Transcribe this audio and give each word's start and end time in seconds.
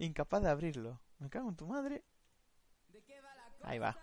Incapaz 0.00 0.42
de 0.42 0.48
abrirlo. 0.48 0.98
Me 1.18 1.28
cago 1.28 1.50
en 1.50 1.56
tu 1.56 1.66
madre. 1.66 2.02
Ahí 3.62 3.78
va. 3.78 3.94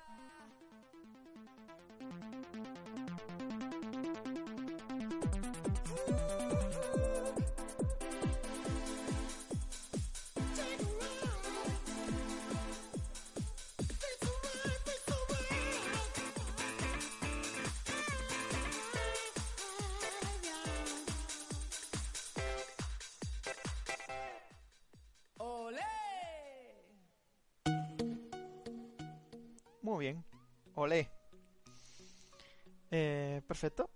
Perfecto. 33.58 33.90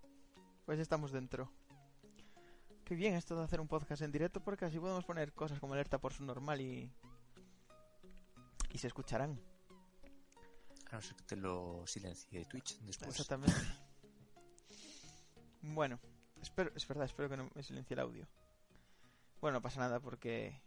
Pues 0.65 0.79
ya 0.79 0.81
estamos 0.81 1.11
dentro. 1.11 1.51
Qué 2.83 2.95
bien 2.95 3.13
esto 3.13 3.35
de 3.35 3.43
hacer 3.43 3.61
un 3.61 3.67
podcast 3.67 4.01
en 4.01 4.11
directo 4.11 4.43
porque 4.43 4.65
así 4.65 4.79
podemos 4.79 5.05
poner 5.05 5.33
cosas 5.33 5.59
como 5.59 5.73
alerta 5.73 5.99
por 5.99 6.13
su 6.13 6.23
normal 6.23 6.59
y... 6.61 6.91
Y 8.71 8.77
se 8.79 8.87
escucharán. 8.87 9.39
A 10.89 10.95
no 10.95 11.01
ser 11.01 11.15
que 11.15 11.23
te 11.25 11.35
lo 11.35 11.85
silencie 11.85 12.45
Twitch 12.45 12.79
después. 12.79 13.11
Exactamente. 13.11 13.53
Bueno, 15.61 15.99
espero, 16.41 16.71
es 16.75 16.87
verdad, 16.87 17.05
espero 17.05 17.29
que 17.29 17.37
no 17.37 17.47
me 17.53 17.61
silencie 17.61 17.93
el 17.93 17.99
audio. 17.99 18.27
Bueno, 19.41 19.57
no 19.57 19.61
pasa 19.61 19.79
nada 19.79 19.99
porque... 19.99 20.59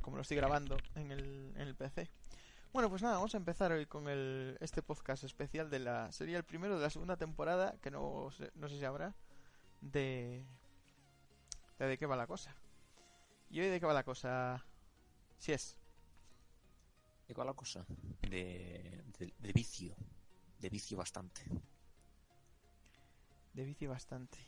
Como 0.00 0.16
lo 0.16 0.22
estoy 0.22 0.38
grabando 0.38 0.78
en 0.94 1.12
el, 1.12 1.52
en 1.54 1.68
el 1.68 1.76
PC. 1.76 2.08
Bueno, 2.78 2.90
pues 2.90 3.02
nada, 3.02 3.16
vamos 3.16 3.34
a 3.34 3.38
empezar 3.38 3.72
hoy 3.72 3.86
con 3.86 4.06
el, 4.06 4.56
este 4.60 4.82
podcast 4.82 5.24
especial 5.24 5.68
de 5.68 5.80
la... 5.80 6.12
Sería 6.12 6.36
el 6.36 6.44
primero 6.44 6.76
de 6.76 6.82
la 6.82 6.90
segunda 6.90 7.16
temporada, 7.16 7.76
que 7.82 7.90
no, 7.90 8.30
no 8.54 8.68
sé 8.68 8.78
si 8.78 8.84
habrá, 8.84 9.16
de... 9.80 10.46
de 11.80 11.86
de 11.86 11.98
qué 11.98 12.06
va 12.06 12.14
la 12.14 12.28
cosa. 12.28 12.54
¿Y 13.50 13.58
hoy 13.58 13.66
de 13.66 13.80
qué 13.80 13.86
va 13.86 13.92
la 13.92 14.04
cosa? 14.04 14.64
Si 15.38 15.50
es. 15.50 15.76
¿De 17.26 17.34
cuál 17.34 17.48
la 17.48 17.54
cosa? 17.54 17.84
De, 18.22 19.02
de, 19.18 19.34
de 19.36 19.52
vicio. 19.52 19.96
De 20.60 20.70
vicio 20.70 20.96
bastante. 20.98 21.42
De 23.54 23.64
vicio 23.64 23.90
bastante. 23.90 24.38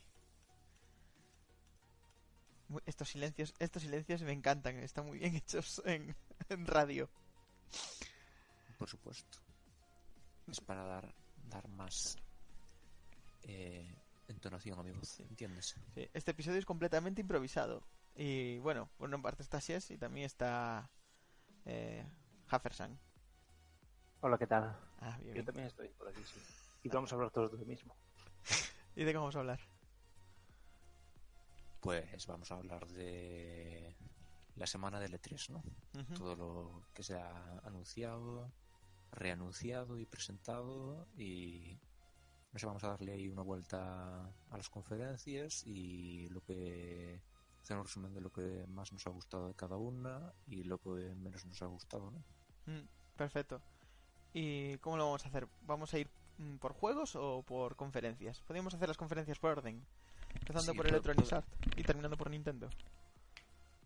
Estos 2.87 3.09
silencios, 3.09 3.55
estos 3.59 3.83
silencios 3.83 4.23
me 4.23 4.31
encantan, 4.31 4.77
están 4.77 5.07
muy 5.07 5.19
bien 5.19 5.35
hechos 5.35 5.83
en, 5.85 6.15
en 6.49 6.65
radio. 6.65 7.11
Por 8.81 8.89
supuesto. 8.89 9.39
Es 10.49 10.59
para 10.63 10.83
dar, 10.83 11.15
dar 11.51 11.69
más 11.69 12.17
eh, 13.43 13.95
entonación 14.27 14.79
a 14.79 14.83
mi 14.83 14.91
voz, 14.91 15.21
¿entiendes? 15.21 15.77
Sí, 15.95 16.09
este 16.15 16.31
episodio 16.31 16.59
es 16.59 16.65
completamente 16.65 17.21
improvisado. 17.21 17.83
Y 18.17 18.59
bueno, 18.61 18.89
bueno, 18.99 19.17
en 19.17 19.23
parte 19.23 19.43
está 19.43 19.61
Sies 19.61 19.91
y 19.91 19.99
también 19.99 20.25
está 20.25 20.91
eh, 21.67 22.07
Haffersan. 22.49 22.99
Hola, 24.23 24.39
¿qué 24.39 24.47
tal? 24.47 24.75
Ah, 25.01 25.19
bien, 25.19 25.29
Yo 25.29 25.33
bien. 25.35 25.45
también 25.45 25.67
estoy 25.67 25.89
por 25.91 26.09
aquí, 26.09 26.25
sí. 26.25 26.41
Y 26.83 26.89
vamos 26.89 27.13
a 27.13 27.17
hablar 27.17 27.31
todos 27.33 27.53
de 27.53 27.59
lo 27.59 27.67
mismo. 27.67 27.95
¿Y 28.97 29.05
de 29.05 29.13
qué 29.13 29.19
vamos 29.19 29.37
a 29.37 29.41
hablar? 29.41 29.61
Pues 31.81 32.27
vamos 32.27 32.51
a 32.51 32.55
hablar 32.55 32.89
de 32.89 33.95
la 34.57 34.67
semana 34.67 34.99
del 34.99 35.13
E3, 35.21 35.51
¿no? 35.51 35.63
Todo 36.17 36.35
lo 36.35 36.87
que 36.95 37.03
se 37.03 37.19
ha 37.19 37.59
anunciado, 37.59 38.51
reanunciado 39.13 39.99
y 39.99 40.07
presentado 40.07 41.07
y 41.17 41.79
no 42.53 42.59
sé, 42.59 42.67
vamos 42.67 42.83
a 42.85 42.89
darle 42.89 43.13
ahí 43.13 43.29
una 43.29 43.43
vuelta 43.43 44.25
a 44.27 44.57
las 44.57 44.69
conferencias 44.69 45.65
y 45.67 46.29
lo 46.31 46.41
que 46.43 47.21
hacer 47.61 47.77
un 47.77 47.85
resumen 47.85 48.13
de 48.15 48.21
lo 48.21 48.31
que 48.33 48.65
más 48.69 48.93
nos 48.93 49.07
ha 49.07 49.11
gustado 49.11 49.49
de 49.49 49.55
cada 49.55 49.77
una 49.77 50.33
y 50.47 50.65
lo 50.65 50.79
que 50.79 51.15
menos 51.15 51.45
nos 51.45 51.61
ha 51.63 51.67
gustado, 51.67 52.11
¿no? 52.11 52.19
Mm, 52.73 52.87
perfecto. 53.17 53.61
¿Y 54.33 54.77
cómo 54.79 54.97
lo 54.97 55.05
vamos 55.07 55.25
a 55.25 55.29
hacer? 55.29 55.47
¿Vamos 55.63 55.93
a 55.95 55.99
ir 55.99 56.09
mm, 56.39 56.57
por 56.57 56.73
juegos 56.73 57.15
o 57.17 57.43
por 57.43 57.77
conferencias? 57.77 58.41
Podríamos 58.41 58.75
hacer 58.75 58.89
las 58.89 58.97
conferencias 58.97 59.39
por 59.39 59.51
orden. 59.59 59.85
Empezando 60.35 60.73
Sí, 60.73 60.77
por 60.77 60.87
Electronic 60.87 61.25
pero- 61.25 61.37
Arts 61.39 61.49
y 61.77 61.83
terminando 61.83 62.17
por 62.17 62.31
Nintendo. 62.31 62.69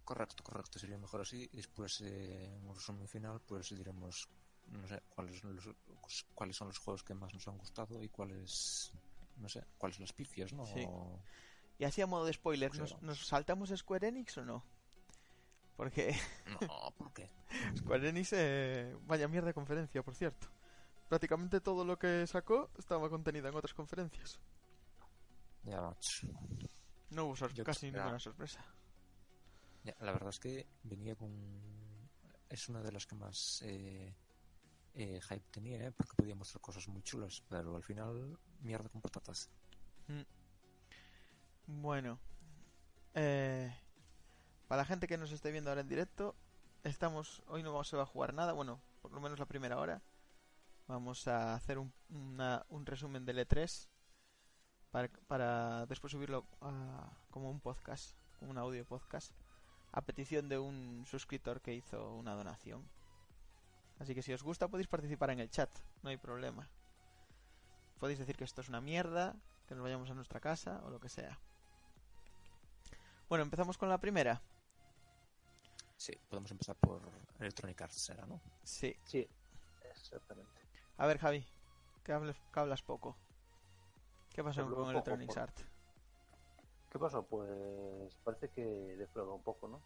Correcto, 0.05 0.45
correcto, 0.45 0.79
sería 0.79 0.99
mejor 0.99 1.23
así. 1.23 1.49
Después, 1.53 2.01
eh, 2.03 2.55
en 2.55 2.69
un 2.69 2.75
resumen 2.75 3.09
final, 3.09 3.41
pues 3.47 3.71
diremos, 3.75 4.29
no 4.69 4.87
sé, 4.89 5.03
cuáles 5.09 5.39
son 5.41 5.55
los, 5.57 5.69
cuáles 6.35 6.57
son 6.57 6.69
los 6.69 6.79
juegos 6.79 7.03
que 7.05 7.15
más 7.15 7.33
nos 7.35 7.47
han 7.49 7.59
gustado 7.59 8.03
y 8.03 8.09
cuáles, 8.09 8.93
no 9.37 9.49
sé, 9.49 9.65
cuáles 9.79 10.01
las 10.01 10.13
pifias, 10.13 10.53
¿no? 10.53 10.67
Sí. 10.67 10.87
Y 11.79 11.85
así 11.85 12.01
a 12.03 12.07
modo 12.07 12.25
de 12.25 12.33
spoiler, 12.33 12.75
¿nos. 12.77 13.01
¿nos 13.03 13.27
saltamos 13.27 13.71
Square 13.75 14.09
Enix 14.09 14.39
o 14.39 14.45
no? 14.45 14.65
Porque 15.77 16.15
No, 16.61 16.91
¿por 16.97 17.13
qué? 17.13 17.31
Square 17.77 18.09
Enix, 18.09 18.33
eh, 18.33 18.97
vaya 19.07 19.27
mierda 19.29 19.49
de 19.49 19.55
conferencia, 19.55 20.03
por 20.03 20.15
cierto. 20.15 20.47
Prácticamente 21.09 21.61
todo 21.61 21.85
lo 21.85 21.99
que 21.99 22.27
sacó 22.27 22.71
estaba 22.79 23.11
contenido 23.11 23.49
en 23.49 23.55
otras 23.55 23.75
conferencias. 23.75 24.41
Ya. 25.65 25.95
No 27.11 27.27
hubo 27.27 27.37
sor- 27.37 27.53
Yo 27.55 27.65
casi 27.65 27.87
ninguna 27.91 28.19
sorpresa. 28.19 28.65
Ya, 29.85 29.95
la 30.01 30.13
verdad 30.13 30.31
es 30.31 30.39
que 30.41 30.67
venía 30.83 31.15
con... 31.17 31.33
Es 32.49 32.69
una 32.69 32.83
de 32.83 32.93
las 32.93 33.07
que 33.07 33.15
más 33.17 33.63
eh, 33.67 34.15
eh, 34.95 35.21
hype 35.23 35.45
tenía, 35.51 35.87
¿eh? 35.87 35.93
Porque 35.93 36.15
podía 36.17 36.35
mostrar 36.35 36.61
cosas 36.61 36.87
muy 36.89 37.03
chulas, 37.03 37.43
pero 37.49 37.77
al 37.77 37.83
final, 37.83 38.39
mierda 38.61 38.89
con 38.89 39.01
patatas. 39.01 39.51
Mm. 40.09 40.23
Bueno, 41.67 42.19
eh, 43.15 43.75
para 44.69 44.83
la 44.83 44.87
gente 44.87 45.07
que 45.07 45.17
nos 45.19 45.33
esté 45.33 45.51
viendo 45.51 45.71
ahora 45.71 45.81
en 45.81 45.89
directo, 45.89 46.35
estamos 46.83 47.43
hoy 47.47 47.63
no 47.63 47.83
se 47.85 47.97
va 47.97 48.03
a 48.03 48.07
jugar 48.07 48.35
nada, 48.35 48.53
bueno, 48.53 48.81
por 49.03 49.13
lo 49.13 49.21
menos 49.21 49.39
la 49.39 49.47
primera 49.47 49.79
hora. 49.79 50.03
Vamos 50.87 51.27
a 51.29 51.55
hacer 51.55 51.79
un, 51.79 51.93
una- 52.11 52.67
un 52.69 52.85
resumen 52.85 53.25
del 53.25 53.39
E3 53.39 53.89
para, 54.91 55.09
para 55.27 55.87
después 55.87 56.11
subirlo 56.11 56.47
a- 56.61 57.11
como 57.31 57.51
un 57.51 57.61
podcast, 57.61 58.15
como 58.39 58.51
un 58.51 58.59
audio 58.59 58.85
podcast, 58.85 59.33
a 59.93 60.03
petición 60.03 60.49
de 60.51 60.59
un 60.59 61.05
suscriptor 61.07 61.63
que 61.63 61.73
hizo 61.75 62.15
una 62.15 62.35
donación. 62.35 62.87
Así 64.05 64.15
que 64.15 64.21
si 64.21 64.35
os 64.35 64.43
gusta 64.43 64.69
podéis 64.69 64.87
participar 64.87 65.31
en 65.31 65.41
el 65.41 65.49
chat, 65.49 65.71
no 66.03 66.11
hay 66.11 66.19
problema. 66.19 66.69
Podéis 67.99 68.19
decir 68.19 68.37
que 68.37 68.45
esto 68.45 68.61
es 68.61 68.69
una 68.69 68.83
mierda, 68.83 69.35
que 69.67 69.75
nos 69.75 69.83
vayamos 69.83 70.11
a 70.11 70.15
nuestra 70.15 70.41
casa 70.41 70.83
o 70.85 70.91
lo 70.91 71.01
que 71.01 71.09
sea. 71.09 71.41
Bueno, 73.31 73.45
empezamos 73.45 73.79
con 73.79 73.89
la 73.89 73.97
primera. 73.97 74.43
Sí, 75.97 76.13
podemos 76.29 76.51
empezar 76.51 76.77
por 76.77 77.01
Electronic 77.39 77.81
Arts, 77.81 78.11
¿era, 78.11 78.27
no? 78.27 78.43
Sí. 78.63 78.95
Sí, 79.05 79.27
exactamente. 79.91 80.53
A 80.99 81.07
ver, 81.07 81.17
Javi, 81.17 81.47
que, 82.05 82.13
hables, 82.13 82.37
que 82.53 82.61
hablas 82.61 82.83
poco. 82.83 83.17
¿Qué 84.35 84.45
pasó 84.45 84.69
con 84.69 84.91
Electronic 84.91 85.29
por- 85.29 85.39
Arts? 85.39 85.65
¿Qué 86.91 86.99
pasó? 86.99 87.27
Pues 87.27 88.15
parece 88.23 88.51
que 88.51 88.61
defrauda 88.99 89.33
un 89.33 89.43
poco, 89.43 89.67
¿no? 89.67 89.81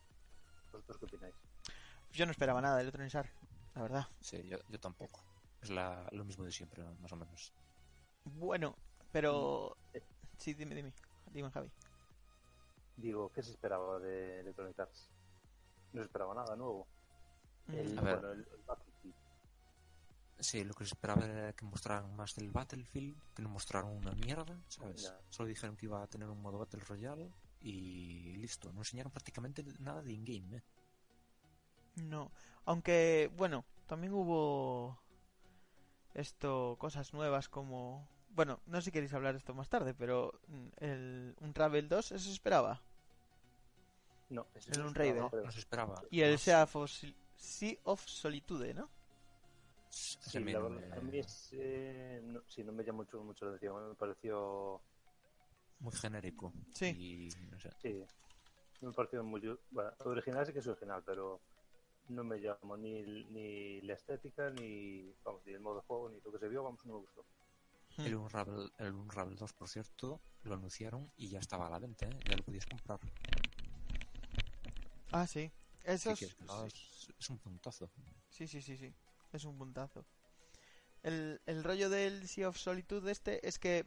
¿Vosotros 0.73 0.99
qué 0.99 1.05
opináis? 1.05 1.37
Yo 2.11 2.27
no 2.27 2.33
esperaba 2.33 2.61
nada 2.61 2.75
de 2.79 2.83
Electronic 2.83 3.15
Arts, 3.15 3.33
la 3.79 3.83
verdad. 3.83 4.09
Sí, 4.21 4.43
yo, 4.49 4.59
yo 4.69 4.81
tampoco. 4.81 5.21
Es 5.63 5.71
la, 5.71 6.09
lo 6.11 6.25
mismo 6.25 6.45
de 6.45 6.51
siempre, 6.51 6.83
más 7.01 7.13
o 7.13 7.17
menos. 7.17 7.53
Bueno, 8.25 8.77
pero... 9.13 9.77
Eh. 9.95 10.03
Sí, 10.37 10.55
dime, 10.55 10.75
dime. 10.75 10.93
Dime, 11.33 11.51
Javi. 11.51 11.71
Digo, 12.97 13.31
¿qué 13.33 13.43
se 13.43 13.53
esperaba 13.53 13.99
de 14.01 14.41
Electronic 14.41 14.81
Arts? 14.81 15.09
No 15.93 16.01
se 16.01 16.07
esperaba 16.07 16.35
nada 16.35 16.57
nuevo. 16.57 16.87
El, 17.69 17.97
A 17.99 18.03
ver. 18.03 18.19
bueno, 18.19 18.33
el, 18.33 18.41
el 18.41 18.63
Battlefield. 18.67 19.15
Sí, 20.41 20.65
lo 20.65 20.75
que 20.75 20.85
se 20.85 20.95
esperaba 20.95 21.25
era 21.25 21.53
que 21.53 21.65
mostraran 21.65 22.15
más 22.17 22.35
del 22.35 22.51
Battlefield, 22.51 23.17
que 23.35 23.43
no 23.43 23.49
mostraron 23.49 23.97
una 23.97 24.13
mierda, 24.13 24.61
¿sabes? 24.69 25.03
Ya. 25.03 25.21
Solo 25.29 25.49
dijeron 25.49 25.77
que 25.77 25.87
iba 25.87 26.03
a 26.03 26.07
tener 26.07 26.29
un 26.29 26.41
modo 26.43 26.59
Battle 26.59 26.81
Royale 26.81 27.33
y 27.61 28.37
listo. 28.37 28.73
No 28.73 28.81
enseñaron 28.81 29.13
prácticamente 29.13 29.65
nada 29.79 30.03
de 30.03 30.13
in-game, 30.13 30.57
¿eh? 30.57 30.63
No, 32.03 32.31
aunque, 32.65 33.31
bueno, 33.37 33.65
también 33.87 34.13
hubo 34.13 34.99
esto, 36.15 36.77
cosas 36.79 37.13
nuevas 37.15 37.49
como... 37.49 38.07
Bueno, 38.31 38.61
no 38.67 38.79
sé 38.81 38.87
si 38.87 38.93
queréis 38.93 39.15
hablar 39.15 39.33
de 39.35 39.39
esto 39.39 39.55
más 39.55 39.69
tarde, 39.69 39.95
pero 39.95 40.33
mm, 40.49 40.67
el, 40.79 41.35
un 41.41 41.53
Travel 41.53 41.89
2, 41.89 42.13
eso 42.13 42.25
se 42.25 42.33
esperaba. 42.33 42.81
No, 44.31 44.47
ese 44.55 44.71
El 44.73 44.81
esperaba, 44.87 45.31
creo. 45.31 45.45
No 45.45 45.53
se 45.53 45.59
esperaba. 45.61 46.05
Y 46.11 46.21
el 46.21 46.33
No, 46.33 46.39
Sea 46.39 46.63
of, 46.65 46.87
sea 47.37 47.75
of 47.85 48.07
Solitude, 48.07 48.75
¿no? 48.75 48.89
Sí, 49.91 50.39
me- 50.41 50.53
la 50.53 50.61
me- 50.61 50.65
verdad, 50.81 50.99
a 50.99 51.01
mí 51.01 51.19
es, 51.19 51.49
eh, 51.53 52.21
no, 52.23 52.43
sí, 52.47 52.63
no 52.65 52.73
me 52.73 52.85
llamó 52.85 52.99
mucho, 52.99 53.23
mucho 53.25 53.45
la 53.47 53.53
atención. 53.53 53.89
Me 53.91 53.95
pareció, 53.95 54.83
muy 55.81 55.93
genérico. 55.93 56.53
Sí. 56.75 56.97
Y 56.97 57.29
no 57.51 57.59
sé. 57.61 57.71
sí, 57.83 58.05
me 58.81 58.93
pareció 58.93 59.25
muy... 59.25 59.41
Bueno, 59.71 59.93
original 60.05 60.47
sí 60.47 60.53
que 60.53 60.61
es 60.61 60.67
original, 60.67 61.03
pero 61.05 61.41
no 62.09 62.25
me 62.25 62.41
llamó 62.41 62.77
ni, 62.77 63.03
ni 63.03 63.81
la 63.83 63.95
estética, 63.95 64.51
ni, 64.51 65.13
vamos, 65.25 65.43
ni 65.47 65.53
el 65.53 65.61
modo 65.61 65.77
de 65.77 65.83
juego, 65.83 66.09
ni 66.11 66.21
lo 66.21 66.33
que 66.33 66.39
se 66.39 66.49
vio, 66.49 66.63
vamos, 66.63 66.85
no 66.87 66.95
me 66.95 67.01
gustó. 67.01 67.25
Hmm. 67.97 68.07
El 68.07 68.15
Unravel, 68.17 68.73
el 68.79 68.93
Unravel 68.95 69.37
2, 69.37 69.53
por 69.53 69.69
cierto, 69.69 70.21
lo 70.45 70.55
anunciaron 70.55 71.11
y 71.17 71.29
ya 71.29 71.39
estaba 71.39 71.67
a 71.67 71.71
la 71.71 71.79
venta, 71.79 72.07
¿eh? 72.07 72.19
ya 72.29 72.37
lo 72.37 72.43
podías 72.43 72.67
comprar. 72.67 73.01
Ah, 75.11 75.27
sí. 75.27 75.51
Eso 75.85 76.11
es, 76.11 76.37
es 77.19 77.31
un 77.31 77.39
puntazo. 77.39 77.91
sí, 78.29 78.47
sí, 78.47 78.61
sí, 78.61 78.77
sí. 78.77 78.93
Es 79.33 79.45
un 79.45 79.57
puntazo. 79.57 80.05
El, 81.03 81.41
el 81.47 81.65
rollo 81.65 81.89
del 81.89 82.29
Sea 82.29 82.49
of 82.49 82.59
Solitude 82.59 83.11
este 83.11 83.47
es 83.47 83.59
que 83.59 83.87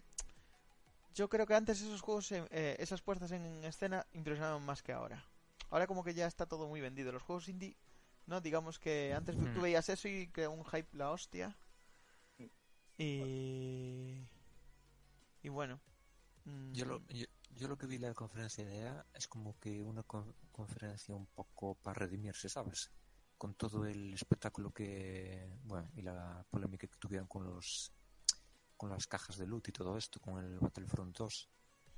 yo 1.14 1.30
creo 1.30 1.46
que 1.46 1.56
antes 1.56 1.82
esos 1.82 2.02
juegos, 2.02 2.32
eh, 2.32 2.46
eh, 2.52 2.76
esas 2.80 3.02
puestas 3.02 3.32
en 3.32 3.64
escena 3.64 4.06
impresionaban 4.14 4.64
más 4.64 4.82
que 4.82 4.94
ahora. 4.94 5.26
Ahora 5.70 5.88
como 5.88 6.04
que 6.04 6.14
ya 6.14 6.28
está 6.28 6.46
todo 6.46 6.68
muy 6.68 6.82
vendido. 6.82 7.12
Los 7.12 7.24
juegos 7.24 7.50
indie, 7.50 7.76
¿no? 8.28 8.42
Digamos 8.42 8.80
que 8.80 9.14
antes 9.14 9.36
tú 9.36 9.60
Mm. 9.60 9.62
veías 9.62 9.90
eso 9.90 10.08
y 10.08 10.28
que 10.28 10.48
un 10.48 10.64
hype 10.66 10.96
la 10.98 11.12
hostia. 11.12 11.56
Y... 12.98 14.28
Y 15.44 15.50
bueno. 15.50 15.80
mm, 16.46 16.72
Yo 16.74 16.86
lo, 16.86 17.00
yo, 17.08 17.26
yo 17.50 17.68
lo 17.68 17.78
que 17.78 17.88
vi 17.88 17.96
en 17.96 18.04
la 18.04 18.14
conferencia 18.14 18.64
de 18.66 18.80
EA 18.80 19.06
es 19.14 19.28
como 19.28 19.58
que 19.60 19.82
una 19.82 20.04
con- 20.04 20.36
conferencia 20.52 21.16
un 21.16 21.26
poco 21.28 21.76
para 21.76 22.00
redimirse, 22.00 22.48
¿sabes? 22.50 22.92
Con 23.38 23.56
todo 23.56 23.86
el 23.86 24.14
espectáculo 24.14 24.72
que, 24.72 25.52
bueno, 25.64 25.90
y 25.96 26.02
la 26.04 26.46
polémica 26.50 26.86
que 26.88 26.96
tuvieron 26.98 27.28
con 27.28 27.44
los 27.46 27.92
con 28.78 28.90
las 28.90 29.06
cajas 29.06 29.38
de 29.38 29.46
loot 29.46 29.68
y 29.68 29.72
todo 29.72 29.96
esto, 29.96 30.20
con 30.20 30.44
el 30.44 30.58
Battlefront 30.60 31.16
2 31.16 31.50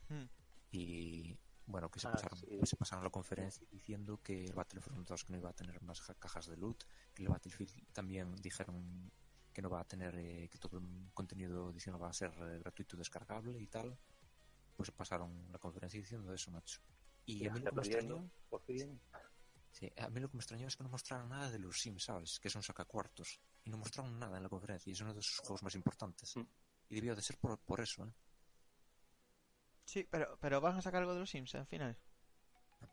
mm, 0.10 0.24
y 0.72 1.38
bueno, 1.66 1.90
que 1.90 2.00
se 2.00 2.08
Ah, 2.08 2.12
pasaron, 2.12 2.38
sí. 2.40 2.60
se 2.64 2.76
pasaron 2.76 3.04
la 3.04 3.10
conferencia 3.10 3.66
diciendo 3.72 4.20
que 4.22 4.44
el 4.46 4.54
Battlefront 4.54 5.08
2 5.08 5.24
que 5.26 5.32
no 5.32 5.38
iba 5.38 5.50
a 5.50 5.54
tener 5.54 5.82
más 5.82 6.02
ja- 6.02 6.14
cajas 6.16 6.48
de 6.48 6.58
loot, 6.58 6.84
que 7.14 7.24
el 7.24 7.30
Battlefield 7.30 7.92
también 7.94 8.36
dijeron 8.42 9.12
que 9.54 9.62
no 9.62 9.70
va 9.70 9.82
a 9.82 9.86
tener, 9.88 10.16
eh, 10.18 10.50
que 10.50 10.58
todo 10.58 10.78
el 10.80 11.12
contenido 11.14 11.70
adicional 11.70 12.02
va 12.02 12.10
a 12.10 12.14
ser 12.14 12.32
eh, 12.32 12.60
gratuito 12.60 12.96
y 12.96 13.00
descargable 13.00 13.60
y 13.60 13.68
tal, 13.68 13.98
pues 14.76 14.90
pasaron 14.92 15.52
la 15.52 15.60
conferencia 15.60 16.00
diciendo 16.00 16.34
eso, 16.34 16.52
macho. 16.52 16.82
Y 17.26 17.48
a 17.48 17.54
mí 17.54 17.60
lo 17.60 17.66
que 17.66 17.72
me 17.76 17.82
perdiendo, 17.82 18.16
extrañó, 18.16 18.32
por 18.50 18.62
fin. 18.64 19.00
sí, 19.72 19.92
a 19.98 20.10
mí 20.10 20.20
lo 20.20 20.30
que 20.30 20.38
me 20.38 20.42
extrañó 20.42 20.68
es 20.68 20.76
que 20.76 20.84
no 20.84 20.90
mostraron 20.90 21.30
nada 21.30 21.50
de 21.52 21.60
los 21.60 21.80
Sims, 21.80 22.04
¿sabes? 22.06 22.40
Que 22.40 22.50
son 22.50 22.64
sacacuartos. 22.64 23.40
Y 23.64 23.70
no 23.70 23.78
mostraron 23.78 24.20
nada 24.20 24.36
en 24.38 24.44
la 24.44 24.50
conferencia 24.50 24.90
y 24.90 24.94
es 24.94 25.02
uno 25.02 25.14
de 25.14 25.22
sus 25.22 25.38
juegos 25.38 25.64
más 25.64 25.76
importantes. 25.76 26.36
Mm. 26.36 26.42
Y 26.90 26.96
debió 26.96 27.16
de 27.16 27.22
ser 27.22 27.38
por, 27.38 27.58
por 27.60 27.80
eso, 27.80 28.04
¿eh? 28.06 28.12
Sí, 29.86 30.08
pero, 30.10 30.38
pero 30.40 30.62
van 30.62 30.78
a 30.78 30.82
sacar 30.82 31.02
algo 31.02 31.14
de 31.14 31.20
los 31.20 31.30
Sims 31.30 31.56
al 31.56 31.68
final. 31.68 31.98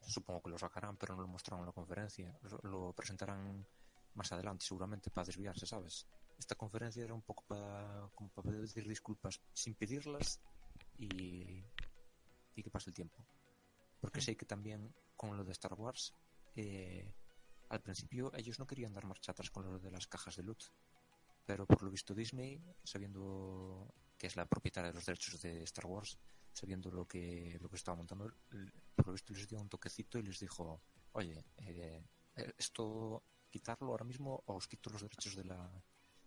Supongo 0.06 0.42
que 0.42 0.50
lo 0.50 0.58
sacarán, 0.58 0.96
pero 0.96 1.16
no 1.16 1.22
lo 1.22 1.28
mostraron 1.28 1.60
en 1.60 1.66
la 1.66 1.72
conferencia. 1.72 2.38
Lo, 2.62 2.92
presentarán 2.92 3.66
más 4.14 4.32
adelante, 4.32 4.64
seguramente, 4.64 5.10
para 5.10 5.26
desviarse, 5.26 5.66
¿sabes? 5.66 6.06
Esta 6.38 6.54
conferencia 6.54 7.04
era 7.04 7.14
un 7.14 7.22
poco 7.22 7.44
para, 7.46 8.08
como 8.14 8.30
para 8.30 8.50
pedir 8.50 8.88
disculpas 8.88 9.40
sin 9.52 9.74
pedirlas 9.74 10.40
y, 10.98 11.64
y 12.54 12.62
que 12.62 12.70
pase 12.70 12.90
el 12.90 12.94
tiempo. 12.94 13.24
Porque 14.00 14.20
sé 14.20 14.36
que 14.36 14.46
también 14.46 14.94
con 15.16 15.36
lo 15.36 15.44
de 15.44 15.52
Star 15.52 15.74
Wars, 15.74 16.14
eh, 16.56 17.12
al 17.68 17.80
principio 17.80 18.32
ellos 18.34 18.58
no 18.58 18.66
querían 18.66 18.92
dar 18.92 19.06
marcha 19.06 19.32
atrás 19.32 19.50
con 19.50 19.64
lo 19.64 19.78
de 19.78 19.90
las 19.90 20.06
cajas 20.06 20.36
de 20.36 20.42
loot. 20.42 20.64
Pero 21.44 21.66
por 21.66 21.82
lo 21.82 21.90
visto 21.90 22.14
Disney, 22.14 22.62
sabiendo 22.84 23.92
que 24.16 24.26
es 24.26 24.36
la 24.36 24.46
propietaria 24.46 24.90
de 24.90 24.94
los 24.94 25.06
derechos 25.06 25.40
de 25.42 25.62
Star 25.64 25.86
Wars, 25.86 26.18
sabiendo 26.52 26.90
lo 26.90 27.06
que 27.06 27.58
lo 27.60 27.68
que 27.68 27.76
estaba 27.76 27.96
montando, 27.96 28.32
por 28.96 29.06
lo 29.06 29.12
visto 29.12 29.32
les 29.32 29.48
dio 29.48 29.60
un 29.60 29.68
toquecito 29.68 30.18
y 30.18 30.22
les 30.22 30.38
dijo, 30.38 30.80
oye, 31.12 31.44
eh, 31.58 32.04
eh, 32.36 32.52
esto 32.58 33.22
quitarlo 33.48 33.88
ahora 33.90 34.04
mismo 34.04 34.42
o 34.46 34.54
os 34.54 34.68
quito 34.68 34.90
los 34.90 35.02
derechos 35.02 35.34
de 35.34 35.44
la, 35.44 35.58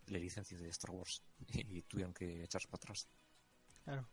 de 0.05 0.11
la 0.11 0.19
licencia 0.19 0.57
de 0.57 0.69
Star 0.69 0.91
Wars. 0.91 1.23
Y, 1.53 1.81
tuvieron 1.83 2.13
que 2.13 2.43
echarse 2.43 2.67
para 2.67 2.81
atrás. 2.81 3.07
Claro. 3.83 4.07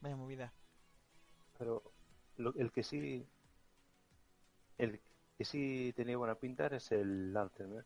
Vaya 0.00 0.16
movida. 0.16 0.52
Pero 1.58 1.82
lo- 2.36 2.54
el 2.56 2.72
que 2.72 2.82
sí. 2.82 3.26
El 4.78 5.00
que 5.38 5.44
sí 5.44 5.92
tenía 5.94 6.16
buena 6.16 6.34
pinta 6.34 6.66
es 6.66 6.90
el 6.92 7.36
Anthem, 7.36 7.78
¿eh? 7.78 7.84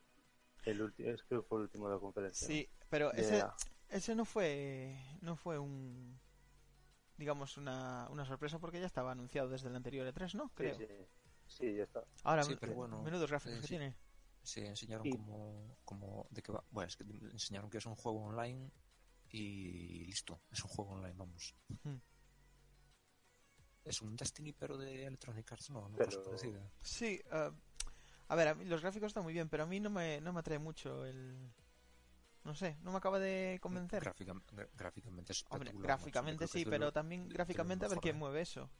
El 0.64 0.82
último, 0.82 1.10
es 1.10 1.22
creo 1.24 1.42
que 1.42 1.48
fue 1.48 1.58
el 1.58 1.62
último 1.64 1.88
de 1.88 1.94
la 1.94 2.00
conferencia. 2.00 2.46
Sí, 2.46 2.68
pero 2.88 3.10
De 3.12 3.20
ese, 3.20 3.44
ese 3.88 4.14
no 4.14 4.24
fue 4.24 4.96
no 5.20 5.36
fue 5.36 5.58
un 5.58 6.18
digamos 7.16 7.56
una, 7.56 8.08
una 8.10 8.24
sorpresa 8.24 8.58
porque 8.58 8.80
ya 8.80 8.86
estaba 8.86 9.12
anunciado 9.12 9.48
desde 9.48 9.68
el 9.68 9.76
anterior 9.76 10.06
E3, 10.12 10.34
¿no? 10.34 10.44
Sí, 10.48 10.52
Creo. 10.54 10.76
sí, 10.76 10.86
sí, 11.46 11.74
ya 11.76 11.84
está. 11.84 12.04
Ahora, 12.24 12.42
Sí, 12.44 12.56
pero 12.60 12.74
bueno, 12.74 13.02
menudos 13.02 13.30
gráficos 13.30 13.58
eh, 13.58 13.60
que 13.60 13.66
sí. 13.66 13.72
tiene. 13.74 13.96
Se 14.42 14.66
enseñaron 14.66 15.10
como, 15.10 15.76
como 15.84 16.26
de 16.30 16.42
qué 16.42 16.52
va. 16.52 16.62
Bueno, 16.70 16.86
es 16.88 16.96
que 16.96 17.04
enseñaron 17.04 17.68
que 17.68 17.78
es 17.78 17.86
un 17.86 17.96
juego 17.96 18.22
online 18.24 18.70
y 19.30 20.04
listo, 20.04 20.40
es 20.50 20.62
un 20.62 20.70
juego 20.70 20.92
online, 20.92 21.14
vamos. 21.16 21.54
Es 23.84 24.02
un 24.02 24.16
Destiny, 24.16 24.52
pero 24.52 24.76
de 24.76 25.04
Electronic 25.06 25.50
Arts, 25.52 25.70
no, 25.70 25.88
no 25.88 25.96
Pero- 25.96 26.22
parecida. 26.24 26.60
Sí, 26.80 27.20
ah, 27.30 27.52
a 28.28 28.34
ver, 28.34 28.48
a 28.48 28.54
mí 28.54 28.64
los 28.64 28.80
gráficos 28.82 29.08
están 29.08 29.22
muy 29.22 29.32
bien, 29.32 29.48
pero 29.48 29.62
a 29.62 29.66
mí 29.66 29.78
no 29.80 29.90
me, 29.90 30.20
no 30.20 30.32
me 30.32 30.40
atrae 30.40 30.58
mucho 30.58 31.04
el... 31.04 31.52
No 32.46 32.54
sé, 32.54 32.76
no 32.82 32.92
me 32.92 32.98
acaba 32.98 33.18
de 33.18 33.58
convencer. 33.60 34.00
Gráficamente 34.04 35.32
es 35.32 35.44
Hombre, 35.50 35.72
gráficamente 35.74 36.44
macho. 36.44 36.52
Sí, 36.52 36.60
es 36.60 36.68
pero 36.68 36.84
lo- 36.86 36.92
también 36.92 37.28
gráficamente 37.28 37.86
a 37.86 37.88
ver 37.88 37.98
quién 37.98 38.14
¿eh? 38.14 38.18
mueve 38.20 38.40
eso. 38.42 38.70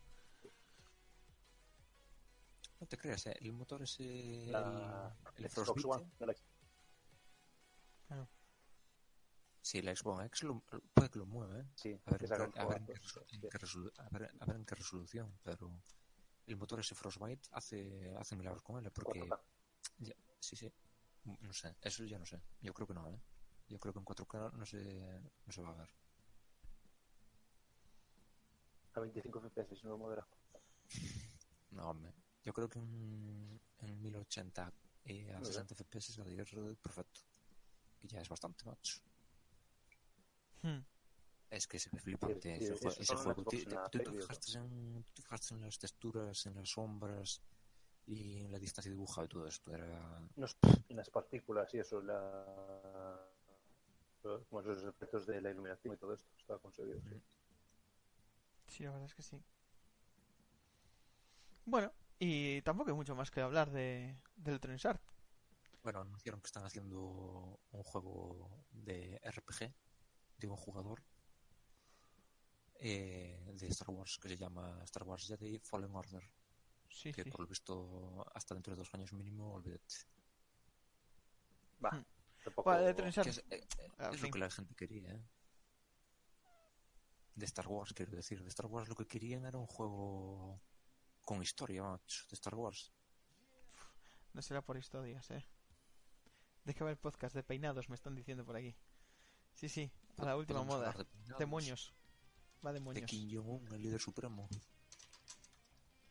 No 2.79 2.87
te 2.87 2.97
creas, 2.97 3.27
¿eh? 3.27 3.37
el 3.41 3.53
motor 3.53 3.83
ese. 3.83 4.45
La, 4.47 5.13
el, 5.35 5.45
el 5.47 5.51
Xbox. 5.51 5.85
One. 5.85 6.13
no 6.21 6.27
la- 6.27 6.35
Sí, 9.63 9.83
la 9.83 9.97
Xbox 9.97 10.25
X 10.27 10.43
lo- 10.45 10.63
puede 10.95 11.11
que 11.11 11.19
lo 11.19 11.27
mueva, 11.27 11.59
¿eh? 11.59 11.67
Sí, 11.75 12.01
A 12.07 12.11
ver, 12.13 12.21
que 12.21 12.27
en 12.27 12.53
qué- 12.53 12.61
a 12.61 12.67
ver 12.67 12.77
en 12.79 12.87
qué 12.87 12.93
a 13.99 14.09
ver- 14.11 14.33
a 14.39 14.47
ver 14.47 14.55
en 14.57 14.65
resolución, 14.65 15.37
pero 15.43 15.83
el 16.47 16.57
motor 16.57 16.79
ese 16.79 16.95
Frostbite 16.95 17.49
hace, 17.51 18.15
hace 18.17 18.37
milagros 18.37 18.63
con 18.63 18.79
él, 18.79 18.87
¿eh? 18.87 18.91
porque 18.93 19.19
4K. 19.19 19.41
ya- 19.99 20.15
sí, 20.39 20.55
sí, 20.55 20.73
no 21.25 21.53
sé, 21.53 21.75
eso 21.81 22.05
ya 22.05 22.17
no 22.21 22.27
sé, 22.27 22.41
yo 22.61 22.73
creo 22.73 22.87
que 22.87 22.95
no, 22.95 23.11
¿eh? 23.11 23.21
Yo 23.69 23.79
creo 23.79 23.93
que 23.93 23.99
en 23.99 24.05
4K 24.05 24.53
no 24.53 24.65
se, 24.67 25.21
no 25.47 25.53
se 25.53 25.63
va 25.63 25.71
a 25.71 25.77
ver. 25.77 25.91
A 28.95 29.01
25 29.01 29.41
FPS, 29.41 29.77
si 29.77 29.85
no 29.85 29.91
lo 29.91 29.99
modera. 29.99 30.27
No, 31.73 31.91
hombre, 31.91 32.15
yo 32.43 32.55
creo 32.55 32.69
que 32.69 32.79
en, 32.79 33.61
en 33.81 34.01
1080 34.01 34.73
y 35.05 35.29
a 35.29 35.39
Muy 35.39 35.47
60 35.47 35.75
FPS 35.75 36.23
va 36.23 36.27
a 36.27 36.31
ir 36.31 36.77
perfecto, 36.79 37.21
que 38.01 38.09
ya 38.09 38.21
es 38.21 38.29
bastante, 38.29 38.65
macho. 38.65 39.01
Hmm. 40.63 40.79
Es 41.51 41.67
que 41.67 41.79
se 41.79 41.91
ve 41.91 41.99
flipante 41.99 42.57
Sí, 42.57 42.65
ese, 42.65 42.77
sí, 42.77 43.03
ese 43.03 43.15
juego. 43.17 43.45
¿Tú 43.45 43.51
te 43.51 43.59
fijaste 44.11 44.59
en, 44.59 45.05
en 45.51 45.61
las 45.61 45.79
texturas, 45.79 46.47
en 46.47 46.55
las 46.55 46.69
sombras 46.71 47.43
y 48.07 48.45
en 48.45 48.53
la 48.53 48.59
distancia 48.59 48.91
dibujada 48.91 49.27
y 49.27 49.29
todo 49.29 49.47
esto? 49.47 49.75
Era... 49.75 50.21
Unos- 50.37 50.57
en 50.89 50.97
las 50.97 51.11
partículas 51.11 51.73
y 51.75 51.79
eso, 51.79 52.01
la... 52.01 53.26
como 54.49 54.61
esos 54.61 54.85
efectos 54.85 55.27
de 55.27 55.41
la 55.41 55.51
iluminación 55.51 55.95
y 55.95 55.97
todo 55.99 56.15
esto, 56.15 56.29
está 56.39 56.59
conseguido. 56.59 57.01
sí. 57.01 57.23
Sí, 58.69 58.83
la 58.85 58.91
verdad 58.91 59.07
es 59.07 59.15
que 59.15 59.23
sí. 59.23 59.43
Bueno, 61.65 61.93
y 62.19 62.63
tampoco 62.63 62.91
hay 62.91 62.97
mucho 62.97 63.15
más 63.15 63.31
que 63.31 63.41
hablar 63.41 63.71
de, 63.71 64.17
de 64.37 64.51
Electronic 64.51 64.85
Arts. 64.87 65.05
Bueno, 65.83 66.01
anunciaron 66.01 66.41
que 66.41 66.47
están 66.49 66.65
haciendo 66.65 67.61
un 67.71 67.83
juego 67.85 68.51
de 68.73 69.19
RPG 69.23 69.73
de 70.39 70.49
un 70.49 70.57
jugador 70.57 71.03
eh, 72.81 73.53
de 73.55 73.69
Star 73.69 73.91
Wars 73.91 74.19
que 74.19 74.29
se 74.29 74.37
llama 74.37 74.81
Star 74.85 75.05
Wars 75.05 75.27
Jedi 75.27 75.59
Fallen 75.61 75.95
Order. 75.95 76.23
Sí, 76.91 77.13
Que 77.13 77.23
sí. 77.23 77.31
por 77.31 77.41
lo 77.41 77.47
visto 77.47 78.25
hasta 78.35 78.55
dentro 78.55 78.75
de 78.75 78.79
dos 78.79 78.93
años 78.95 79.13
mínimo, 79.13 79.55
olvídate. 79.55 79.95
Va, 81.85 81.91
Hmm. 81.91 82.03
Tampoco... 82.47 82.73
Es, 82.73 82.99
eh, 83.51 83.67
en 83.99 84.15
es 84.15 84.23
lo 84.23 84.31
que 84.31 84.39
la 84.39 84.51
gente 84.51 84.75
quería, 84.75 85.11
¿eh? 85.11 85.23
De 87.35 87.45
Star 87.45 87.67
Wars, 87.69 87.93
quiero 87.93 88.13
decir. 88.13 88.43
De 88.43 88.49
Star 88.49 88.67
Wars 88.67 88.89
lo 88.89 88.95
que 88.95 89.07
querían 89.07 89.45
era 89.45 89.59
un 89.59 89.67
juego 89.67 90.61
con 91.23 91.43
historia, 91.43 91.83
macho, 91.83 92.25
de 92.31 92.35
Star 92.35 92.55
Wars. 92.55 92.93
No 94.33 94.43
será 94.43 94.63
por 94.63 94.77
historias, 94.79 95.31
eh. 95.31 95.45
¿De 96.65 96.75
va 96.75 96.91
el 96.91 96.97
podcast 96.97 97.35
de 97.35 97.43
peinados? 97.43 97.89
Me 97.89 97.95
están 97.95 98.15
diciendo 98.15 98.45
por 98.45 98.57
aquí. 98.57 98.75
Sí, 99.55 99.69
sí, 99.69 99.91
a 100.19 100.25
la 100.25 100.37
última 100.37 100.63
moda. 100.63 100.93
de 100.93 101.35
Demonios. 101.39 101.95
Va 102.65 102.71
De 102.71 102.79
demonios. 102.79 103.07
Kim 103.07 103.29
Jong-un, 103.31 103.67
el 103.75 103.83
líder 103.83 104.01
supremo. 104.01 104.49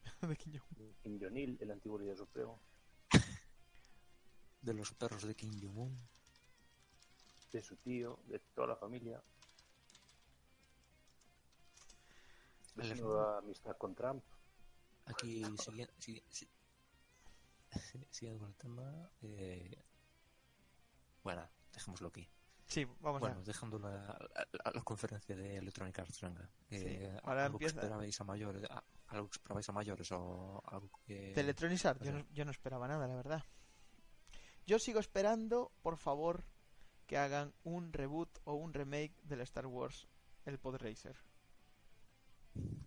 de 0.22 0.36
Kim 0.36 0.54
Jong. 0.54 0.96
Kim 1.01 1.20
Jong-il, 1.20 1.58
el 1.60 1.72
antiguo 1.72 1.98
líder 1.98 2.18
supremo, 2.18 2.62
De 4.62 4.74
los 4.74 4.94
perros 4.94 5.24
de 5.24 5.36
Kim 5.36 5.51
Jong-un. 5.62 5.96
De 7.56 7.64
su 7.64 7.78
tío, 7.78 8.20
de 8.26 8.40
toda 8.54 8.68
la 8.68 8.76
familia, 8.76 9.22
su 12.74 12.82
hermano. 12.82 13.02
nueva 13.04 13.38
amistad 13.38 13.78
con 13.78 13.96
Trump. 13.96 14.24
aquí 15.06 15.44
siguiendo, 15.58 15.94
siguiendo 18.12 18.40
con 18.40 18.50
el 18.50 18.56
tema. 18.56 19.10
Eh, 19.22 19.84
bueno, 21.24 21.48
dejémoslo 21.74 22.10
aquí. 22.10 22.28
Sí, 22.68 22.86
vamos 23.00 23.20
bueno, 23.22 23.40
a... 23.40 23.44
dejando 23.44 23.78
la, 23.80 23.92
la, 24.52 24.72
la, 24.74 24.82
conferencia 24.82 25.36
de 25.36 25.58
Electronic 25.58 26.00
Arts, 26.00 26.22
venga. 26.22 26.50
Sí, 26.70 26.76
Eh, 26.78 27.20
ahora 27.24 27.46
algo 27.46 27.56
empieza- 27.58 27.76
que 27.76 27.80
esperabais 27.82 28.20
a 28.20 28.24
mayores, 28.24 28.64
a- 28.70 28.84
algo 29.08 29.30
que 29.30 29.36
esperabais 29.36 29.70
a 29.70 29.72
mayores 29.72 30.12
o 30.12 30.62
algo 30.66 30.90
que... 31.06 31.34
De 31.34 31.42
Electronic 31.42 31.86
Arts, 31.86 32.04
yo, 32.04 32.12
o 32.12 32.14
sea- 32.16 32.24
no, 32.24 32.30
yo 32.34 32.44
no 32.46 32.52
esperaba 32.52 32.88
nada, 32.88 33.08
la 33.08 33.16
verdad. 33.16 33.44
Yo 34.66 34.80
sigo 34.80 35.00
esperando, 35.00 35.72
por 35.84 35.98
favor, 35.98 36.44
que 37.06 37.18
hagan 37.18 37.54
un 37.64 37.94
reboot 37.94 38.30
o 38.46 38.54
un 38.56 38.74
remake 38.74 39.14
del 39.24 39.42
Star 39.42 39.68
Wars, 39.68 40.08
el 40.46 40.58
Pod 40.60 40.78
Racer. 40.78 41.16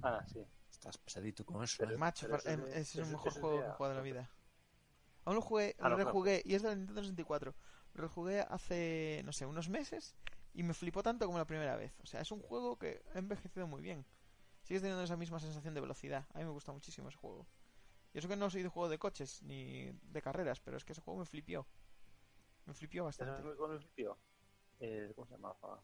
Ah, 0.03 0.25
sí. 0.27 0.45
Estás 0.71 0.99
pesadito 0.99 1.45
con 1.45 1.63
eso. 1.63 1.77
Pero- 1.79 1.93
¿eh? 1.95 1.99
Macho, 1.99 2.27
pero 2.29 2.43
para- 2.43 2.77
es 2.79 2.95
el 2.97 3.07
mejor 3.07 3.33
juego 3.33 3.61
que 3.61 3.67
he 3.67 3.73
jugado 3.73 3.93
en 3.95 3.97
la 3.99 4.03
vida. 4.03 4.31
Aún 5.25 5.37
lo 5.37 5.43
jugué, 5.43 5.77
Ah, 5.79 5.89
lo 5.89 5.99
no, 5.99 6.05
rejugué, 6.05 6.43
y 6.45 6.55
es 6.55 6.63
de 6.63 6.69
la 6.69 6.75
Nintendo 6.77 7.03
64. 7.03 7.55
Lo 7.95 8.03
rejugué 8.03 8.41
hace, 8.41 9.23
no 9.25 9.33
sé, 9.33 9.45
unos 9.47 9.69
meses 9.69 10.15
y 10.55 10.63
me 10.63 10.73
flipó 10.75 11.03
tanto 11.03 11.27
como 11.27 11.39
la 11.39 11.47
primera 11.47 11.77
vez. 11.77 11.93
O 12.03 12.07
sea, 12.07 12.21
es 12.21 12.31
un 12.31 12.41
juego 12.41 12.79
que 12.79 13.03
ha 13.15 13.19
envejecido 13.19 13.67
muy 13.67 13.83
bien. 13.83 14.07
Sigues 14.63 14.83
teniendo 14.83 15.03
esa 15.03 15.17
misma 15.17 15.41
sensación 15.41 15.75
de 15.75 15.81
velocidad. 15.81 16.27
A 16.35 16.39
mí 16.39 16.45
me 16.45 16.51
gusta 16.51 16.73
muchísimo 16.73 17.09
ese 17.09 17.19
juego. 17.19 17.47
Y 18.15 18.19
eso 18.19 18.29
que 18.29 18.37
no 18.37 18.49
soy 18.51 18.63
de 18.63 18.69
juego 18.69 18.89
de 18.89 18.99
coches 18.99 19.43
ni 19.43 19.91
de 20.03 20.23
carreras, 20.23 20.61
pero 20.61 20.77
es 20.77 20.85
que 20.85 20.93
ese 20.93 21.03
juego 21.03 21.21
me 21.21 21.27
flipió. 21.27 21.67
Me 22.69 22.75
flipió 22.75 23.11
¿Sabes 23.11 23.29
bastante. 23.29 23.57
con 23.57 23.73
el 23.73 23.89
tío? 23.91 24.19
Eh, 24.81 25.11
¿Cómo 25.15 25.27
se 25.27 25.33
llamaba? 25.35 25.83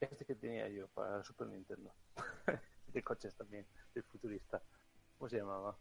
Este 0.00 0.24
que 0.24 0.36
tenía 0.36 0.68
yo 0.68 0.86
para 0.88 1.22
Super 1.24 1.48
Nintendo. 1.48 1.92
de 2.86 3.02
coches 3.02 3.34
también, 3.34 3.66
del 3.92 4.04
futurista. 4.04 4.62
¿Cómo 5.18 5.28
se 5.28 5.38
llamaba? 5.38 5.76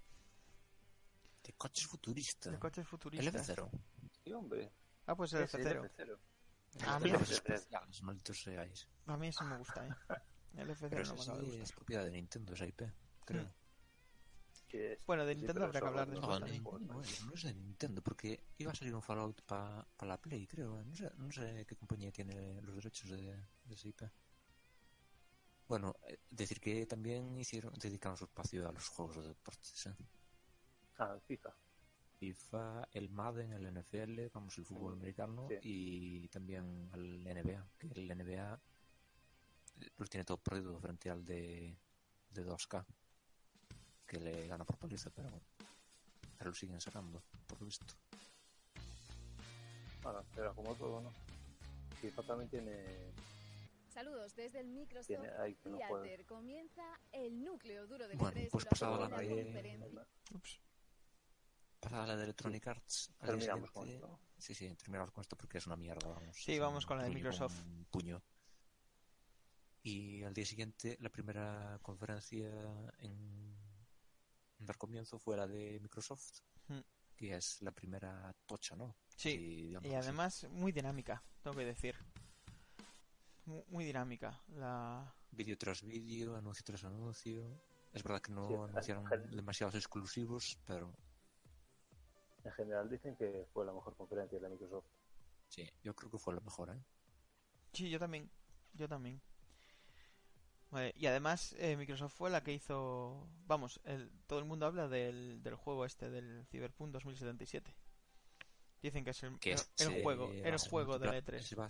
De 1.44 1.54
coches 1.54 1.86
futuristas. 1.86 2.52
De 2.52 2.60
coches 2.60 2.80
El 2.80 2.86
futuristas. 2.88 3.50
F0. 3.50 3.70
Sí, 4.24 4.34
hombre. 4.34 4.72
Ah, 5.06 5.16
pues 5.16 5.32
el 5.34 5.44
Ese, 5.44 5.60
F0. 5.60 5.90
F0. 5.96 6.18
A 6.88 7.00
mí, 7.00 7.10
El 7.10 7.14
Los 7.14 7.22
F0. 7.30 7.34
especiales, 7.34 8.02
malditos 8.04 8.42
seáis. 8.42 8.90
a 9.06 9.18
mí 9.18 9.28
eso 9.28 9.44
me 9.46 9.58
gusta, 9.58 9.88
¿eh? 9.88 9.92
El 10.56 10.70
F0 10.72 10.90
Pero 10.90 11.04
no 11.06 11.16
me 11.16 11.48
de 11.52 11.62
es 11.62 11.72
propiedad 11.72 12.04
de 12.04 12.12
Nintendo, 12.12 12.54
esa 12.54 12.66
IP, 12.66 12.82
creo. 13.24 13.54
Que 14.68 15.00
Bueno, 15.08 15.26
de 15.26 15.36
Nintendo 15.36 15.66
habrá 15.66 15.80
que 15.80 15.88
hablar 15.88 16.10
después 16.10 16.28
No, 16.28 16.40
también. 16.40 16.64
no, 16.64 17.02
es, 17.34 17.44
de 17.44 17.54
Nintendo, 17.54 18.02
porque 18.02 18.44
iba 18.58 18.72
a 18.72 18.76
salir 18.76 18.94
un 18.94 19.02
Fallout 19.02 19.42
para 19.44 19.88
la 20.02 20.18
Play, 20.20 20.46
creo. 20.48 20.84
No 20.84 20.96
sé, 20.96 21.10
no 21.18 21.32
sé 21.32 21.66
qué 21.66 21.76
compañía 21.76 22.12
tiene 22.12 22.62
los 22.62 22.76
derechos 22.76 23.10
de, 23.10 23.38
de 23.64 23.74
esa 23.74 23.88
IP. 23.88 24.02
Bueno, 25.68 25.96
eh, 26.08 26.20
decir 26.30 26.60
que 26.60 26.86
también 26.86 27.38
hicieron 27.38 27.74
dedicaron 27.74 28.18
su 28.18 28.26
espacio 28.26 28.68
a 28.68 28.72
los 28.72 28.88
juegos 28.88 29.18
de 29.18 29.28
deportes. 29.30 29.86
¿eh? 29.88 29.96
Ah, 30.98 31.18
FIFA. 31.28 31.54
FIFA, 32.20 32.90
el 32.94 33.10
Madden, 33.10 33.54
el 33.54 33.72
NFL, 33.72 34.28
vamos, 34.34 34.58
el 34.58 34.66
fútbol 34.66 34.94
americano 34.94 35.48
sí. 35.50 35.58
y 35.62 36.28
también 36.30 36.90
al 36.92 37.24
NBA, 37.24 37.70
que 37.78 37.88
el 37.88 38.08
NBA 38.08 38.60
lo 39.98 40.06
tiene 40.08 40.26
todo 40.26 40.38
perdido 40.38 40.80
frente 40.80 41.12
al 41.12 41.24
de, 41.24 41.78
de 42.32 42.46
2K, 42.46 42.86
que 44.08 44.20
le 44.20 44.48
gana 44.48 44.64
por 44.64 44.78
paliza, 44.78 45.10
pero 45.10 45.30
bueno, 45.30 45.46
pero 46.38 46.50
lo 46.50 46.56
siguen 46.56 46.80
sacando, 46.80 47.22
por 47.46 47.60
lo 47.60 47.66
visto. 47.66 47.86
Bueno, 50.02 50.24
pero 50.34 50.56
como 50.56 50.74
todo, 50.76 51.02
¿no? 51.02 51.12
FIFA 52.02 52.24
también 52.24 52.50
tiene. 52.50 53.14
Saludos 53.90 54.36
desde 54.36 54.60
el 54.60 54.68
Microsoft 54.68 55.08
tiene 55.08 55.30
ahí 55.40 55.56
que 55.56 55.70
no. 55.70 55.78
Theater. 55.78 56.26
Comienza 56.26 56.84
el 57.12 57.44
núcleo 57.44 57.88
duro 57.88 58.08
del 58.08 58.18
Bueno, 58.18 58.40
E3 58.40 58.50
pues 58.52 58.66
y 58.66 58.68
pasado 58.70 59.10
la 59.10 59.18
de-. 59.18 59.94
Ups. 60.34 60.60
Pasada 61.80 62.08
la 62.08 62.16
de 62.16 62.24
Electronic 62.24 62.68
Arts, 62.68 63.14
Terminamos 63.20 63.72
con 63.72 63.90
esto. 63.90 64.20
Sí, 64.38 64.54
sí, 64.54 64.74
terminamos 64.76 65.12
con 65.12 65.22
esto 65.22 65.36
porque 65.36 65.58
es 65.58 65.68
una 65.68 65.76
mierda, 65.76 66.08
vamos. 66.08 66.36
Sí, 66.36 66.54
es 66.54 66.60
vamos 66.60 66.84
un 66.84 66.88
con 66.88 66.98
la 66.98 67.04
de 67.04 67.10
Microsoft. 67.10 67.60
un 67.66 67.86
puño. 67.86 68.22
Y 69.84 70.24
al 70.24 70.34
día 70.34 70.46
siguiente, 70.46 70.98
la 71.00 71.10
primera 71.10 71.80
conferencia 71.82 72.48
en, 73.00 73.10
en 73.10 73.57
dar 74.60 74.78
comienzo 74.78 75.20
fue 75.20 75.38
la 75.38 75.48
de 75.48 75.80
Microsoft, 75.80 76.42
Mm. 76.68 76.80
que 77.16 77.36
es 77.36 77.62
la 77.62 77.72
primera 77.72 78.34
tocha, 78.46 78.76
¿no? 78.76 78.96
Sí, 79.16 79.70
y 79.72 79.76
así. 79.76 79.94
además 79.96 80.44
muy 80.50 80.72
dinámica, 80.72 81.24
tengo 81.42 81.56
que 81.58 81.66
decir. 81.66 81.96
Mu- 83.46 83.64
Muy 83.70 83.86
dinámica. 83.86 84.42
La... 84.50 85.14
Vídeo 85.32 85.58
tras 85.58 85.82
vídeo, 85.84 86.36
anuncio 86.36 86.64
tras 86.66 86.84
anuncio. 86.84 87.62
Es 87.94 88.04
verdad 88.04 88.22
que 88.22 88.32
no 88.34 88.48
Sí, 88.48 88.54
anunciaron 88.56 89.06
demasiados 89.32 89.76
exclusivos, 89.76 90.60
pero 90.66 90.94
En 92.44 92.52
general 92.54 92.90
dicen 92.90 93.16
que 93.16 93.46
fue 93.54 93.66
la 93.66 93.72
mejor 93.74 93.96
conferencia 93.96 94.38
de 94.38 94.44
la 94.44 94.50
Microsoft. 94.50 94.86
sí, 95.48 95.70
yo 95.84 95.96
creo 95.96 96.12
que 96.12 96.18
fue 96.20 96.34
lo 96.34 96.42
mejor, 96.42 96.70
¿eh? 96.70 96.82
Sí, 97.74 97.90
yo 97.90 98.00
también. 98.00 98.30
Yo 98.74 98.88
también. 98.88 99.22
Vale, 100.70 100.94
y 100.98 101.06
además 101.06 101.54
eh, 101.60 101.78
Microsoft 101.78 102.14
fue 102.14 102.30
la 102.30 102.44
que 102.44 102.54
hizo... 102.54 103.30
Vamos, 103.46 103.80
el, 103.86 104.12
todo 104.28 104.40
el 104.40 104.46
mundo 104.46 104.66
habla 104.66 104.88
del, 104.88 105.42
del 105.42 105.56
juego 105.56 105.86
este, 105.86 106.10
del 106.10 106.46
Cyberpunk 106.48 106.92
2077. 106.92 107.74
Dicen 108.82 109.04
que 109.04 109.12
es 109.12 109.24
el, 109.24 109.40
Que 109.40 109.54
el- 109.54 109.60
el 109.78 110.04
juego, 110.04 110.28
va 110.28 110.34
el 110.34 110.58
juego 110.60 111.00
de 111.00 111.06
la 111.08 111.14
multipla- 111.14 111.34
E3. 111.38 111.40
ese 111.40 111.56
va 111.56 111.66
a- 111.66 111.70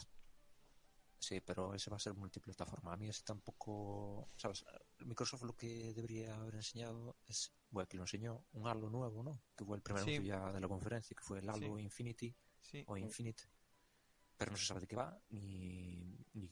Sí, 1.19 1.41
pero 1.41 1.73
ese 1.73 1.89
va 1.89 1.97
a 1.97 1.99
ser 1.99 2.13
multiplataforma. 2.13 2.93
A 2.93 2.97
mí 2.97 3.09
ese 3.09 3.23
tampoco... 3.23 4.29
¿Sabes? 4.35 4.65
Microsoft 4.99 5.43
lo 5.43 5.55
que 5.55 5.93
debería 5.93 6.35
haber 6.35 6.55
enseñado 6.55 7.17
es... 7.27 7.51
Bueno, 7.69 7.87
que 7.87 7.97
lo 7.97 8.03
enseñó 8.03 8.45
un 8.53 8.67
Halo 8.67 8.89
nuevo, 8.89 9.23
¿no? 9.23 9.41
Que 9.55 9.63
fue 9.65 9.77
el 9.77 9.83
primer 9.83 10.03
Sí. 10.05 10.23
ya 10.23 10.51
de 10.51 10.59
la 10.59 10.67
conferencia, 10.67 11.15
que 11.15 11.23
fue 11.23 11.39
el 11.39 11.49
Halo 11.49 11.75
Sí. 11.77 11.83
Infinity 11.83 12.35
Sí. 12.61 12.83
o 12.87 12.97
Infinite. 12.97 13.43
Pero 14.37 14.51
no 14.51 14.57
se 14.57 14.65
sabe 14.65 14.81
de 14.81 14.87
qué 14.87 14.95
va, 14.95 15.19
ni... 15.29 16.17
ni, 16.33 16.49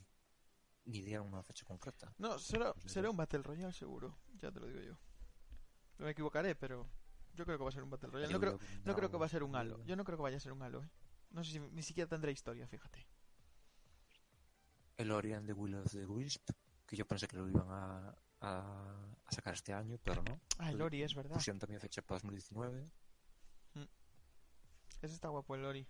ni 0.85 1.01
dieron 1.01 1.27
una 1.27 1.43
fecha 1.43 1.65
concreta. 1.65 2.13
No, 2.17 2.37
será, 2.39 2.73
será 2.85 3.09
un 3.09 3.17
Battle 3.17 3.43
Royale 3.43 3.73
seguro, 3.73 4.17
ya 4.37 4.51
te 4.51 4.59
lo 4.59 4.67
digo 4.67 4.81
yo. 4.81 4.97
No 5.97 6.05
me 6.05 6.11
equivocaré, 6.11 6.55
pero 6.55 6.87
yo 7.33 7.45
creo 7.45 7.57
que 7.57 7.63
va 7.63 7.69
a 7.69 7.73
ser 7.73 7.83
un 7.83 7.89
Battle 7.89 8.09
Royale. 8.09 8.33
No 8.33 8.39
creo, 8.39 8.59
no 8.83 8.95
creo 8.95 9.09
que 9.09 9.17
va 9.17 9.25
a 9.25 9.29
ser 9.29 9.43
un 9.43 9.55
Halo. 9.55 9.83
Yo 9.85 9.95
no 9.95 10.03
creo 10.03 10.17
que 10.17 10.23
vaya 10.23 10.37
a 10.37 10.39
ser 10.39 10.51
un 10.51 10.61
Halo, 10.61 10.83
¿eh? 10.83 10.89
No 11.31 11.43
sé 11.43 11.51
si 11.53 11.59
ni 11.59 11.83
siquiera 11.83 12.07
tendrá 12.09 12.31
historia, 12.31 12.67
fíjate. 12.67 13.05
El 14.97 15.11
Ori 15.11 15.33
and 15.33 15.45
the 15.45 15.53
Will 15.53 15.75
of 15.75 15.91
the 15.91 16.05
Wisp, 16.05 16.49
que 16.85 16.95
yo 16.95 17.05
pensé 17.05 17.27
que 17.27 17.35
lo 17.35 17.49
iban 17.49 17.67
a, 17.69 18.15
a, 18.39 19.15
a 19.25 19.31
sacar 19.31 19.53
este 19.53 19.73
año, 19.73 19.97
pero 20.03 20.23
no. 20.23 20.39
Ah, 20.59 20.71
el 20.71 20.81
Ori, 20.81 21.03
es 21.03 21.13
verdad. 21.13 21.35
Pusieron 21.35 21.59
también 21.59 21.81
fecha 21.81 22.01
para 22.01 22.19
2019. 22.19 22.89
Ese 25.01 25.13
está 25.13 25.27
guapo, 25.27 25.55
el 25.55 25.65
Ori. 25.65 25.87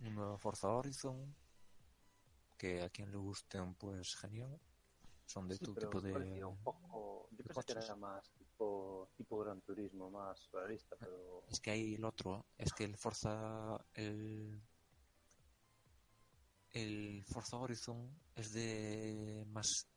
Un 0.00 0.14
nuevo 0.14 0.38
Forza 0.38 0.68
Horizon, 0.68 1.34
que 2.62 2.80
a 2.80 2.88
quien 2.90 3.10
le 3.10 3.16
gusten, 3.16 3.74
pues 3.74 4.14
genial. 4.14 4.56
Son 5.26 5.48
de 5.48 5.56
Sí, 5.56 5.64
todo 5.64 5.74
tipo 5.74 6.00
de... 6.00 6.44
un 6.44 6.62
poco... 6.62 7.26
Yo 7.32 7.38
de 7.38 7.42
pensé 7.42 7.64
que 7.64 7.72
era 7.72 7.96
más 7.96 8.30
tipo, 8.34 9.08
tipo 9.16 9.38
Gran 9.38 9.60
Turismo, 9.62 10.08
más 10.12 10.48
realista, 10.52 10.94
pero... 10.96 11.42
Es 11.48 11.58
que 11.58 11.72
hay 11.72 11.94
el 11.94 12.04
otro, 12.04 12.46
es 12.56 12.72
que 12.72 12.84
el 12.84 12.96
Forza... 12.96 13.84
El, 13.94 14.62
el 16.70 17.24
Forza 17.24 17.56
Horizon 17.56 18.08
es 18.36 18.52
de 18.52 19.44
más 19.48 19.88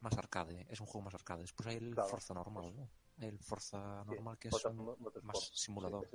más 0.00 0.16
arcade, 0.16 0.64
es 0.70 0.80
un 0.80 0.86
juego 0.86 1.04
más 1.06 1.14
arcade. 1.14 1.42
Después 1.42 1.66
hay 1.66 1.76
el 1.76 1.92
Claro. 1.92 2.08
Forza 2.08 2.32
normal, 2.32 2.74
¿no? 2.74 2.88
El 3.18 3.38
Forza 3.40 4.02
Sí, 4.04 4.06
normal 4.14 4.38
que 4.38 4.48
es 4.48 4.64
un- 4.64 4.96
más 5.22 5.50
simulador. 5.52 6.08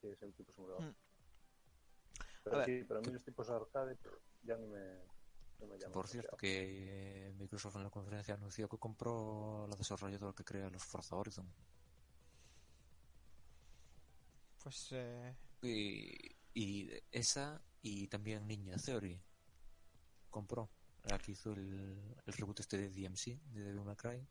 Sí, 0.00 0.08
es 0.08 0.22
un 0.22 0.32
tipo 0.32 0.52
simulador. 0.52 0.82
Mm. 0.82 0.94
Pero 2.42 2.56
A 2.56 2.58
ver, 2.60 2.66
sí, 2.66 2.84
pero 2.88 2.98
a 2.98 3.02
mí 3.02 3.12
los 3.12 3.22
tipos 3.22 3.48
arcade 3.50 3.94
pff, 3.96 4.12
ya 4.42 4.56
no 4.56 4.66
me, 4.66 5.02
no 5.60 5.66
me 5.66 5.78
llaman. 5.78 5.92
Por 5.92 6.08
cierto, 6.08 6.36
que 6.36 7.28
eh, 7.28 7.32
Microsoft 7.38 7.76
en 7.76 7.84
la 7.84 7.90
conferencia 7.90 8.34
anunció 8.34 8.68
que 8.68 8.78
compró 8.78 9.66
la 9.68 9.76
desarrolladora 9.76 10.34
que 10.34 10.44
crea 10.44 10.70
los 10.70 10.84
Forza 10.84 11.16
Horizon. 11.16 11.52
Pues 14.62 14.88
eh, 14.92 15.34
Y, 15.62 16.36
y 16.54 16.90
esa 17.10 17.60
y 17.82 18.08
también 18.08 18.46
Ninja 18.46 18.76
Theory 18.76 19.20
compró. 20.30 20.70
La 21.04 21.18
que 21.18 21.32
hizo 21.32 21.52
el, 21.52 22.16
el 22.26 22.32
reboot 22.34 22.60
este 22.60 22.76
de 22.76 22.90
DMC, 22.90 23.40
de 23.52 23.62
Devil 23.64 23.84
May 23.84 23.96
Cry. 23.96 24.26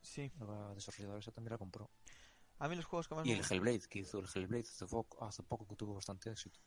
sí. 0.00 0.30
La 0.38 0.72
desarrolladora 0.74 1.18
esa 1.18 1.32
también 1.32 1.52
la 1.52 1.58
compró. 1.58 1.90
A 2.60 2.68
mí 2.68 2.76
los 2.76 2.84
juegos 2.84 3.08
que 3.08 3.14
más 3.16 3.26
Y 3.26 3.30
me 3.30 3.38
el 3.38 3.44
Hellblade, 3.44 3.88
que 3.88 3.98
hizo 4.00 4.20
el 4.20 4.28
Hellblade 4.32 4.62
hace 4.68 4.86
poco, 4.86 5.24
hace 5.24 5.42
poco 5.42 5.66
que 5.66 5.74
tuvo 5.74 5.94
bastante 5.94 6.30
éxito. 6.30 6.60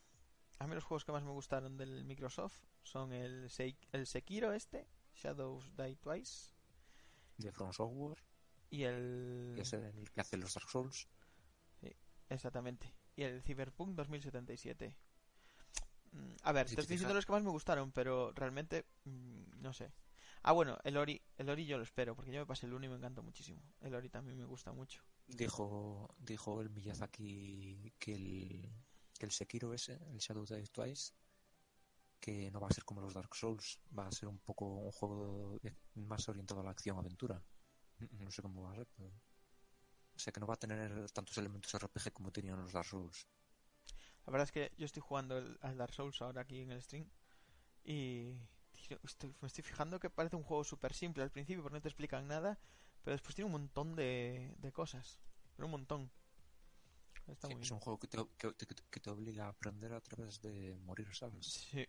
A 0.60 0.68
mí 0.68 0.74
los 0.76 0.84
juegos 0.84 1.06
que 1.06 1.12
más 1.12 1.24
me 1.24 1.32
gustaron 1.32 1.78
del 1.78 2.04
Microsoft 2.06 2.64
son 2.84 3.14
el, 3.14 3.50
Sei- 3.50 3.78
el 3.92 4.08
Sekiro 4.08 4.54
este, 4.54 4.88
Shadows 5.14 5.76
Die 5.78 5.96
Twice, 5.98 6.52
De 7.38 7.52
From 7.52 7.72
Software, 7.74 8.18
y 8.70 8.84
el... 8.84 9.54
que 9.56 9.62
es 9.62 9.74
el 9.74 10.10
que 10.12 10.22
hace 10.22 10.38
los 10.38 10.54
Dark 10.54 10.70
Souls. 10.70 11.08
Exactamente. 12.30 12.94
Y 13.16 13.24
el 13.24 13.42
Cyberpunk 13.42 13.96
2077. 13.96 14.98
Mm, 16.12 16.34
A 16.44 16.52
ver, 16.52 16.68
Si 16.68 16.76
te 16.76 16.82
estoy 16.82 16.96
diciendo 16.96 17.14
los 17.16 17.26
que 17.26 17.32
más 17.32 17.44
me 17.44 17.50
gustaron, 17.52 17.92
pero 17.94 18.32
realmente 18.34 18.86
mm, 19.06 19.62
no 19.62 19.72
sé. 19.74 19.94
Ah, 20.44 20.52
bueno, 20.52 20.78
el 20.84 20.98
Ori, 20.98 21.22
El 21.38 21.50
Ori 21.50 21.66
yo 21.66 21.78
lo 21.78 21.84
espero, 21.84 22.16
porque 22.16 22.32
yo 22.32 22.40
me 22.42 22.46
pasé 22.46 22.66
el 22.66 22.74
1 22.74 22.86
y 22.86 22.90
me 22.90 22.96
encantó 22.96 23.24
muchísimo. 23.24 23.62
El 23.82 23.96
Ori 23.96 24.10
también 24.10 24.38
me 24.38 24.44
gusta 24.46 24.72
mucho. 24.74 25.02
Dijo, 25.28 26.14
dijo 26.20 26.62
el 26.62 26.70
Miyazaki 26.70 27.94
que 27.98 28.16
el, 28.16 28.70
que 29.18 29.26
el 29.26 29.32
Sekiro 29.32 29.74
ese, 29.74 29.94
el 30.12 30.18
Shadow 30.20 30.46
Die 30.46 30.68
Twice, 30.68 31.14
que 32.20 32.52
no 32.52 32.60
va 32.60 32.68
a 32.68 32.74
ser 32.76 32.84
como 32.84 33.02
los 33.02 33.14
Dark 33.14 33.34
Souls, 33.36 33.80
va 33.98 34.08
a 34.08 34.12
ser 34.12 34.28
un 34.30 34.40
poco 34.40 34.66
un 34.68 34.92
juego 34.92 35.60
más 35.96 36.28
orientado 36.30 36.62
a 36.62 36.64
la 36.64 36.72
acción-aventura. 36.72 37.42
No 38.20 38.32
sé 38.32 38.42
cómo 38.42 38.64
va 38.64 38.72
a 38.74 38.76
ser, 38.76 38.88
pero... 38.96 39.10
O 40.18 40.20
sea, 40.20 40.34
que 40.34 40.42
no 40.42 40.48
va 40.48 40.56
a 40.56 40.58
tener 40.64 41.10
tantos 41.12 41.38
elementos 41.38 41.74
RPG 41.74 42.12
como 42.12 42.30
tenían 42.34 42.60
los 42.62 42.74
Dark 42.74 42.88
Souls. 42.90 43.26
La 44.26 44.32
verdad 44.32 44.44
es 44.46 44.52
que 44.52 44.72
yo 44.78 44.86
estoy 44.86 45.02
jugando 45.02 45.38
el, 45.38 45.58
al 45.62 45.78
Dark 45.78 45.94
Souls 45.94 46.22
ahora 46.22 46.42
aquí 46.42 46.62
en 46.62 46.72
el 46.72 46.82
stream 46.82 47.08
y 47.86 48.36
tío, 48.74 49.00
estoy- 49.04 49.36
me 49.42 49.48
estoy 49.48 49.64
fijando 49.64 50.00
que 50.00 50.10
parece 50.10 50.36
un 50.38 50.44
juego 50.44 50.64
súper 50.66 50.94
simple 50.94 51.24
al 51.24 51.32
principio 51.32 51.64
porque 51.64 51.78
no 51.78 51.82
te 51.82 51.90
explican 51.90 52.28
nada, 52.28 52.60
pero 53.04 53.14
después 53.16 53.36
tiene 53.36 53.48
un 53.48 53.54
montón 53.54 53.96
de, 53.96 54.56
de 54.60 54.72
cosas. 54.74 55.20
Pero 55.56 55.68
un 55.68 55.74
montón. 55.74 56.12
Está 57.28 57.48
Sí, 57.48 57.54
muy 57.56 57.62
es 57.64 57.70
bien. 57.70 57.74
un 57.76 57.80
juego 57.82 58.00
que 58.00 58.08
te, 58.08 58.18
que, 58.38 58.54
te- 58.66 58.84
que 58.90 59.00
te 59.00 59.10
obliga 59.10 59.46
a 59.46 59.50
aprender 59.50 59.94
a 59.94 60.02
través 60.02 60.40
de 60.42 60.78
morir, 60.80 61.08
¿sabes? 61.14 61.46
Sí. 61.46 61.86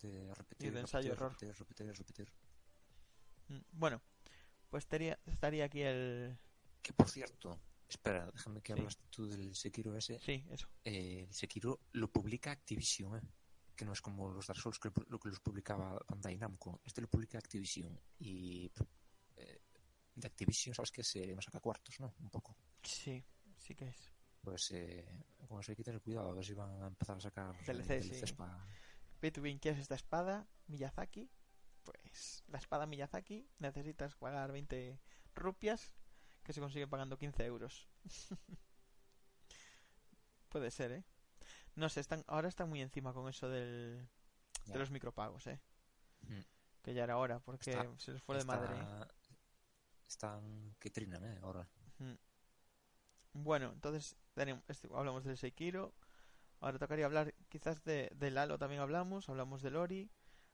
De 0.00 0.32
repetir, 0.34 0.72
de 0.72 0.80
ensayo 0.80 1.10
repetir, 1.10 1.12
error. 1.12 1.30
repetir, 1.32 1.86
repetir, 1.88 1.98
repetir. 1.98 2.32
Mm, 3.48 3.58
Bueno, 3.72 4.02
pues 4.70 4.84
estaría, 4.84 5.18
estaría 5.26 5.64
aquí 5.64 5.82
el... 5.82 6.38
Que 6.82 6.92
por 6.92 7.08
cierto, 7.10 7.60
espera, 7.88 8.30
déjame 8.32 8.62
que 8.62 8.72
Sí. 8.74 8.78
hablas 8.78 8.98
tú 9.10 9.26
del 9.28 9.54
Sekiro 9.54 9.94
ese. 9.96 10.18
Sí, 10.20 10.44
eso. 10.50 10.68
Eh, 10.84 11.24
el 11.28 11.34
Sekiro 11.34 11.80
lo 11.92 12.10
publica 12.10 12.50
Activision, 12.52 13.18
¿eh? 13.18 13.22
Que 13.76 13.84
no 13.84 13.92
es 13.92 14.00
como 14.00 14.30
los 14.30 14.46
Dark 14.46 14.60
Souls 14.60 14.78
que 14.78 14.90
lo 15.08 15.18
que 15.20 15.28
los 15.28 15.40
publicaba 15.40 16.00
Bandai 16.08 16.36
Namco. 16.36 16.80
Este 16.84 17.00
lo 17.00 17.08
publica 17.08 17.38
Activision. 17.38 17.98
Y 18.18 18.70
eh, 19.36 19.60
de 20.14 20.26
Activision, 20.26 20.74
sabes 20.74 20.90
que 20.90 21.04
se 21.04 21.34
no 21.34 21.40
saca 21.42 21.60
cuartos, 21.60 21.98
¿no? 22.00 22.14
Un 22.20 22.30
poco. 22.30 22.56
Sí, 22.82 23.22
sí 23.56 23.74
que 23.74 23.88
es. 23.88 24.12
Pues 24.48 24.70
eh, 24.70 25.04
hay 25.68 25.76
que 25.76 25.84
tener 25.84 26.00
cuidado, 26.00 26.30
a 26.30 26.34
ver 26.34 26.42
si 26.42 26.54
van 26.54 26.82
a 26.82 26.86
empezar 26.86 27.18
a 27.18 27.20
sacar 27.20 27.54
eh, 27.54 27.64
DLC, 27.66 28.02
sí. 28.02 28.08
DLCs 29.20 29.38
win, 29.42 29.58
¿quieres 29.58 29.78
esta 29.80 29.94
espada? 29.94 30.46
Miyazaki. 30.68 31.30
Pues 31.84 32.44
la 32.48 32.56
espada 32.56 32.86
Miyazaki 32.86 33.46
necesitas 33.58 34.14
pagar 34.14 34.50
20 34.52 34.98
rupias 35.34 35.92
que 36.44 36.54
se 36.54 36.60
consigue 36.60 36.88
pagando 36.88 37.18
15 37.18 37.44
euros. 37.44 37.88
Puede 40.48 40.70
ser, 40.70 40.92
¿eh? 40.92 41.04
No 41.74 41.90
sé, 41.90 42.00
están, 42.00 42.24
ahora 42.26 42.48
están 42.48 42.70
muy 42.70 42.80
encima 42.80 43.12
con 43.12 43.28
eso 43.28 43.50
del, 43.50 44.08
Ya. 44.64 44.72
de 44.72 44.78
los 44.78 44.90
micropagos, 44.90 45.46
¿eh? 45.46 45.60
Mm. 46.22 46.40
Que 46.82 46.94
ya 46.94 47.04
era 47.04 47.18
hora, 47.18 47.38
porque 47.40 47.70
Está- 47.70 47.98
se 47.98 48.12
les 48.12 48.22
fue 48.22 48.38
de 48.38 48.44
madre. 48.44 48.74
Están 50.08 50.74
que 50.80 50.88
trinan, 50.88 51.22
¿eh? 51.22 51.38
Ahora. 51.42 51.68
Mm. 51.98 52.14
Bueno, 53.32 53.70
entonces 53.72 54.16
tenemos, 54.34 54.62
este- 54.68 54.88
hablamos 54.92 55.24
del 55.24 55.36
Sekiro. 55.38 55.94
Ahora 56.60 56.78
tocaría 56.78 57.06
hablar 57.06 57.34
quizás 57.48 57.84
de, 57.84 58.10
del 58.16 58.36
Halo 58.38 58.58
también 58.58 58.80
hablamos. 58.80 59.28
Hablamos 59.28 59.62
del 59.62 59.76
Ori. 59.76 60.10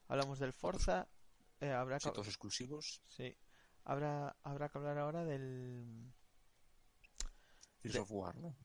Hablamos 0.09 0.39
del 0.39 0.53
Forza. 0.53 1.09
eh, 1.61 1.71
habrá 1.73 1.99
que, 1.99 2.11
todos 2.11 2.27
exclusivos. 2.29 3.01
sí. 3.09 3.37
Habrá, 3.87 4.35
habrá 4.43 4.69
que 4.71 4.79
hablar 4.79 4.97
ahora 4.99 5.25
del... 5.25 6.11
Gears 7.83 7.95
De- 7.95 8.01
of 8.01 8.11
War, 8.11 8.35
¿no? 8.37 8.57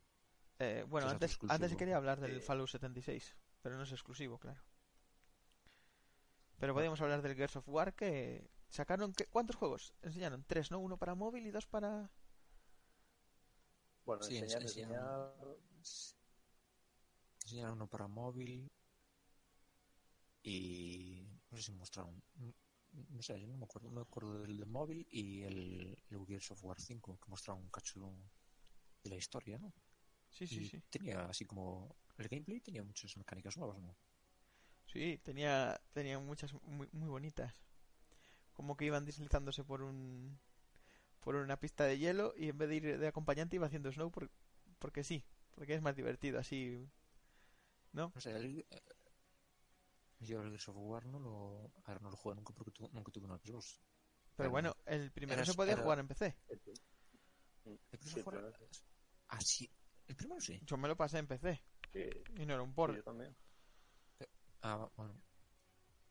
eh, 0.60 0.86
bueno, 0.88 1.10
antes, 1.10 1.32
exclusivo. 1.32 1.56
antes 1.56 1.76
quería 1.78 1.98
hablar 1.98 2.20
del 2.22 2.38
Eh. 2.38 2.42
Fallout 2.42 2.70
76. 2.70 3.36
Pero 3.62 3.76
no 3.78 3.84
es 3.84 3.92
exclusivo, 3.92 4.38
claro. 4.40 4.62
Pero 6.58 6.74
podríamos 6.74 7.00
hablar 7.02 7.22
del 7.22 7.36
Gears 7.36 7.56
of 7.58 7.68
War 7.68 7.94
que 7.94 8.50
sacaron... 8.70 9.14
¿qué- 9.14 9.26
¿Cuántos 9.28 9.56
juegos? 9.58 9.94
Enseñaron 10.02 10.44
tres, 10.46 10.72
¿no? 10.72 10.80
Uno 10.80 10.98
para 10.98 11.16
móvil 11.16 11.46
y 11.48 11.52
dos 11.52 11.68
para... 11.68 12.10
Bueno, 14.10 14.26
Sí, 14.26 14.38
enseñar, 14.38 14.64
ense- 14.64 14.82
enseñar. 17.44 17.72
Uno 17.74 17.86
para 17.88 18.08
móvil 18.08 18.72
y 20.44 21.28
no 21.52 21.58
sé 21.58 21.64
si 21.64 21.72
mostraron 21.74 22.22
no- 22.36 22.54
no 23.12 23.22
sé, 23.22 23.40
yo 23.40 23.48
no 23.48 23.58
me 23.58 23.66
acuerdo, 23.66 23.90
me 23.92 24.02
acuerdo 24.02 24.42
del 24.42 24.58
de 24.58 24.66
móvil 24.66 25.08
y 25.12 25.44
el, 25.44 25.96
el 26.10 26.26
Gears 26.26 26.52
of 26.52 26.64
War 26.64 26.80
5 26.82 27.18
que 27.22 27.30
mostraron 27.30 27.62
un 27.64 27.70
cacho 27.70 28.00
de 29.04 29.10
la 29.12 29.16
historia, 29.18 29.60
¿no? 29.60 29.72
Sí, 30.30 30.48
sí, 30.48 30.64
y 30.64 30.70
sí. 30.70 30.82
tenía 30.90 31.26
así 31.26 31.46
como 31.46 31.96
el 32.18 32.28
gameplay 32.30 32.62
tenía 32.62 32.84
muchas 32.84 33.16
mecánicas 33.18 33.58
nuevas, 33.58 33.80
¿no? 33.82 33.96
Sí, 34.86 35.20
tenía, 35.24 35.80
tenía 35.94 36.20
muchas 36.20 36.54
muy, 36.64 36.90
muy 36.92 37.08
bonitas. 37.10 37.54
Como 38.54 38.78
que 38.78 38.86
iban 38.86 39.06
deslizándose 39.06 39.64
por 39.64 39.82
un 39.84 40.40
por 41.20 41.36
una 41.36 41.60
pista 41.60 41.84
de 41.86 41.98
hielo 41.98 42.34
y 42.38 42.50
en 42.50 42.58
vez 42.58 42.70
de 42.70 42.76
ir 42.76 42.98
de 43.00 43.08
acompañante 43.08 43.56
iba 43.56 43.68
haciendo 43.68 43.92
snow 43.92 44.12
por- 44.12 44.32
porque 44.80 45.04
sí, 45.04 45.26
porque 45.56 45.74
es 45.76 45.82
más 45.82 45.96
divertido 45.96 46.40
así. 46.40 46.88
¿No? 47.92 48.12
No 48.14 48.22
sé, 48.22 48.32
el, 48.36 48.60
eh, 48.70 48.82
yo 50.20 50.42
el 50.42 50.50
Gears 50.50 50.70
of 50.70 50.76
War 50.78 51.06
no 51.06 51.20
lo, 51.20 51.72
a 51.86 51.92
ver, 51.94 52.02
no 52.02 52.10
lo 52.12 52.18
jugué 52.18 52.36
nunca 52.36 52.54
porque 52.54 52.72
tu- 52.72 52.90
nunca 52.94 53.12
tuve 53.12 53.26
una 53.26 53.38
Xbox. 53.40 53.80
Pero 53.80 54.36
Pero 54.38 54.50
bueno, 54.52 54.76
el 54.86 55.12
primero 55.12 55.44
se 55.44 55.54
podía 55.54 55.74
era- 55.74 55.82
jugar 55.84 56.00
en 56.00 56.08
PC. 56.08 56.38
el 56.50 56.60
prim- 56.60 56.76
¿El 57.66 57.80
Gears 58.00 58.14
Sí, 58.14 58.24
Ah. 59.28 59.40
El 60.08 60.16
primero 60.16 60.42
sí. 60.42 60.60
Yo 60.66 60.78
me 60.78 60.88
lo 60.88 60.96
pasé 60.98 61.20
en 61.20 61.28
PC 61.28 61.62
Sí, 61.94 62.00
y 62.38 62.46
no 62.46 62.54
era 62.54 62.64
un 62.64 62.70
sí, 62.70 62.76
port. 62.76 62.96
yo 62.96 63.04
también. 63.04 63.36
Ah, 64.62 64.90
bueno. 64.96 65.22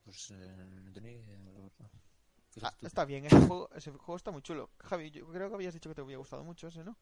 Pues 0.04 0.30
eh, 0.30 0.34
no 0.82 0.92
tenía 0.92 1.12
idea, 1.12 1.38
la 1.38 1.50
verdad. 1.60 1.90
Ah, 2.62 2.74
está 2.82 3.04
bien, 3.04 3.24
ese 3.26 3.36
juego, 3.46 3.70
ese 3.74 3.90
juego 3.92 4.16
está 4.16 4.30
muy 4.30 4.42
chulo. 4.42 4.70
Javi, 4.80 5.10
yo 5.10 5.26
creo 5.28 5.48
que 5.48 5.54
habías 5.54 5.74
dicho 5.74 5.88
que 5.88 5.94
te 5.94 6.00
había 6.00 6.16
gustado 6.18 6.44
mucho 6.44 6.68
ese, 6.68 6.84
¿no? 6.84 6.96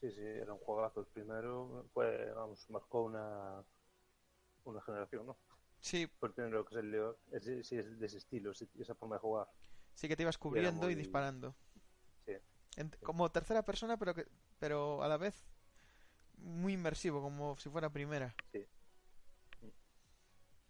Sí, 0.00 0.10
sí, 0.10 0.20
era 0.20 0.52
un 0.52 0.58
juegazo. 0.60 1.00
El 1.00 1.06
primero 1.06 1.86
fue, 1.94 2.30
vamos, 2.32 2.68
marcó 2.70 3.04
una, 3.04 3.64
una 4.64 4.80
generación, 4.82 5.26
¿no? 5.26 5.36
Sí, 5.80 6.06
Fue 6.18 6.28
el 6.28 6.34
primero 6.34 6.64
que 6.64 6.74
salió, 6.74 7.18
es, 7.32 7.44
de- 7.44 7.62
sí, 7.64 7.76
es 7.76 7.98
de 7.98 8.06
ese 8.06 8.18
estilo, 8.18 8.50
esa 8.52 8.94
forma 8.94 9.16
de 9.16 9.20
jugar. 9.20 9.48
sí 9.94 10.08
que 10.08 10.16
te 10.16 10.22
ibas 10.22 10.38
cubriendo 10.38 10.90
y 10.90 10.94
muy- 10.94 11.02
disparando. 11.02 11.54
Sí. 12.24 12.32
En- 12.76 12.90
como 13.02 13.30
tercera 13.30 13.62
persona, 13.64 13.96
pero 13.96 14.14
que, 14.14 14.26
pero 14.58 15.02
a 15.02 15.08
la 15.08 15.16
vez 15.16 15.46
muy 16.38 16.74
inmersivo, 16.74 17.22
como 17.22 17.56
si 17.56 17.68
fuera 17.70 17.88
primera. 17.90 18.34
Sí. 18.52 18.66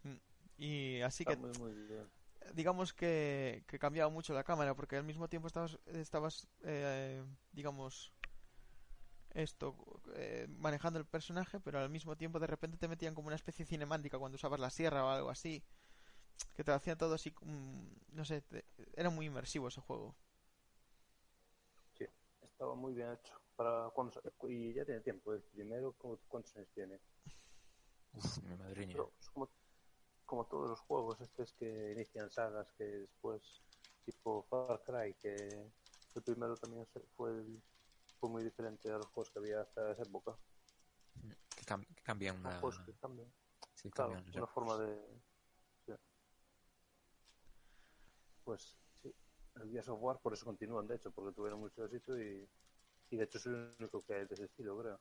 Mm. 0.02 0.16
Y 0.58 1.00
así 1.00 1.22
Está 1.24 1.34
que 1.34 1.40
muy, 1.40 1.52
muy 1.58 1.72
bien. 1.86 2.08
Digamos 2.54 2.92
que, 2.92 3.64
que 3.66 3.78
cambiaba 3.78 4.10
mucho 4.10 4.34
la 4.34 4.44
cámara, 4.44 4.74
porque 4.74 4.96
al 4.96 5.04
mismo 5.04 5.28
tiempo 5.28 5.48
estabas, 5.48 5.78
estabas 5.86 6.48
eh, 6.64 7.22
digamos, 7.52 8.12
esto, 9.34 9.76
eh, 10.14 10.46
manejando 10.48 10.98
el 10.98 11.04
personaje, 11.04 11.60
pero 11.60 11.78
al 11.78 11.90
mismo 11.90 12.16
tiempo 12.16 12.40
de 12.40 12.46
repente 12.46 12.78
te 12.78 12.88
metían 12.88 13.14
como 13.14 13.26
una 13.28 13.36
especie 13.36 13.64
de 13.64 13.68
cinemática 13.68 14.18
cuando 14.18 14.36
usabas 14.36 14.60
la 14.60 14.70
sierra 14.70 15.04
o 15.04 15.10
algo 15.10 15.30
así, 15.30 15.62
que 16.56 16.64
te 16.64 16.72
hacía 16.72 16.96
todo 16.96 17.14
así, 17.14 17.34
mm, 17.42 17.86
no 18.16 18.24
sé, 18.24 18.42
te- 18.42 18.64
era 18.96 19.10
muy 19.10 19.26
inmersivo 19.26 19.68
ese 19.68 19.80
juego. 19.80 20.14
Estaba 22.42 22.74
muy 22.74 22.94
bien 22.94 23.12
hecho. 23.12 23.34
Para 23.54 23.90
cuando, 23.94 24.20
y 24.48 24.72
ya 24.74 24.84
tiene 24.84 25.00
tiempo. 25.02 25.34
El 25.34 25.42
primero, 25.42 25.92
¿cu- 25.92 26.18
¿cuántos 26.28 26.56
años 26.56 26.68
tiene? 26.74 26.98
Uf, 28.14 28.42
mi 28.42 28.56
madriña. 28.56 28.92
Pero 28.92 29.12
como, 29.32 29.50
como 30.26 30.44
todos 30.46 30.68
los 30.68 30.80
juegos 30.80 31.20
estos 31.20 31.52
que 31.54 31.92
inician 31.92 32.30
sagas 32.30 32.70
que 32.76 32.84
después, 32.84 33.62
tipo 34.04 34.42
Far 34.50 34.82
Cry, 34.84 35.14
que 35.22 35.70
el 36.14 36.22
primero 36.22 36.56
también 36.56 36.86
fue, 37.16 37.30
el- 37.30 37.62
fue 38.20 38.28
muy 38.28 38.42
diferente 38.42 38.90
a 38.90 38.98
los 38.98 39.08
juegos 39.08 39.30
que 39.30 39.38
había 39.38 39.60
hasta 39.60 39.92
esa 39.92 40.02
época. 40.02 40.36
Que, 41.56 41.64
cam- 41.64 41.86
que 41.94 42.02
cambian 42.02 42.36
una. 42.38 42.58
juegos 42.60 42.80
que 42.80 42.92
cambian. 42.94 43.32
Sí, 43.74 43.90
Claro, 43.90 44.12
cambian. 44.14 44.36
una 44.38 44.46
forma 44.46 44.78
de... 44.78 45.00
sí. 45.86 45.92
Pues 48.44 48.76
sí, 49.02 49.14
el 49.56 49.70
Gears 49.70 49.88
of 49.88 50.00
War 50.02 50.18
por 50.20 50.32
eso 50.32 50.44
continúan, 50.44 50.86
de 50.86 50.96
hecho, 50.96 51.10
porque 51.10 51.34
tuvieron 51.34 51.60
mucho 51.60 51.84
éxito 51.84 52.18
y, 52.20 52.48
y 53.10 53.16
de 53.16 53.24
hecho 53.24 53.38
es 53.38 53.46
el 53.46 53.74
único 53.78 54.02
que 54.04 54.14
hay 54.14 54.26
de 54.26 54.34
ese 54.34 54.44
estilo, 54.44 54.78
creo. 54.78 55.00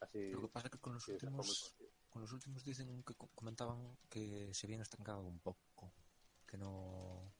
Así, 0.00 0.30
Lo 0.30 0.42
que 0.42 0.48
pasa 0.48 0.66
es 0.68 0.72
que 0.72 0.78
con 0.78 0.92
los 0.94 1.08
últimos. 1.08 1.77
Los 2.18 2.32
últimos 2.32 2.64
dicen 2.64 3.02
que 3.04 3.14
co- 3.14 3.30
comentaban 3.34 3.96
que 4.08 4.52
se 4.54 4.66
habían 4.66 4.80
estancado 4.82 5.22
un 5.22 5.38
poco. 5.40 5.92
Que 6.46 6.56
no. 6.58 7.32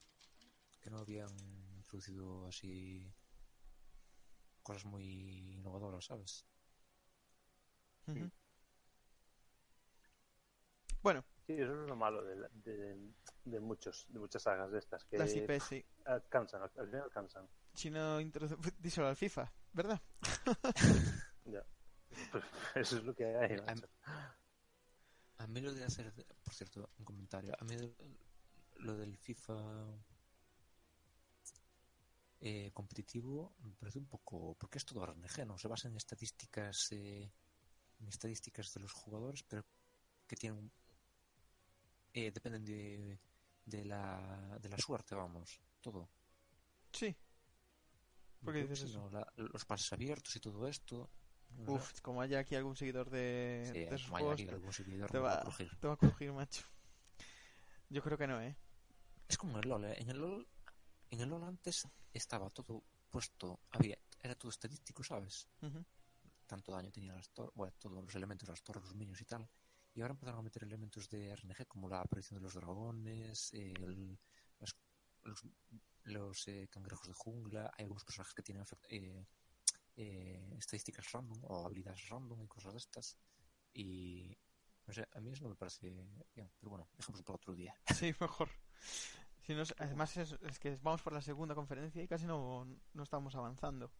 Que 0.80 0.90
no 0.90 0.98
habían 0.98 1.28
introducido 1.76 2.46
así. 2.46 3.12
Cosas 4.62 4.84
muy 4.84 5.54
innovadoras, 5.54 6.04
¿sabes? 6.04 6.46
Bueno, 11.02 11.24
Sí, 11.46 11.54
eso 11.54 11.72
es 11.82 11.88
lo 11.88 11.96
malo 11.96 12.22
de, 12.24 12.36
la- 12.36 12.48
de, 12.52 13.12
de 13.44 13.60
muchos, 13.60 14.04
de 14.10 14.18
muchas 14.18 14.42
sagas 14.42 14.70
de 14.70 14.78
estas, 14.78 15.04
que 15.06 15.16
las 15.18 15.34
IP 15.34 15.58
sí. 15.60 15.84
alcanzan, 16.04 16.62
al 16.62 16.70
final 16.70 17.02
alcanzan. 17.02 17.48
Si 17.72 17.90
no 17.90 18.18
díselo 18.78 19.08
al 19.08 19.16
FIFA, 19.16 19.50
¿verdad? 19.72 20.00
Ya. 21.46 21.64
Pues 22.30 22.44
eso 22.74 22.98
es 22.98 23.04
lo 23.04 23.14
que 23.14 23.24
hay. 23.24 23.56
A, 23.56 23.62
macho. 23.64 23.88
A 25.38 25.46
mí 25.46 25.60
lo 25.60 25.72
de 25.72 25.84
hacer. 25.84 26.12
Por 26.44 26.54
cierto, 26.54 26.90
un 26.98 27.04
comentario. 27.04 27.54
A 27.58 27.64
mí 27.64 27.76
lo 28.80 28.96
del 28.96 29.16
FIFA. 29.16 29.54
eh, 32.40 32.70
competitivo 32.72 33.52
me 33.64 33.74
parece 33.74 33.98
un 33.98 34.06
poco 34.06 34.54
porque 34.54 34.78
es 34.78 34.84
todo 34.84 35.02
RNG 35.04 35.44
no 35.44 35.58
se 35.58 35.66
basa 35.66 35.88
en 35.88 35.96
estadísticas 35.96 36.92
eh, 36.92 37.32
en 37.98 38.08
estadísticas 38.08 38.72
de 38.74 38.80
los 38.80 38.92
jugadores 38.92 39.42
pero 39.42 39.64
que 40.26 40.36
tienen 40.36 40.70
eh, 42.12 42.30
dependen 42.30 42.64
de, 42.64 43.18
de 43.64 43.84
la 43.84 44.56
de 44.62 44.68
la 44.68 44.78
suerte 44.78 45.16
vamos 45.16 45.60
todo 45.80 46.08
Sí. 46.92 47.14
¿Por 48.40 48.54
qué 48.54 48.62
dices 48.62 48.82
eso? 48.90 49.00
¿no? 49.00 49.10
La- 49.10 49.32
los 49.36 49.64
pases 49.64 49.92
abiertos 49.92 50.34
y 50.36 50.40
todo 50.40 50.68
esto 50.68 51.10
Uf, 51.66 52.00
como 52.00 52.22
haya 52.22 52.38
aquí 52.38 52.54
algún 52.54 52.76
seguidor 52.76 53.10
de, 53.10 53.62
Sí, 53.72 53.78
de 53.80 53.88
como 54.18 54.30
aquí 54.30 54.46
te, 54.46 54.54
algún 54.54 54.72
seguidor, 54.72 55.10
te 55.10 55.18
me 55.18 55.22
va, 55.24 55.28
va 55.30 55.34
a 55.36 55.40
crujir. 55.42 55.70
te 55.78 55.86
va 55.86 55.92
a 55.94 55.96
crujir, 55.96 56.32
macho. 56.32 56.62
Yo 57.90 58.02
creo 58.02 58.18
que 58.18 58.26
no, 58.26 58.40
¿eh? 58.40 58.56
Es 59.28 59.36
como 59.38 59.52
en 59.58 59.64
el 59.64 59.68
LOL, 59.68 59.84
¿eh? 59.86 59.94
En 59.98 60.10
el 60.10 60.18
LOL, 60.18 60.48
en 61.10 61.20
el 61.20 61.28
LOL 61.28 61.44
antes 61.44 61.86
estaba 62.12 62.50
todo 62.50 62.82
puesto, 63.10 63.60
había, 63.70 63.98
era 64.20 64.34
todo 64.34 64.50
estadístico, 64.50 65.02
¿sabes? 65.02 65.48
Tanto 66.46 66.72
daño 66.72 66.90
tenían 66.90 67.16
las 67.16 67.30
torres, 67.30 67.52
bueno, 67.54 67.74
todos 67.78 68.02
los 68.04 68.14
elementos, 68.14 68.48
las 68.48 68.62
torres, 68.62 68.84
los 68.84 68.94
minions 68.94 69.20
y 69.20 69.24
tal. 69.24 69.48
Y 69.94 70.00
ahora 70.00 70.12
empezaron 70.12 70.40
a 70.40 70.42
meter 70.42 70.62
elementos 70.64 71.08
de 71.08 71.30
RNG 71.30 71.66
como 71.66 71.88
la 71.88 72.00
aparición 72.00 72.38
de 72.38 72.42
los 72.44 72.54
dragones, 72.54 73.52
el- 73.52 74.18
las- 74.58 74.76
los, 75.24 75.42
los, 76.04 76.48
eh, 76.48 76.68
cangrejos 76.70 77.06
de 77.08 77.12
jungla, 77.14 77.70
hay 77.76 77.82
algunos 77.84 78.04
personajes 78.04 78.32
que 78.34 78.42
tienen 78.42 78.64
eh, 78.88 79.26
eh, 80.00 80.54
estadísticas 80.56 81.10
random 81.10 81.44
o 81.48 81.66
habilidades 81.66 82.08
random 82.08 82.40
y 82.42 82.46
cosas 82.46 82.72
de 82.72 82.78
estas. 82.78 83.18
Y 83.74 84.38
no 84.86 84.94
sé, 84.94 85.08
a 85.12 85.20
mí 85.20 85.30
eso 85.32 85.42
no 85.42 85.50
me 85.50 85.56
parece 85.56 85.90
bien, 85.90 86.08
pero 86.34 86.70
bueno, 86.70 86.88
dejemos 86.96 87.22
para 87.22 87.34
otro 87.34 87.52
día. 87.52 87.74
Sí, 87.94 88.14
mejor. 88.20 88.48
Si 89.40 89.54
además 89.78 90.16
es, 90.16 90.32
es 90.42 90.58
que 90.60 90.78
vamos 90.82 91.02
por 91.02 91.12
la 91.12 91.20
segunda 91.20 91.54
conferencia 91.56 92.00
y 92.02 92.06
casi 92.06 92.26
no, 92.26 92.64
no 92.94 93.02
estamos 93.02 93.34
avanzando. 93.34 93.90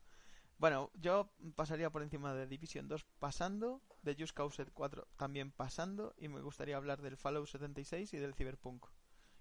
Bueno, 0.59 0.91
yo 0.95 1.33
pasaría 1.57 1.91
por 1.91 2.03
encima 2.03 2.33
de 2.33 2.47
Division 2.47 2.87
2 2.87 3.05
pasando, 3.19 3.83
de 4.03 4.15
Just 4.17 4.35
Cause 4.35 4.67
4 4.73 5.09
también 5.17 5.51
pasando, 5.51 6.15
y 6.17 6.29
me 6.29 6.43
gustaría 6.43 6.77
hablar 6.77 7.03
del 7.03 7.17
Fallout 7.17 7.49
76 7.49 8.15
y 8.15 8.19
del 8.19 8.35
Cyberpunk. 8.35 8.87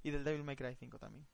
Y 0.01 0.11
del 0.11 0.23
Devil 0.23 0.43
May 0.43 0.55
Cry 0.55 0.75
5 0.75 0.97
también. 0.97 1.27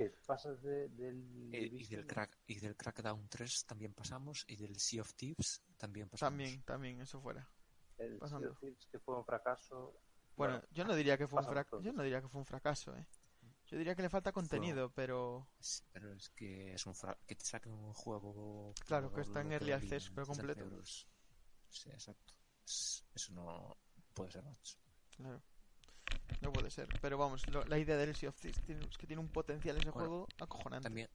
¿Qué 0.00 0.08
pasas 0.26 0.62
de, 0.62 0.88
del 0.88 1.50
Eh, 1.52 1.68
y 1.72 1.86
del 1.86 2.06
crack 2.06 2.38
y 2.46 2.58
del 2.58 2.74
Crackdown 2.74 3.28
3 3.28 3.66
también 3.66 3.92
pasamos 3.92 4.46
y 4.48 4.56
del 4.56 4.80
Sea 4.80 5.02
of 5.02 5.12
Thieves 5.14 5.62
también 5.76 6.08
pasamos 6.08 6.30
También, 6.38 6.62
también, 6.62 7.00
eso 7.02 7.20
fuera. 7.20 7.46
El 7.98 8.16
pasando. 8.16 8.46
Sea 8.46 8.52
of 8.52 8.60
Thieves, 8.60 8.86
que 8.90 8.98
fue 8.98 9.14
un 9.18 9.26
fracaso. 9.26 10.00
Bueno, 10.36 10.54
Bueno, 10.54 10.68
yo 10.70 10.84
no 10.86 10.94
diría 10.96 11.18
que 11.18 11.28
fue 11.28 11.40
un 11.40 11.44
fracaso. 11.46 11.82
Yo 11.82 11.92
no 11.92 12.02
diría 12.02 12.22
que 12.22 12.28
fue 12.28 12.38
un 12.40 12.46
fracaso, 12.46 12.96
eh. 12.96 13.06
Yo 13.66 13.76
diría 13.76 13.94
que 13.94 14.00
le 14.00 14.08
falta 14.08 14.32
contenido, 14.32 14.90
pero 14.90 15.46
Sí, 15.60 15.82
pero 15.92 16.14
es 16.14 16.30
que 16.30 16.72
es 16.72 16.86
un 16.86 16.94
fra- 16.94 17.18
que 17.26 17.34
te 17.36 17.44
saquen 17.44 17.72
un 17.74 17.92
juego 17.92 18.72
Claro, 18.86 19.12
que 19.12 19.20
está 19.20 19.42
en 19.42 19.52
Early 19.52 19.72
Access, 19.72 20.08
pero 20.14 20.24
60 20.24 20.54
completo. 20.54 20.60
euros. 20.64 21.06
sí 21.68 21.90
exacto 21.90 22.32
Es- 22.64 23.04
eso 23.14 23.34
no 23.34 23.76
puede 24.14 24.30
ser 24.30 24.42
macho 24.44 24.78
Claro. 25.14 25.42
No 26.40 26.52
puede 26.52 26.70
ser. 26.70 26.88
Pero 27.00 27.18
vamos, 27.18 27.46
lo- 27.48 27.64
la 27.66 27.78
idea 27.78 27.96
del 27.96 28.14
Sea 28.14 28.30
of 28.30 28.40
Thieves 28.40 28.62
tiene- 28.64 28.86
es 28.86 28.96
que 28.96 29.06
tiene 29.06 29.20
un 29.20 29.28
potencial 29.28 29.76
ese 29.76 29.90
Bueno, 29.90 30.08
juego 30.08 30.28
acojonante. 30.38 30.84
también 30.84 31.08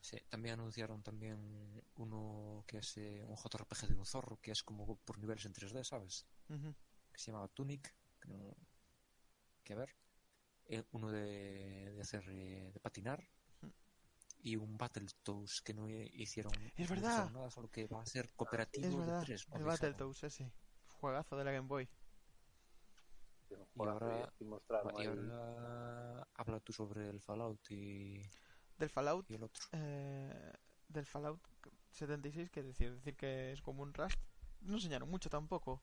sí, 0.00 0.16
también 0.28 0.54
anunciaron 0.54 1.02
también 1.02 1.82
uno 1.96 2.64
que 2.66 2.78
es 2.78 2.96
eh, 2.98 3.24
un 3.28 3.36
JRPG 3.36 3.88
de 3.88 3.94
un 3.96 4.06
zorro 4.06 4.38
que 4.40 4.52
es 4.52 4.62
como 4.62 4.96
por 4.98 5.18
niveles 5.18 5.44
en 5.44 5.52
3D 5.52 5.84
sabes 5.84 6.26
que 7.12 7.18
se 7.20 7.30
llamaba 7.30 7.48
Tunic 7.48 7.94
que, 8.20 8.28
no- 8.28 8.56
que 9.64 9.72
a 9.72 9.76
ver 9.76 9.94
eh, 10.66 10.84
uno 10.92 11.10
de, 11.10 11.92
de 11.94 12.00
hacer 12.00 12.24
eh, 12.28 12.70
de 12.72 12.80
patinar 12.80 13.28
y 14.40 14.54
un 14.56 14.76
Battletoads 14.78 15.62
que 15.62 15.74
no 15.74 15.88
hi- 15.88 16.10
hicieron 16.14 16.52
Es 16.76 16.88
no 16.88 16.94
verdad. 16.94 17.10
hicieron 17.10 17.32
nada 17.32 17.50
solo 17.50 17.68
que 17.68 17.86
va 17.88 18.02
a 18.02 18.06
ser 18.06 18.32
cooperativo 18.34 18.86
Es 18.86 18.92
de 18.92 18.98
verdad, 19.00 19.22
tres, 19.24 19.48
¿no? 19.48 19.56
el. 19.56 19.64
Battletoads 19.64 20.24
ese. 20.24 20.52
Juegazo 21.00 21.36
de 21.36 21.44
la 21.44 21.52
Game 21.52 21.66
Boy. 21.68 21.88
Que 23.48 23.54
Y 23.74 23.86
ahora- 23.86 24.32
y 24.38 24.44
mostraron 24.44 24.92
y 24.96 25.00
ahí- 25.00 25.06
ahora 25.08 26.28
habla 26.34 26.60
tú 26.60 26.72
sobre 26.72 27.08
el 27.08 27.20
Fallout 27.20 27.70
y, 27.70 28.22
Del 28.78 28.90
Fallout, 28.90 29.28
y 29.30 29.34
el 29.34 29.42
otro 29.44 29.62
eh, 29.72 30.52
del 30.88 31.06
Fallout 31.06 31.40
76, 31.90 32.50
que 32.50 32.62
decir, 32.62 32.94
decir 32.94 33.16
que 33.16 33.52
es 33.52 33.60
como 33.62 33.82
un 33.82 33.92
Rust. 33.94 34.18
No 34.60 34.74
enseñaron 34.74 35.08
mucho 35.10 35.28
tampoco. 35.30 35.82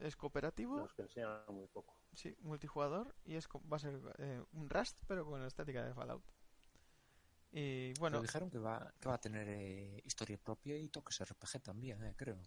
Es 0.00 0.16
cooperativo, 0.16 0.78
los 0.78 0.92
que 0.94 1.02
enseñaron 1.02 1.54
muy 1.54 1.66
poco. 1.68 1.96
sí, 2.14 2.36
multijugador 2.40 3.14
y 3.24 3.36
es 3.36 3.46
co- 3.48 3.62
va 3.68 3.76
a 3.76 3.80
ser 3.80 4.00
eh, 4.18 4.42
un 4.52 4.68
Rust 4.68 4.98
pero 5.06 5.24
con 5.24 5.40
la 5.40 5.46
estética 5.46 5.84
de 5.84 5.94
Fallout. 5.94 6.24
Y 7.52 7.90
Pero 7.92 8.00
bueno, 8.00 8.20
dijeron 8.22 8.50
que 8.50 8.58
va, 8.58 8.92
que 9.00 9.08
va 9.08 9.14
a 9.14 9.20
tener 9.20 9.46
eh, 9.48 10.00
historia 10.04 10.36
propia 10.38 10.76
y 10.76 10.88
toques 10.88 11.20
RPG 11.20 11.62
también, 11.62 12.02
eh, 12.02 12.14
creo. 12.16 12.40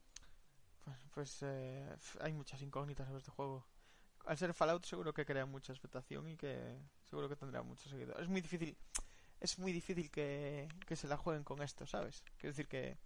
pues, 0.84 0.98
pues, 1.14 1.40
eh, 1.44 1.96
hay 2.20 2.34
muchas 2.34 2.62
incógnitas 2.62 3.08
sobre 3.08 3.20
este 3.20 3.32
juego. 3.32 3.66
Al 4.28 4.38
ser 4.38 4.54
Fallout 4.54 4.86
seguro 4.86 5.14
que 5.14 5.26
crea 5.26 5.46
mucha 5.46 5.72
expectación 5.74 6.28
y 6.28 6.36
que 6.38 6.78
seguro 7.06 7.30
que 7.30 7.36
tendrá 7.36 7.64
muchos 7.64 7.90
seguidores. 7.90 8.24
Es 8.24 8.28
muy 8.30 8.42
difícil, 8.42 8.78
es 9.40 9.58
muy 9.60 9.72
difícil 9.72 10.12
que, 10.12 10.68
que 10.86 10.96
se 10.96 11.08
la 11.08 11.18
jueguen 11.18 11.44
con 11.44 11.62
esto, 11.62 11.86
¿sabes? 11.86 12.24
Quiero 12.38 12.52
decir 12.54 12.68
que 12.68 12.98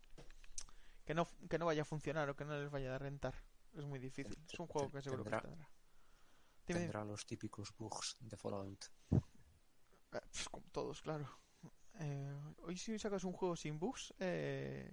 que 1.05 1.13
no 1.15 1.27
que 1.49 1.57
no 1.59 1.65
vaya 1.65 1.81
a 1.83 1.85
funcionar 1.85 2.29
o 2.29 2.35
que 2.35 2.45
no 2.45 2.57
les 2.59 2.69
vaya 2.71 2.95
a 2.95 2.97
rentar. 2.97 3.35
Es 3.73 3.85
muy 3.85 3.99
difícil. 3.99 4.37
Es 4.51 4.59
un 4.59 4.67
juego 4.67 4.89
que 4.91 5.01
seguro 5.01 5.23
que 5.23 5.29
Tendrá- 5.29 5.41
tendrá. 5.41 5.69
Dime, 6.67 6.79
dime. 6.79 6.91
Tendrá 6.91 7.05
los 7.05 7.25
típicos 7.25 7.73
bugs 7.77 8.17
de 8.19 8.37
Fallout. 8.37 8.85
Eh, 9.11 9.19
pues 10.31 10.49
como 10.49 10.65
todos, 10.71 11.01
claro. 11.01 11.27
Eh, 11.99 12.35
hoy 12.63 12.77
si 12.77 12.97
sacas 12.99 13.23
un 13.23 13.33
juego 13.33 13.55
sin 13.55 13.77
bugs, 13.79 14.13
eh, 14.19 14.91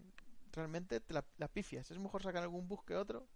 realmente 0.53 1.01
te 1.01 1.15
la, 1.15 1.25
la 1.39 1.49
pifias. 1.49 1.91
Es 1.91 1.99
mejor 1.99 2.23
sacar 2.23 2.43
algún 2.43 2.69
bug 2.69 2.85
que 2.85 2.97
otro. 2.97 3.27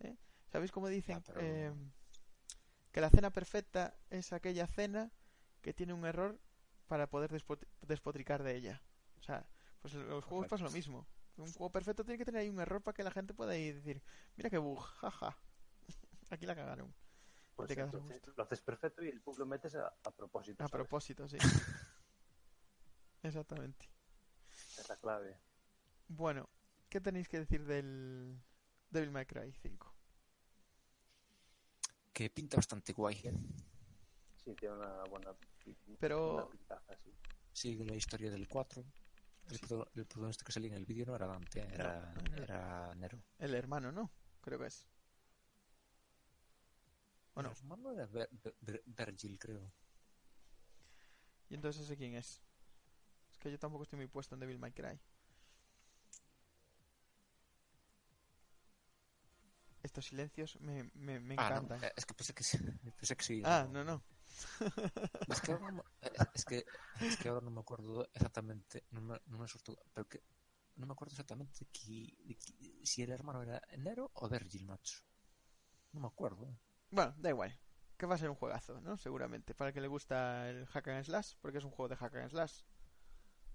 ¿eh? 0.00 0.16
¿Sabéis 0.52 0.70
cómo 0.72 0.88
dicen 0.88 1.22
pero- 1.26 1.40
que 2.92 3.00
la 3.00 3.10
cena 3.10 3.30
perfecta 3.30 3.94
es 4.10 4.32
aquella 4.32 4.66
cena 4.66 5.12
que 5.62 5.72
tiene 5.74 5.92
un 5.92 6.04
error 6.06 6.40
para 6.86 7.08
poder 7.08 7.30
despot- 7.32 7.66
despotricar 7.82 8.42
de 8.42 8.56
ella? 8.56 8.82
O 9.18 9.22
sea, 9.22 9.46
pues 9.80 9.94
en 9.94 10.08
los 10.08 10.24
juegos 10.24 10.48
pasa 10.48 10.64
lo 10.64 10.70
mismo. 10.70 11.06
Un 11.36 11.52
juego 11.52 11.70
perfecto 11.70 12.04
tiene 12.04 12.18
que 12.18 12.24
tener 12.24 12.42
ahí 12.42 12.48
un 12.48 12.60
error 12.60 12.82
para 12.82 12.94
que 12.94 13.02
la 13.04 13.10
gente 13.10 13.32
pueda 13.32 13.56
ir 13.56 13.76
decir, 13.76 14.02
mira 14.36 14.50
qué 14.50 14.58
bug, 14.58 14.80
jaja. 14.80 15.36
Aquí 16.30 16.46
la 16.46 16.54
cagaron. 16.54 16.92
Pues 17.56 17.68
te 17.68 17.76
quedas 17.76 17.94
a 17.94 17.96
entonces 17.98 18.36
lo 18.36 18.42
haces 18.42 18.60
perfecto 18.62 19.04
y 19.04 19.08
el 19.08 19.20
bug 19.20 19.38
lo 19.38 19.46
metes 19.46 19.74
a, 19.74 19.86
a 20.04 20.10
propósito. 20.10 20.64
A 20.64 20.68
¿sabes? 20.68 20.86
propósito, 20.86 21.28
sí. 21.28 21.38
Exactamente. 23.22 23.88
Es 24.78 24.88
la 24.88 24.96
clave. 24.96 25.36
Bueno, 26.08 26.48
¿qué 26.88 27.00
tenéis 27.00 27.28
que 27.28 27.38
decir 27.38 27.64
del 27.64 28.40
Devil 28.90 29.10
May 29.10 29.26
Cry 29.26 29.52
5? 29.52 29.89
Que 32.20 32.28
pinta 32.28 32.58
bastante 32.58 32.92
guay. 32.92 33.16
Sí, 34.44 34.54
tiene 34.54 34.74
una 34.74 35.04
buena, 35.04 35.34
Pero- 35.98 36.34
una 36.34 36.50
pintaza, 36.50 36.94
sí. 37.02 37.14
Sigue 37.50 37.82
la 37.86 37.94
historia 37.94 38.30
del 38.30 38.46
4. 38.46 38.84
El, 39.48 39.58
proto- 39.58 39.90
el 39.94 40.04
protagonista 40.04 40.44
que 40.44 40.52
salía 40.52 40.68
en 40.68 40.74
el 40.76 40.84
vídeo 40.84 41.06
no 41.06 41.16
era 41.16 41.26
Dante, 41.26 41.60
era, 41.72 42.12
No, 42.12 42.36
era 42.36 42.94
Nero. 42.96 43.22
El 43.38 43.54
hermano, 43.54 43.90
¿no? 43.90 44.10
Creo 44.42 44.58
que 44.58 44.66
es. 44.66 44.86
¿O 47.32 47.42
no? 47.42 47.52
El 47.52 47.56
hermano 47.56 47.90
era 47.92 48.04
Ver- 48.04 48.28
Ver- 48.60 48.84
creo. 49.38 49.72
¿Y 51.48 51.54
entonces 51.54 51.84
ese 51.84 51.96
quién 51.96 52.16
es? 52.16 52.42
Es 53.32 53.38
que 53.38 53.50
yo 53.50 53.58
tampoco 53.58 53.84
estoy 53.84 53.96
muy 53.96 54.08
puesto 54.08 54.34
en 54.34 54.40
Devil 54.40 54.58
May 54.58 54.72
Cry. 54.72 55.00
Estos 59.90 60.06
silencios 60.06 60.56
me, 60.60 60.84
me, 60.94 61.18
me 61.18 61.34
Ah, 61.34 61.50
no, 61.50 61.56
encantan. 61.56 61.82
eh, 61.82 61.92
es 61.96 62.06
que 62.06 62.14
pensé 62.14 62.32
que 62.32 62.44
sí. 62.44 62.58
Pensé 63.00 63.16
que 63.16 63.24
sí 63.24 63.42
Ah, 63.44 63.66
no, 63.68 63.82
no. 63.82 64.00
Es 65.26 65.40
que, 65.40 65.50
ahora 65.50 65.64
no, 65.66 65.72
me- 65.72 65.82
eh, 66.02 66.12
es, 66.32 66.44
que, 66.44 66.64
es 67.00 67.16
que 67.16 67.28
ahora 67.28 67.40
no 67.40 67.50
me 67.50 67.58
acuerdo 67.60 68.08
exactamente. 68.14 68.84
No 68.92 69.00
me, 69.00 69.20
no 69.26 69.38
me 69.38 69.46
asusto, 69.46 69.76
pero 69.92 70.06
que 70.08 70.22
no 70.76 70.86
me 70.86 70.92
acuerdo 70.92 71.10
exactamente 71.14 71.66
qui- 71.72 72.16
de 72.24 72.36
qui- 72.38 72.84
si 72.86 73.02
el 73.02 73.10
hermano 73.10 73.42
era 73.42 73.60
Nero 73.78 74.12
o 74.14 74.28
Virgil, 74.28 74.64
macho. 74.64 75.00
No 75.92 76.00
me 76.02 76.06
acuerdo. 76.06 76.48
eh. 76.48 76.56
Bueno, 76.92 77.12
da 77.18 77.30
igual. 77.30 77.58
Que 77.96 78.06
va 78.06 78.14
a 78.14 78.18
ser 78.18 78.30
un 78.30 78.36
juegazo, 78.36 78.80
¿no? 78.80 78.96
Seguramente. 78.96 79.56
Para 79.56 79.70
el 79.70 79.74
que 79.74 79.80
le 79.80 79.88
gusta 79.88 80.48
el 80.48 80.66
hack 80.66 80.86
and 80.86 81.04
slash, 81.04 81.34
porque 81.40 81.58
es 81.58 81.64
un 81.64 81.72
juego 81.72 81.88
de 81.88 81.96
hack 81.96 82.14
and 82.14 82.30
slash. 82.30 82.62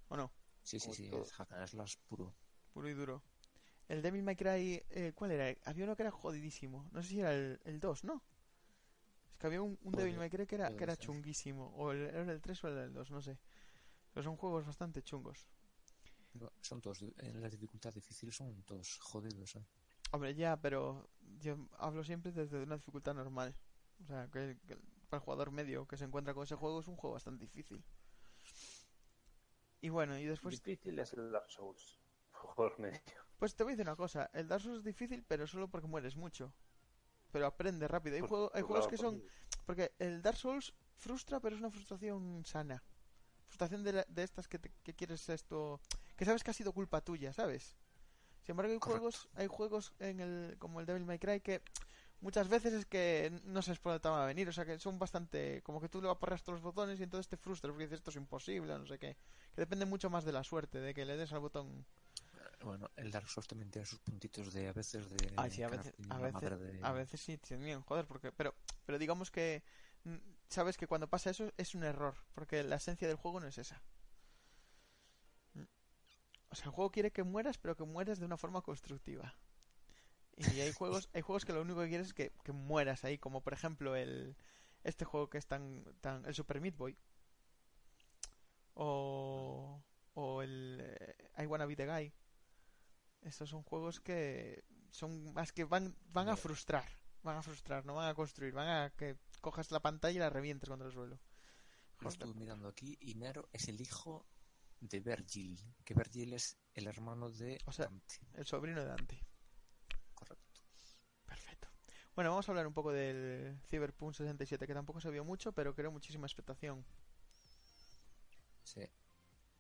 ¿O 0.10 0.18
no? 0.18 0.34
Sí, 0.64 0.82
sí, 0.82 0.88
Como 0.88 1.24
sí, 1.24 1.28
es 1.28 1.32
hack 1.32 1.54
and 1.54 1.68
slash 1.68 1.96
puro. 2.10 2.36
Puro 2.74 2.90
y 2.90 2.94
duro. 2.94 3.24
El 3.88 4.02
Devil 4.02 4.24
May 4.24 4.36
Cry, 4.36 4.84
eh, 4.90 5.14
¿cuál 5.14 5.32
era? 5.32 5.56
Había 5.66 5.86
uno 5.86 5.96
que 5.96 6.04
era 6.04 6.12
jodidísimo. 6.12 6.88
No 6.92 7.04
sé 7.04 7.10
si 7.10 7.20
era 7.20 7.34
el, 7.34 7.60
el 7.66 7.80
2, 7.80 8.04
¿no? 8.04 8.24
Es 9.32 9.38
que 9.38 9.48
había 9.48 9.62
un, 9.62 9.78
un 9.84 9.94
Devil 9.94 10.18
May 10.18 10.30
Cry 10.30 10.48
que 10.48 10.56
era, 10.56 10.76
que 10.76 10.98
chunguísimo. 10.98 11.68
O 11.76 11.92
el, 11.92 12.02
era 12.02 12.32
el 12.32 12.42
3 12.42 12.64
o 12.64 12.68
el 12.68 12.94
2, 12.94 13.12
no 13.12 13.22
sé. 13.22 13.38
Pero 14.14 14.24
son 14.24 14.38
juegos 14.38 14.66
bastante 14.66 15.04
chungos. 15.04 15.48
Son 16.62 16.82
todos, 16.82 17.02
en 17.02 17.42
la 17.42 17.50
dificultad 17.50 17.94
difícil 17.94 18.32
son 18.32 18.64
todos 18.64 19.00
jodidos, 19.00 19.56
eh. 19.56 19.66
Hombre, 20.12 20.36
ya, 20.36 20.58
pero 20.58 21.10
yo 21.40 21.70
hablo 21.78 22.04
siempre 22.04 22.32
desde 22.32 22.62
una 22.64 22.76
dificultad 22.76 23.14
normal. 23.14 23.56
O 24.04 24.06
sea, 24.06 24.30
que, 24.32 24.58
que 24.68 24.78
para 25.10 25.20
el 25.20 25.24
jugador 25.24 25.52
medio 25.52 25.88
que 25.88 25.98
se 25.98 26.06
encuentra 26.06 26.34
con 26.34 26.44
ese 26.44 26.56
juego 26.56 26.80
es 26.80 26.88
un 26.88 26.96
juego 26.96 27.14
bastante 27.14 27.46
difícil. 27.46 27.84
Y 29.82 29.90
bueno, 29.90 30.18
y 30.18 30.26
después 30.26 30.64
Difícil 30.64 30.98
es 31.00 31.14
el 31.14 31.32
Dark 31.32 31.52
Souls. 31.52 32.00
Por 32.56 32.80
medio. 32.80 33.25
Pues 33.38 33.56
te 33.56 33.64
voy 33.64 33.72
a 33.72 33.76
decir 33.76 33.88
una 33.88 33.96
cosa, 33.96 34.30
el 34.34 34.48
Dark 34.48 34.64
Souls 34.64 34.80
es 34.80 34.84
difícil, 34.86 35.24
pero 35.28 35.46
solo 35.48 35.68
porque 35.68 35.88
mueres 35.88 36.16
mucho. 36.16 36.54
Pero 37.32 37.48
aprende 37.48 37.88
rápido. 37.88 38.16
Hay, 38.16 38.22
juego- 38.22 38.52
hay 38.54 38.62
juegos 38.62 38.88
que 38.88 38.98
son... 38.98 39.22
Porque 39.66 39.94
el 40.00 40.22
Dark 40.22 40.38
Souls 40.38 40.74
frustra, 40.96 41.40
pero 41.42 41.56
es 41.56 41.60
una 41.62 41.70
frustración 41.70 42.44
sana. 42.46 42.82
Frustración 43.48 43.84
de, 43.84 43.94
la- 43.94 44.06
de 44.08 44.24
estas 44.24 44.48
que, 44.48 44.60
te- 44.60 44.72
que 44.84 44.94
quieres 44.94 45.28
esto... 45.30 45.82
Que 46.16 46.24
sabes 46.24 46.44
que 46.44 46.52
ha 46.52 46.54
sido 46.54 46.72
culpa 46.72 47.02
tuya, 47.02 47.34
¿sabes? 47.34 47.76
Sin 48.44 48.52
embargo, 48.54 48.72
hay 48.72 48.80
Correcto. 48.80 49.00
juegos, 49.02 49.30
hay 49.36 49.48
juegos 49.48 49.94
en 50.00 50.20
el, 50.22 50.56
como 50.60 50.80
el 50.80 50.86
Devil 50.86 51.04
May 51.04 51.20
Cry 51.20 51.42
que 51.42 51.62
muchas 52.22 52.48
veces 52.48 52.72
es 52.74 52.86
que 52.86 53.38
no 53.44 53.62
sabes 53.62 53.80
por 53.80 53.92
dónde 53.92 54.04
te 54.04 54.08
van 54.08 54.22
a 54.22 54.26
venir. 54.26 54.48
O 54.48 54.54
sea, 54.54 54.66
que 54.66 54.80
son 54.80 54.98
bastante... 54.98 55.62
Como 55.64 55.82
que 55.82 55.90
tú 55.90 56.02
le 56.02 56.10
aporreas 56.10 56.42
todos 56.44 56.62
los 56.62 56.64
botones 56.64 57.00
y 57.02 57.04
entonces 57.04 57.28
te 57.28 57.36
frustras 57.36 57.72
porque 57.72 57.84
dices 57.84 57.98
esto 58.00 58.12
es 58.12 58.16
imposible, 58.16 58.78
no 58.78 58.86
sé 58.86 58.98
qué. 58.98 59.18
Que 59.54 59.62
depende 59.62 59.86
mucho 59.86 60.10
más 60.10 60.24
de 60.24 60.32
la 60.32 60.44
suerte, 60.46 60.80
de 60.80 60.94
que 60.94 61.04
le 61.04 61.18
des 61.18 61.34
al 61.34 61.40
botón 61.40 61.86
Bueno, 62.66 62.90
el 62.96 63.12
Dark 63.12 63.30
Souls 63.30 63.48
también 63.48 63.70
tiene 63.70 63.86
sus 63.86 64.00
puntitos 64.00 64.52
de 64.52 64.68
a 64.68 64.74
veces 64.74 65.08
de. 65.12 65.32
Ay, 65.38 65.52
sí, 65.52 65.62
a 65.62 65.70
veces, 65.70 65.94
a 66.10 66.18
veces, 66.18 66.60
de- 66.60 66.80
a 66.82 66.92
veces 66.94 67.22
sí, 67.22 67.38
también, 67.38 67.82
joder, 67.82 68.08
porque, 68.08 68.32
pero, 68.32 68.56
pero 68.86 68.98
digamos 68.98 69.30
que, 69.30 69.64
mm, 70.04 70.16
sabes 70.50 70.76
que 70.76 70.88
cuando 70.88 71.08
pasa 71.08 71.30
eso 71.30 71.52
es 71.58 71.76
un 71.76 71.84
error, 71.84 72.16
porque 72.34 72.64
la 72.64 72.78
esencia 72.78 73.08
del 73.08 73.18
juego 73.18 73.40
no 73.40 73.46
es 73.46 73.60
esa. 73.60 73.84
Mm. 75.54 75.66
O 76.50 76.56
sea, 76.56 76.66
el 76.66 76.72
juego 76.72 76.90
quiere 76.92 77.12
que 77.12 77.22
mueras, 77.22 77.60
pero 77.60 77.76
que 77.76 77.84
mueras 77.84 78.18
de 78.20 78.26
una 78.26 78.38
forma 78.38 78.64
constructiva. 78.64 79.36
Y 80.38 80.60
hay 80.62 80.72
juegos, 80.74 81.08
hay 81.14 81.22
juegos 81.22 81.46
que 81.46 81.54
lo 81.54 81.62
único 81.62 81.82
que 81.82 81.90
quieres 81.90 82.08
es 82.08 82.14
que, 82.16 82.32
que 82.44 82.52
mueras 82.52 83.04
ahí, 83.04 83.20
como 83.20 83.42
por 83.42 83.54
ejemplo 83.54 83.96
el, 83.96 84.36
este 84.84 85.06
juego 85.06 85.30
que 85.30 85.38
es 85.38 85.46
tan, 85.46 85.84
tan, 86.02 86.26
el 86.26 86.34
Super 86.34 86.60
Meat 86.62 86.76
Boy. 86.78 86.98
O, 88.74 89.84
o 90.16 90.42
el 90.42 90.80
eh, 90.82 91.30
I 91.38 91.46
Wanna 91.46 91.68
Be 91.68 91.76
the 91.76 91.86
Guy. 91.86 92.12
Estos 93.26 93.50
son 93.50 93.64
juegos 93.64 94.00
que 94.00 94.64
son 94.92 95.34
más 95.34 95.52
que 95.52 95.66
van, 95.66 95.96
van 96.14 96.30
a 96.30 96.38
frustrar. 96.38 96.88
Van 97.24 97.38
a 97.38 97.42
frustrar, 97.42 97.86
no 97.86 97.96
van 97.96 98.08
a 98.08 98.14
construir. 98.14 98.54
Van 98.54 98.68
a 98.70 98.90
que 98.92 99.18
cojas 99.42 99.72
la 99.72 99.82
pantalla 99.82 100.16
y 100.16 100.20
la 100.20 100.30
revientes 100.30 100.70
contra 100.70 100.88
el 100.88 100.94
suelo. 100.94 101.20
Lo 102.00 102.10
estuve 102.10 102.34
mirando 102.36 102.68
aquí 102.68 102.98
y 103.02 103.16
Nero 103.16 103.50
es 103.52 103.68
el 103.68 103.82
hijo 103.82 104.26
de 104.80 105.00
Virgil, 105.00 105.60
que 105.84 105.94
Virgil 105.96 106.34
es 106.34 106.58
el 106.74 106.88
hermano 106.88 107.32
de 107.32 107.58
O 107.66 107.72
sea- 107.72 107.86
Dante. 107.86 108.16
El 108.34 108.46
sobrino 108.46 108.80
de 108.82 108.86
Dante. 108.88 109.20
Correcto. 110.14 110.62
Perfecto. 111.26 111.68
Bueno, 112.14 112.30
vamos 112.30 112.48
a 112.48 112.52
hablar 112.52 112.68
un 112.68 112.74
poco 112.74 112.92
del 112.92 113.60
Cyberpunk 113.68 114.14
67, 114.14 114.68
que 114.68 114.74
tampoco 114.74 115.02
se 115.02 115.10
vio 115.10 115.24
mucho, 115.26 115.52
pero 115.52 115.74
creo 115.74 115.92
muchísima 115.92 116.28
expectación. 116.28 116.86
Sí. 118.64 118.82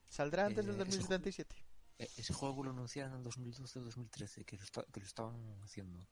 ¿Saldrá 0.07 0.45
antes 0.45 0.65
Eh, 0.65 0.67
del 0.67 0.75
ese 0.75 0.85
2077? 0.85 1.55
E- 1.97 2.09
Ese 2.17 2.33
juego 2.33 2.63
lo 2.63 2.71
anunciaron 2.71 3.13
en 3.13 3.17
el 3.19 3.23
2012 3.23 3.79
o 3.79 3.83
2013, 3.83 4.43
que 4.45 4.57
lo, 4.57 4.63
esta- 4.63 4.85
que 4.91 4.99
lo 4.99 5.05
estaban 5.05 5.59
haciendo. 5.63 6.05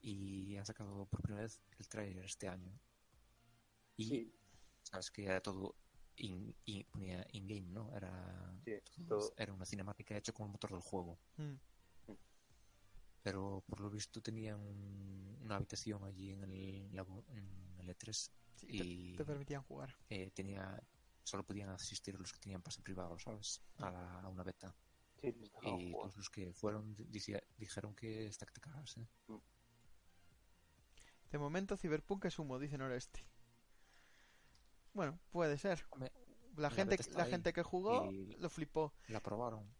Y 0.00 0.56
han 0.56 0.66
sacado 0.66 1.06
por 1.06 1.20
primera 1.22 1.42
vez 1.42 1.60
el 1.78 1.88
trailer 1.88 2.24
este 2.24 2.48
año. 2.48 2.72
Y 3.96 4.04
Sí, 4.08 4.34
sabes 4.82 5.10
que 5.10 5.24
era 5.24 5.40
todo 5.40 5.76
in, 6.16 6.54
in- 6.66 6.84
ponía 6.90 7.26
in-game, 7.32 7.68
¿no? 7.72 7.94
Era, 7.96 8.60
sí, 8.64 9.04
todo- 9.08 9.32
era 9.36 9.52
una 9.52 9.64
cinemática 9.64 10.16
hecha 10.16 10.32
con 10.32 10.46
el 10.46 10.52
motor 10.52 10.70
del 10.72 10.80
juego. 10.80 11.18
Mm. 11.36 11.54
Pero 13.22 13.62
por 13.66 13.80
lo 13.80 13.88
visto 13.90 14.20
tenían 14.20 14.60
un- 14.60 15.38
una 15.42 15.56
habitación 15.56 16.04
allí 16.04 16.32
en 16.32 16.42
el, 16.44 16.94
lago- 16.94 17.24
en 17.28 17.74
el 17.78 17.88
E3 17.88 18.30
Sí, 18.56 18.66
y 18.68 19.12
te, 19.12 19.18
te 19.18 19.24
permitían 19.24 19.62
jugar. 19.62 19.96
eh, 20.10 20.30
tenía 20.30 20.80
solo 21.22 21.42
podían 21.42 21.70
asistir 21.70 22.18
los 22.20 22.32
que 22.34 22.38
tenían 22.38 22.60
pase 22.62 22.82
privado, 22.82 23.18
¿sabes? 23.18 23.62
A, 23.78 23.90
la- 23.90 24.20
a 24.20 24.28
una 24.28 24.42
beta. 24.44 24.74
Y 25.62 25.92
todos 25.92 26.16
los 26.16 26.30
que 26.30 26.52
fueron 26.52 26.96
dijeron 27.56 27.94
que 27.94 28.26
está 28.26 28.46
que 28.46 28.52
te 28.52 28.60
cagas, 28.60 28.96
¿eh? 28.98 29.08
De 31.30 31.38
momento, 31.38 31.76
Cyberpunk 31.76 32.26
es 32.26 32.38
humo, 32.38 32.58
dice 32.58 32.78
Noreste. 32.78 33.26
Bueno, 34.92 35.18
puede 35.30 35.58
ser. 35.58 35.84
La 36.56 36.70
gente, 36.70 36.96
la 37.16 37.24
gente 37.24 37.52
que 37.52 37.62
jugó 37.62 38.10
lo 38.38 38.48
flipó. 38.48 38.92
La 39.08 39.20
probaron. 39.20 39.74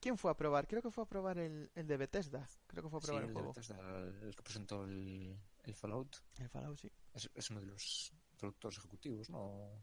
¿Quién 0.00 0.18
fue 0.18 0.30
a 0.30 0.36
probar? 0.36 0.66
Creo 0.68 0.82
que 0.82 0.90
fue 0.90 1.04
a 1.04 1.08
probar 1.08 1.38
el, 1.38 1.70
el 1.74 1.86
de 1.86 1.96
Bethesda. 1.96 2.46
Creo 2.66 2.82
que 2.82 2.90
fue 2.90 2.98
a 2.98 3.00
Sí, 3.00 3.06
probar 3.06 3.22
el, 3.22 3.28
el 3.28 3.34
de 3.34 3.40
juego. 3.40 3.54
Bethesda, 3.54 4.26
el 4.26 4.36
que 4.36 4.42
presentó 4.42 4.84
el, 4.84 5.40
el 5.64 5.74
Fallout 5.74 6.16
El 6.38 6.48
Fallout, 6.50 6.78
sí. 6.78 6.92
es, 7.14 7.30
es 7.34 7.50
uno 7.50 7.60
de 7.60 7.66
los 7.66 8.12
productores 8.36 8.78
ejecutivos, 8.78 9.30
¿no? 9.30 9.82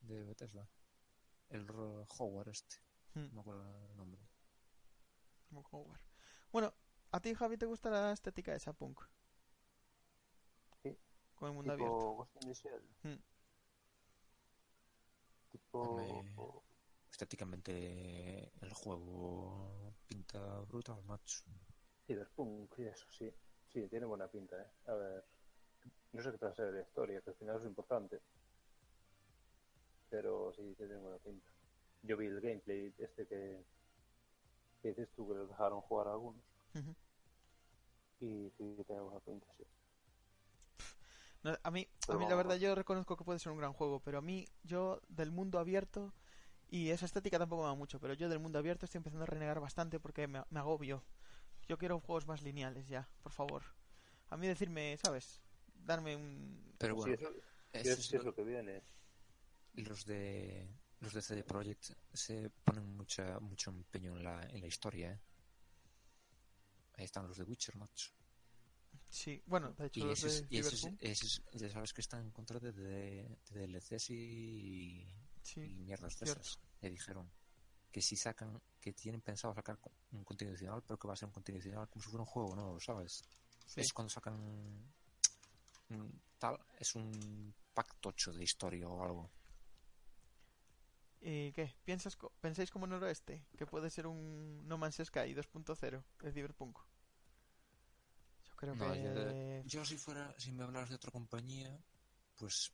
De 0.00 0.24
Bethesda. 0.24 0.66
El 1.50 1.66
Howard 1.70 2.48
este. 2.48 2.76
No 3.16 3.32
me 3.32 3.40
acuerdo 3.40 3.88
el 3.90 3.96
nombre. 3.96 4.20
Howard. 5.70 6.00
Bueno, 6.52 6.74
¿a 7.12 7.20
ti, 7.20 7.34
Javi, 7.34 7.56
te 7.56 7.64
gusta 7.64 7.88
la 7.88 8.12
estética 8.12 8.50
de 8.50 8.58
esa 8.58 8.74
punk? 8.74 9.00
Sí. 10.82 10.98
Con 11.34 11.48
el 11.48 11.54
mundo 11.54 11.72
abierto. 11.72 11.94
Tipo 11.94 12.14
Ghost 12.14 12.36
in 12.36 12.48
the 12.48 12.54
Shell. 12.54 12.82
Mm. 13.04 13.22
Tipo... 15.50 16.62
Estéticamente 17.10 18.52
el 18.60 18.72
juego 18.74 19.94
pinta 20.06 20.60
brutal, 20.60 21.02
macho. 21.04 21.42
Cyberpunk 22.06 22.78
y 22.78 22.84
eso, 22.84 23.06
sí. 23.10 23.32
Sí, 23.68 23.88
tiene 23.88 24.04
buena 24.04 24.28
pinta, 24.28 24.60
¿eh? 24.60 24.70
A 24.88 24.94
ver... 24.94 25.24
No 26.12 26.22
sé 26.22 26.32
qué 26.32 26.36
va 26.36 26.50
a 26.50 26.54
ser 26.54 26.74
la 26.74 26.82
historia, 26.82 27.22
que 27.22 27.30
al 27.30 27.36
final 27.36 27.56
es 27.56 27.62
lo 27.62 27.68
importante. 27.70 28.20
Pero 30.10 30.52
sí, 30.52 30.74
tiene 30.76 30.96
buena 30.96 31.18
pinta. 31.18 31.48
Yo 32.02 32.16
vi 32.16 32.26
el 32.26 32.40
gameplay 32.40 32.94
este 32.98 33.26
que... 33.26 33.62
que 34.80 34.88
dices 34.88 35.10
tú 35.14 35.28
que 35.28 35.34
los 35.34 35.48
dejaron 35.50 35.82
jugar 35.82 36.08
a 36.08 36.12
algunos. 36.12 36.42
Y 38.20 38.50
sí, 38.58 38.74
que 38.76 38.84
tiene 38.84 39.00
buena 39.00 39.20
pinta, 39.20 39.46
sí. 39.56 39.64
No, 41.42 41.56
a 41.62 41.70
mí, 41.70 41.86
a 42.08 42.16
mí 42.16 42.26
la 42.26 42.34
verdad 42.34 42.56
yo 42.56 42.74
reconozco 42.74 43.16
que 43.16 43.24
puede 43.24 43.38
ser 43.38 43.52
un 43.52 43.58
gran 43.58 43.72
juego, 43.72 44.00
pero 44.00 44.18
a 44.18 44.22
mí, 44.22 44.46
yo 44.64 45.00
del 45.08 45.30
mundo 45.30 45.58
abierto, 45.58 46.12
y 46.68 46.90
esa 46.90 47.06
estética 47.06 47.38
tampoco 47.38 47.62
me 47.62 47.68
va 47.68 47.74
mucho, 47.74 48.00
pero 48.00 48.14
yo 48.14 48.28
del 48.28 48.40
mundo 48.40 48.58
abierto 48.58 48.86
estoy 48.86 48.98
empezando 48.98 49.24
a 49.24 49.26
renegar 49.26 49.60
bastante 49.60 50.00
porque 50.00 50.26
me, 50.28 50.42
me 50.50 50.60
agobio. 50.60 51.04
Yo 51.68 51.78
quiero 51.78 52.00
juegos 52.00 52.26
más 52.26 52.42
lineales 52.42 52.88
ya, 52.88 53.08
por 53.22 53.32
favor. 53.32 53.62
A 54.30 54.36
mí 54.36 54.46
decirme, 54.48 54.96
¿sabes? 54.98 55.40
Darme 55.86 56.16
un... 56.16 56.62
Pero 56.78 56.94
bueno, 56.96 57.14
sí, 57.14 57.24
eso, 57.24 57.34
es, 57.72 57.86
es 57.88 58.06
sí 58.06 58.16
es 58.16 58.24
lo- 58.24 58.30
lo 58.30 58.34
que 58.34 58.44
viene. 58.44 58.82
los 59.74 60.04
de 60.06 60.68
los 61.00 61.12
de 61.12 61.22
CD 61.22 61.44
Projekt 61.44 61.90
se 62.12 62.50
ponen 62.64 62.96
mucha 62.96 63.38
mucho 63.40 63.70
empeño 63.70 64.16
en 64.16 64.24
la, 64.24 64.42
en 64.44 64.60
la 64.60 64.66
historia, 64.66 65.12
¿eh? 65.12 65.20
Ahí 66.94 67.04
están 67.04 67.26
los 67.28 67.36
de 67.36 67.44
Witcher, 67.44 67.76
macho. 67.76 68.10
Sí, 69.10 69.42
bueno, 69.46 69.72
de 69.72 69.86
hecho 69.86 70.00
Y 70.00 70.04
los 70.04 70.18
ese, 70.18 70.26
es- 70.28 70.40
de 70.42 70.56
y 70.56 70.58
ese 70.58 70.74
es- 70.74 70.80
Cyberpunk, 70.80 71.02
ese 71.04 71.26
es- 71.26 71.42
ya 71.52 71.70
sabes 71.70 71.92
que 71.92 72.00
están 72.00 72.22
en 72.22 72.30
contra 72.30 72.58
de, 72.58 72.72
de, 72.72 73.38
de 73.50 73.66
DLCs 73.66 74.10
y, 74.10 75.06
y 75.56 75.74
mierdas 75.84 76.18
de 76.18 76.26
esas. 76.30 76.58
Le 76.80 76.90
dijeron 76.90 77.30
que 77.92 78.00
si 78.02 78.16
sacan, 78.16 78.60
que 78.80 78.92
tienen 78.92 79.20
pensado 79.20 79.54
sacar 79.54 79.78
un 80.12 80.24
contenido 80.24 80.52
adicional, 80.54 80.82
pero 80.82 80.98
que 80.98 81.06
va 81.08 81.14
a 81.14 81.16
ser 81.16 81.26
un 81.28 81.32
contenido 81.32 81.60
adicional 81.62 81.88
como 81.88 82.02
si 82.02 82.10
fuera 82.10 82.22
un 82.22 82.26
juego 82.26 82.54
nuevo, 82.56 82.80
¿sabes? 82.80 83.22
Sí. 83.66 83.80
Es 83.80 83.92
cuando 83.92 84.10
sacan 84.10 84.34
un 85.88 86.20
tal, 86.38 86.58
es 86.78 86.94
un 86.94 87.54
pack 87.74 87.96
tocho 88.00 88.32
de 88.32 88.42
historia 88.44 88.88
o 88.88 89.02
algo. 89.02 89.30
¿Y 91.20 91.52
qué? 91.52 91.74
¿Piensas 91.84 92.16
co- 92.16 92.32
¿Pensáis 92.40 92.70
como 92.70 92.86
Noroeste? 92.86 93.44
Que 93.58 93.66
puede 93.66 93.90
ser 93.90 94.06
un 94.06 94.66
No 94.68 94.78
Man's 94.78 95.00
Sky 95.04 95.34
2.0 95.34 96.02
de 96.22 96.32
Cyberpunk. 96.32 96.78
Yo 98.44 98.54
creo 98.56 98.76
No, 98.80 98.94
que... 98.94 99.66
Yo 99.72 99.84
si 99.84 99.96
fuera, 99.96 100.32
si 100.38 100.52
me 100.52 100.62
hablaras 100.62 100.90
de 100.90 100.96
otra 100.96 101.10
compañía, 101.10 101.76
pues 102.38 102.72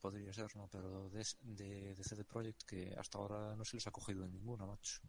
podría 0.00 0.32
ser, 0.32 0.54
¿no? 0.56 0.68
Pero 0.68 1.10
de, 1.10 1.26
de, 1.42 1.94
de 1.96 2.04
CD 2.04 2.24
Projekt 2.24 2.62
que 2.64 2.94
hasta 2.98 3.18
ahora 3.18 3.56
no 3.56 3.64
se 3.64 3.76
les 3.76 3.86
ha 3.86 3.92
cogido 3.92 4.24
en 4.24 4.32
ninguna, 4.32 4.66
macho. 4.66 5.00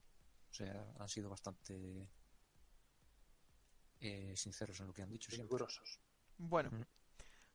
O 0.51 0.53
sea, 0.53 0.93
han 0.99 1.09
sido 1.09 1.29
bastante 1.29 2.09
eh, 4.01 4.33
sinceros 4.35 4.79
en 4.79 4.87
lo 4.87 4.93
que 4.93 5.03
han 5.03 5.09
dicho 5.11 5.31
siempre. 5.31 5.61
Rigurosos. 5.61 5.99
Bueno, 6.37 6.73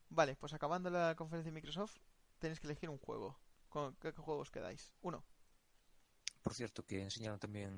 vale, 0.09 0.35
pues 0.37 0.53
acabando 0.53 0.89
la 0.89 1.15
conferencia 1.15 1.51
de 1.51 1.55
Microsoft, 1.55 1.97
tenéis 2.39 2.59
que 2.59 2.67
elegir 2.67 2.89
un 2.89 2.99
juego. 2.99 3.37
¿Con 3.75 3.93
qué, 3.97 4.13
qué 4.13 4.21
juegos 4.21 4.49
quedáis? 4.51 4.93
Uno. 5.01 5.25
Por 6.41 6.53
cierto, 6.53 6.85
que 6.85 7.01
enseñaron 7.01 7.39
también 7.39 7.73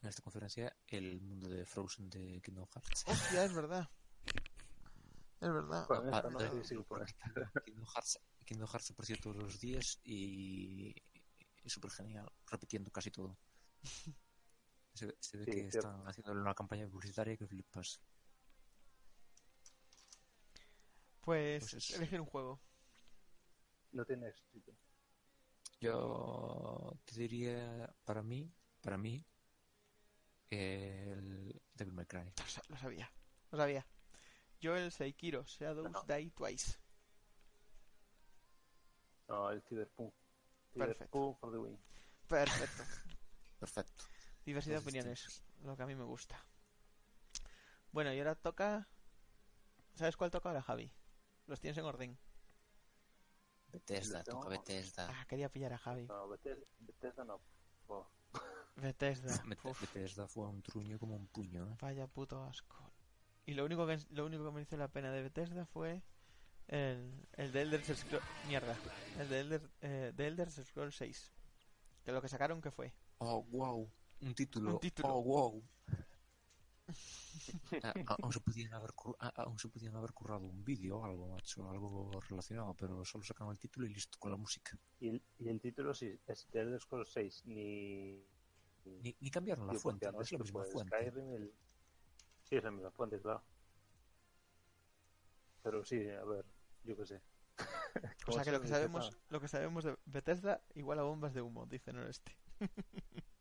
en 0.00 0.08
esta 0.08 0.22
conferencia 0.22 0.76
el 0.86 1.20
mundo 1.20 1.48
de 1.48 1.66
Frozen 1.66 2.08
de 2.08 2.40
Kingdom 2.40 2.68
Hearts. 2.72 3.02
Hostia, 3.08 3.44
es 3.46 3.52
verdad. 3.52 3.90
Es 5.40 5.52
verdad. 5.52 5.86
Bueno, 5.88 6.04
Ah, 6.12 6.18
esta 6.18 6.30
no 6.30 6.38
sé 6.38 6.62
si 6.64 6.76
por. 6.84 7.04
Kingdom 7.64 7.84
Hearts, 7.84 8.20
Kingdom 8.44 8.68
Hearts 8.68 8.90
apareció 8.92 9.16
todos 9.18 9.36
los 9.42 9.58
días 9.58 9.98
y 10.04 10.94
es 11.64 11.72
súper 11.72 11.90
genial, 11.90 12.30
repitiendo 12.46 12.92
casi 12.92 13.10
todo. 13.10 13.36
Se, 14.94 15.06
ve- 15.06 15.16
se 15.18 15.36
ve 15.36 15.44
Sí, 15.46 15.50
que 15.50 15.56
cierto. 15.68 15.78
están 15.90 16.06
haciendo 16.06 16.30
una 16.30 16.54
campaña 16.54 16.86
publicitaria 16.86 17.36
que 17.36 17.48
flipas. 17.48 18.00
Pues 21.22 21.60
pues 21.70 21.74
es- 21.74 21.90
elegir 21.96 22.20
un 22.20 22.26
juego. 22.28 22.60
No 23.90 24.04
tiene 24.04 24.28
éxito. 24.28 24.72
Yo 25.82 26.96
te 27.04 27.16
diría, 27.16 27.92
para 28.04 28.22
mí, 28.22 28.48
para 28.80 28.96
mí, 28.96 29.26
el 30.48 31.60
Devil 31.74 31.92
May 31.92 32.06
Cry. 32.06 32.32
Lo 32.38 32.46
sa- 32.46 32.62
Lo 32.68 32.76
sabía, 32.76 33.12
lo 33.50 33.58
sabía. 33.58 33.84
Yo 34.60 34.76
el 34.76 34.92
Seikiro, 34.92 35.42
Shadows 35.44 35.90
No. 35.90 36.02
Die 36.04 36.30
Twice. 36.30 36.78
No, 39.28 39.50
el 39.50 39.60
Cyberpunk. 39.62 40.14
Perfecto. 40.72 41.18
Cyberpunk 41.18 41.38
for 41.40 41.50
the 41.50 41.58
win. 41.58 41.78
Perfecto. 42.28 42.84
Perfecto. 43.58 44.04
Diversidad 44.44 44.76
de 44.76 44.82
opiniones, 44.82 45.42
lo 45.62 45.76
que 45.76 45.82
a 45.82 45.86
mí 45.86 45.96
me 45.96 46.04
gusta. 46.04 46.44
Bueno, 47.90 48.12
y 48.12 48.18
ahora 48.18 48.36
toca... 48.36 48.88
¿Sabes 49.96 50.16
cuál 50.16 50.30
toca 50.30 50.48
ahora, 50.48 50.62
Javi? 50.62 50.92
Los 51.46 51.60
tienes 51.60 51.76
en 51.78 51.84
orden. 51.84 52.18
Bethesda, 53.72 54.22
toca 54.22 54.48
Bethesda. 54.48 55.08
Ah, 55.10 55.24
quería 55.26 55.48
pillar 55.48 55.72
a 55.72 55.78
Javi. 55.78 56.06
No, 56.06 56.28
Bethesda, 56.28 56.66
Bethesda 56.80 57.24
no. 57.24 57.40
Oh, 57.88 58.06
Bethesda. 58.76 59.42
Bethesda 59.80 60.28
fue 60.28 60.46
un 60.46 60.62
truño 60.62 60.98
como 60.98 61.16
un 61.16 61.26
puño, 61.26 61.66
¿eh? 61.66 61.76
vaya 61.80 62.06
puto 62.06 62.42
asco. 62.44 62.92
Y 63.46 63.54
lo 63.54 63.64
único 63.64 63.86
que 63.86 63.98
lo 64.10 64.26
único 64.26 64.44
que 64.44 64.50
me 64.52 64.62
hizo 64.62 64.76
la 64.76 64.88
pena 64.88 65.10
de 65.10 65.22
Bethesda 65.22 65.66
fue 65.66 66.02
el, 66.68 67.26
el 67.32 67.52
de 67.52 67.62
Elder 67.62 67.84
Scrolls... 67.84 68.24
Mierda. 68.46 68.76
El 69.18 69.28
de 69.28 69.40
Elder, 69.40 69.70
eh, 69.80 70.12
de 70.14 70.26
Elder 70.26 70.50
Scrolls 70.50 70.96
6. 70.96 71.32
Que 72.04 72.12
lo 72.12 72.22
que 72.22 72.28
sacaron 72.28 72.60
que 72.60 72.70
fue... 72.70 72.92
Oh, 73.18 73.42
wow. 73.44 73.90
Un 74.20 74.34
título. 74.34 74.74
Un 74.74 74.80
título. 74.80 75.14
Oh, 75.14 75.22
wow. 75.22 75.62
Ah, 77.82 77.94
aún, 78.20 78.32
se 78.32 78.40
podían 78.40 78.72
haber, 78.74 78.90
aún 79.18 79.58
se 79.58 79.68
podían 79.68 79.96
haber 79.96 80.12
currado 80.12 80.46
un 80.46 80.64
vídeo 80.64 80.98
o 80.98 81.04
algo, 81.04 81.28
macho, 81.28 81.68
algo 81.68 82.20
relacionado, 82.28 82.74
pero 82.74 83.04
solo 83.04 83.24
sacaron 83.24 83.52
el 83.52 83.58
título 83.58 83.86
y 83.86 83.94
listo 83.94 84.18
con 84.18 84.30
la 84.30 84.36
música. 84.36 84.78
Y 85.00 85.08
el, 85.08 85.22
y 85.38 85.48
el 85.48 85.60
título 85.60 85.94
sí, 85.94 86.18
es 86.26 86.48
de 86.52 86.60
Elder 86.60 86.80
Scrolls 86.80 87.10
6, 87.12 87.42
ni... 87.46 88.24
Ni, 88.84 89.16
ni 89.20 89.30
cambiaron 89.30 89.66
la 89.66 89.74
fuente, 89.74 90.10
porque 90.10 90.24
es 90.24 90.32
la 90.32 90.38
misma 90.38 90.60
pues, 90.60 90.72
fuente. 90.72 90.96
Skyrim, 90.96 91.34
el- 91.34 91.54
Sí, 92.44 92.56
es 92.56 92.64
la 92.64 92.70
misma 92.70 92.90
fuente, 92.90 93.20
claro. 93.20 93.42
Pero 95.62 95.84
sí, 95.84 96.08
a 96.08 96.24
ver, 96.24 96.44
yo 96.84 96.96
qué 96.96 97.06
sé. 97.06 97.22
O 98.26 98.32
sea 98.32 98.44
que 98.44 98.52
lo 98.52 98.60
que 98.60 98.68
sabemos, 98.68 99.16
lo 99.28 99.40
que 99.40 99.48
sabemos 99.48 99.84
de 99.84 99.96
Bethesda 100.06 100.62
igual 100.74 100.98
a 100.98 101.02
bombas 101.02 101.34
de 101.34 101.42
humo, 101.42 101.66
dicen 101.66 101.96
en 101.96 102.08
este. 102.08 102.36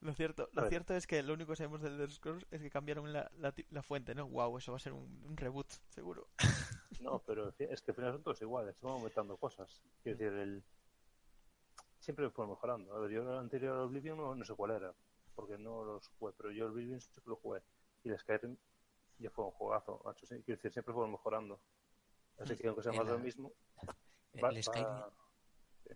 lo 0.00 0.12
cierto, 0.14 0.48
lo 0.52 0.68
cierto 0.68 0.94
es 0.94 1.06
que 1.06 1.22
lo 1.22 1.34
único 1.34 1.50
que 1.52 1.56
sabemos 1.56 1.80
del 1.82 1.94
Elder 1.94 2.10
Scrolls 2.10 2.46
es 2.50 2.60
que 2.62 2.70
cambiaron 2.70 3.12
la, 3.12 3.30
la, 3.70 3.82
fuente, 3.82 4.14
¿no? 4.14 4.28
Wow, 4.28 4.58
eso 4.58 4.72
va 4.72 4.76
a 4.76 4.80
ser 4.80 4.92
un, 4.92 5.22
un 5.24 5.36
reboot, 5.36 5.70
seguro. 5.88 6.28
No, 7.00 7.18
pero 7.18 7.52
es 7.58 7.82
que 7.82 7.90
al 7.90 7.94
final 7.96 8.12
son 8.12 8.22
todos 8.22 8.40
iguales, 8.40 8.76
se 8.78 8.86
van 8.86 8.94
aumentando 8.94 9.36
cosas. 9.36 9.82
Quiero 10.02 10.16
decir, 10.16 10.32
el... 10.38 10.62
siempre 11.98 12.30
fue 12.30 12.46
mejorando. 12.46 12.94
A 12.94 12.98
ver, 13.00 13.10
yo 13.10 13.22
el 13.30 13.38
anterior 13.38 13.76
Oblivion 13.78 14.16
no, 14.16 14.34
no 14.34 14.44
sé 14.44 14.54
cuál 14.54 14.70
era, 14.70 14.94
porque 15.34 15.58
no 15.58 15.84
los 15.84 16.08
jugué, 16.18 16.32
pero 16.36 16.50
yo 16.52 16.66
el 16.66 16.72
Oblivion 16.72 17.00
sí 17.00 17.08
que 17.12 17.20
lo 17.26 17.36
jugué. 17.36 17.60
Y 18.04 18.10
el 18.10 18.18
Skyrim 18.18 18.56
ya 19.18 19.28
fue 19.30 19.44
un 19.44 19.50
juegazo, 19.50 20.00
macho. 20.04 20.24
Quiero 20.26 20.44
decir, 20.46 20.72
siempre 20.72 20.94
fueron 20.94 21.12
mejorando. 21.12 21.60
Así 22.38 22.56
que 22.56 22.68
aunque 22.68 22.82
sea 22.82 22.92
más 22.92 23.00
El- 23.02 23.06
de 23.06 23.12
lo 23.12 23.18
mismo, 23.18 23.52
va- 24.42 24.48
el, 24.50 24.62
Skyrim, 24.62 24.86
va- 24.86 25.10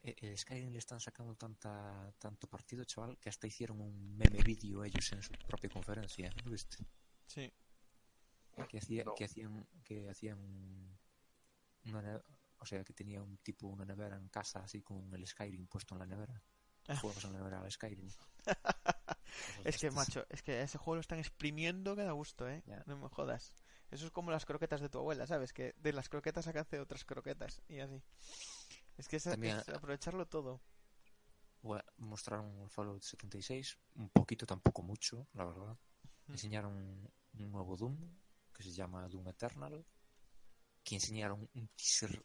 el 0.02 0.38
Skyrim 0.38 0.72
le 0.72 0.78
están 0.78 1.00
sacando 1.00 1.34
tanta, 1.34 2.12
tanto 2.18 2.46
partido, 2.48 2.84
chaval, 2.84 3.18
que 3.18 3.28
hasta 3.28 3.46
hicieron 3.46 3.80
un 3.80 4.16
meme 4.16 4.42
vídeo 4.42 4.84
ellos 4.84 5.12
en 5.12 5.22
su 5.22 5.32
propia 5.46 5.70
conferencia, 5.70 6.30
¿lo 6.44 6.50
viste? 6.50 6.76
Sí. 7.26 7.52
Que, 8.68 8.78
hacía, 8.78 9.04
No. 9.04 9.14
que 9.14 9.24
hacían, 9.24 9.66
que 9.84 10.10
hacían 10.10 10.98
una 11.84 12.20
o 12.60 12.66
sea, 12.66 12.84
que 12.84 12.92
tenía 12.92 13.22
un 13.22 13.38
tipo, 13.38 13.68
una 13.68 13.84
nevera 13.84 14.16
en 14.16 14.28
casa 14.28 14.60
así 14.60 14.82
con 14.82 15.12
el 15.14 15.26
Skyrim 15.26 15.66
puesto 15.66 15.94
en 15.94 16.00
la 16.00 16.06
nevera. 16.06 16.42
Ah. 16.88 16.96
Juegos 16.96 17.24
en 17.24 17.32
la 17.32 17.38
nevera 17.38 17.60
al 17.60 17.70
Skyrim. 17.70 18.10
Es 19.62 19.76
que, 19.76 19.90
macho, 19.90 20.24
es 20.30 20.42
que 20.42 20.62
ese 20.62 20.78
juego 20.78 20.96
lo 20.96 21.00
están 21.00 21.18
exprimiendo 21.18 21.94
que 21.94 22.02
da 22.02 22.12
gusto, 22.12 22.48
¿eh? 22.48 22.62
Ya. 22.66 22.82
No 22.86 22.96
me 22.96 23.08
jodas. 23.08 23.54
Eso 23.90 24.06
es 24.06 24.10
como 24.10 24.30
las 24.30 24.46
croquetas 24.46 24.80
de 24.80 24.88
tu 24.88 24.98
abuela, 24.98 25.26
¿sabes? 25.26 25.52
Que 25.52 25.74
de 25.76 25.92
las 25.92 26.08
croquetas 26.08 26.46
sacaste 26.46 26.80
otras 26.80 27.04
croquetas 27.04 27.60
y 27.68 27.80
así. 27.80 28.02
Es 28.98 29.08
que 29.08 29.16
es, 29.16 29.24
También- 29.24 29.56
es 29.58 29.68
aprovecharlo 29.70 30.26
todo. 30.26 30.60
Bueno, 31.62 31.82
mostraron 31.96 32.60
el 32.60 32.68
Fallout 32.68 33.02
76, 33.02 33.78
un 33.94 34.10
poquito, 34.10 34.44
tampoco 34.46 34.82
mucho, 34.82 35.26
la 35.32 35.44
verdad. 35.46 35.78
Mm. 36.26 36.32
Enseñaron 36.32 36.74
un 36.74 37.50
nuevo 37.50 37.76
Doom, 37.76 37.96
que 38.52 38.62
se 38.62 38.72
llama 38.72 39.08
Doom 39.08 39.28
Eternal. 39.28 39.84
Que 40.84 40.96
enseñaron 40.96 41.48
un 41.54 41.68
teaser 41.76 42.24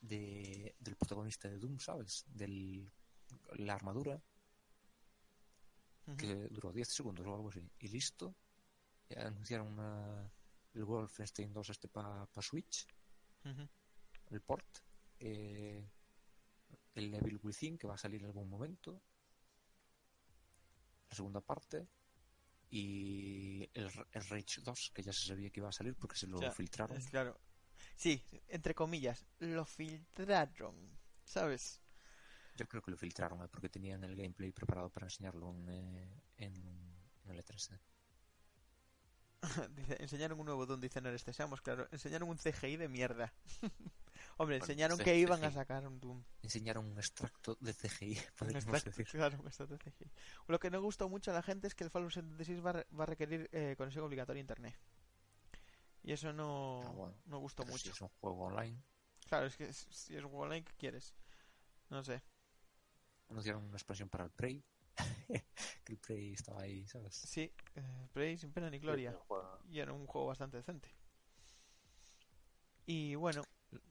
de, 0.00 0.74
del 0.78 0.96
protagonista 0.96 1.48
de 1.48 1.58
Doom, 1.58 1.78
¿sabes? 1.78 2.24
De 2.26 2.90
la 3.56 3.74
armadura, 3.74 4.22
que 6.18 6.48
duró 6.50 6.72
10 6.72 6.88
segundos 6.88 7.26
o 7.26 7.34
algo 7.34 7.48
así. 7.48 7.60
Y 7.78 7.88
listo. 7.88 8.34
Y 9.08 9.14
anunciaron 9.18 9.68
una- 9.68 10.30
el 10.74 10.84
Wolfenstein 10.84 11.52
2 11.52 11.68
este 11.70 11.88
para 11.88 12.26
Switch, 12.40 12.86
Ujú. 13.44 13.68
el 14.30 14.40
port. 14.42 14.66
eh, 15.24 15.88
el 16.94 17.14
Evil 17.14 17.40
Within, 17.42 17.78
que 17.78 17.86
va 17.86 17.94
a 17.94 17.98
salir 17.98 18.20
en 18.20 18.26
algún 18.26 18.48
momento. 18.48 19.02
La 21.10 21.16
segunda 21.16 21.40
parte. 21.40 21.88
Y 22.70 23.68
el, 23.74 23.90
el 24.12 24.28
Rage 24.28 24.62
2, 24.62 24.92
que 24.94 25.02
ya 25.02 25.12
se 25.12 25.26
sabía 25.26 25.50
que 25.50 25.60
iba 25.60 25.68
a 25.68 25.72
salir 25.72 25.94
porque 25.94 26.16
se 26.16 26.26
lo 26.26 26.40
filtraron. 26.52 27.00
Claro. 27.02 27.38
Sí, 27.96 28.24
entre 28.48 28.74
comillas, 28.74 29.26
lo 29.38 29.64
filtraron, 29.64 30.74
¿sabes? 31.24 31.80
Yo 32.56 32.66
creo 32.66 32.82
que 32.82 32.90
lo 32.90 32.96
filtraron, 32.96 33.42
¿eh? 33.42 33.48
porque 33.50 33.68
tenían 33.68 34.02
el 34.04 34.16
gameplay 34.16 34.52
preparado 34.52 34.90
para 34.90 35.06
enseñarlo 35.06 35.50
en, 35.50 35.68
eh, 35.68 36.22
en, 36.36 36.54
en 37.24 37.30
el 37.30 37.44
E3. 37.44 37.78
Dice, 39.76 39.96
enseñaron 40.00 40.38
un 40.38 40.46
nuevo 40.46 40.66
Doom, 40.66 40.80
dicen 40.80 41.06
en 41.06 41.14
este, 41.14 41.32
seamos 41.32 41.60
claro, 41.60 41.88
enseñaron 41.90 42.28
un 42.28 42.36
CGI 42.36 42.76
de 42.76 42.88
mierda. 42.88 43.32
Hombre, 44.42 44.58
Bueno, 44.58 44.64
enseñaron 44.64 44.98
que 44.98 45.16
iban 45.16 45.44
a 45.44 45.52
sacar 45.52 45.86
un 45.86 46.00
Doom. 46.00 46.24
Enseñaron 46.42 46.84
un 46.86 46.98
extracto 46.98 47.56
de 47.60 47.72
CGI, 47.72 48.18
Un 48.18 48.24
podríamos 48.36 48.64
extracto, 48.64 48.90
decir. 48.90 49.06
claro, 49.06 49.38
un 49.40 49.46
extracto 49.46 49.76
de 49.76 49.78
CGI. 49.90 50.10
Lo 50.48 50.58
que 50.58 50.68
no 50.70 50.82
gustó 50.82 51.08
mucho 51.08 51.30
a 51.30 51.34
la 51.34 51.42
gente 51.42 51.68
es 51.68 51.74
que 51.76 51.84
el 51.84 51.90
Fallout 51.90 52.12
76 52.12 52.64
va, 52.64 52.70
a 52.70 52.84
va 52.98 53.04
a 53.04 53.06
requerir 53.06 53.48
eh, 53.52 53.74
conexión 53.78 54.04
obligatoria 54.04 54.40
a 54.40 54.42
internet. 54.42 54.76
Y 56.02 56.10
eso 56.12 56.32
no, 56.32 56.82
Ah, 56.84 56.88
bueno. 56.90 57.14
no 57.26 57.38
gustó 57.38 57.62
Pero 57.62 57.78
si 57.78 57.88
mucho. 57.88 57.94
es 57.94 58.00
un 58.00 58.08
juego 58.20 58.42
online. 58.46 58.82
Claro, 59.28 59.46
es 59.46 59.56
que 59.56 59.72
si 59.72 60.16
es 60.16 60.22
un 60.24 60.30
juego 60.30 60.40
online, 60.44 60.64
¿qué 60.64 60.72
quieres? 60.76 61.14
No 61.88 62.02
sé. 62.02 62.20
Anunciaron 63.28 63.62
una 63.62 63.76
expansión 63.76 64.08
para 64.08 64.24
el 64.24 64.30
Prey. 64.32 64.64
que 65.84 65.92
el 65.92 65.98
Prey 65.98 66.32
estaba 66.32 66.62
ahí, 66.62 66.84
¿sabes? 66.88 67.14
Sí, 67.14 67.52
eh, 67.76 68.08
Prey 68.12 68.36
sin 68.36 68.52
pena 68.52 68.68
ni 68.68 68.80
gloria. 68.80 69.16
Y 69.70 69.78
era 69.78 69.92
un 69.92 70.06
juego 70.08 70.26
bastante 70.26 70.56
decente. 70.56 70.90
Y 72.86 73.14
bueno, 73.14 73.44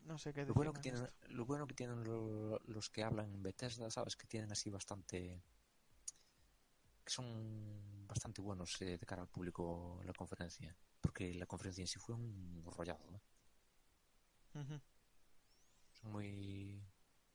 no 0.04 0.18
sé 0.18 0.34
qué 0.34 0.46
Lo 0.46 0.54
bueno 0.54 0.74
que 0.74 0.82
tienen, 0.82 1.10
lo 1.30 1.46
bueno 1.46 1.68
que 1.68 1.74
tienen 1.76 2.04
lo- 2.04 2.60
los 2.66 2.90
que 2.90 3.04
hablan 3.04 3.34
en 3.34 3.44
Bethesda, 3.44 3.90
¿sabes? 3.90 4.16
Que 4.16 4.28
tienen 4.28 4.52
así 4.52 4.70
bastante... 4.70 5.44
que 7.04 7.12
son 7.12 7.28
bastante 8.08 8.42
buenos 8.42 8.82
eh, 8.82 8.98
de 8.98 9.06
cara 9.06 9.22
al 9.22 9.28
público 9.30 9.98
en 10.02 10.08
la 10.08 10.14
conferencia. 10.14 10.76
Porque 11.02 11.34
la 11.34 11.46
conferencia 11.46 11.82
en 11.84 11.88
sí 11.88 12.00
fue 12.00 12.16
un 12.16 12.64
rollado, 12.78 13.04
¿eh? 13.16 13.22
Son 15.94 16.12
muy... 16.12 16.84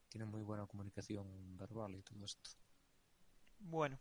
tienen 0.09 0.28
muy 0.28 0.42
buena 0.42 0.66
comunicación 0.66 1.56
verbal 1.56 1.94
y 1.96 2.02
todo 2.02 2.24
esto. 2.24 2.50
Bueno. 3.61 3.98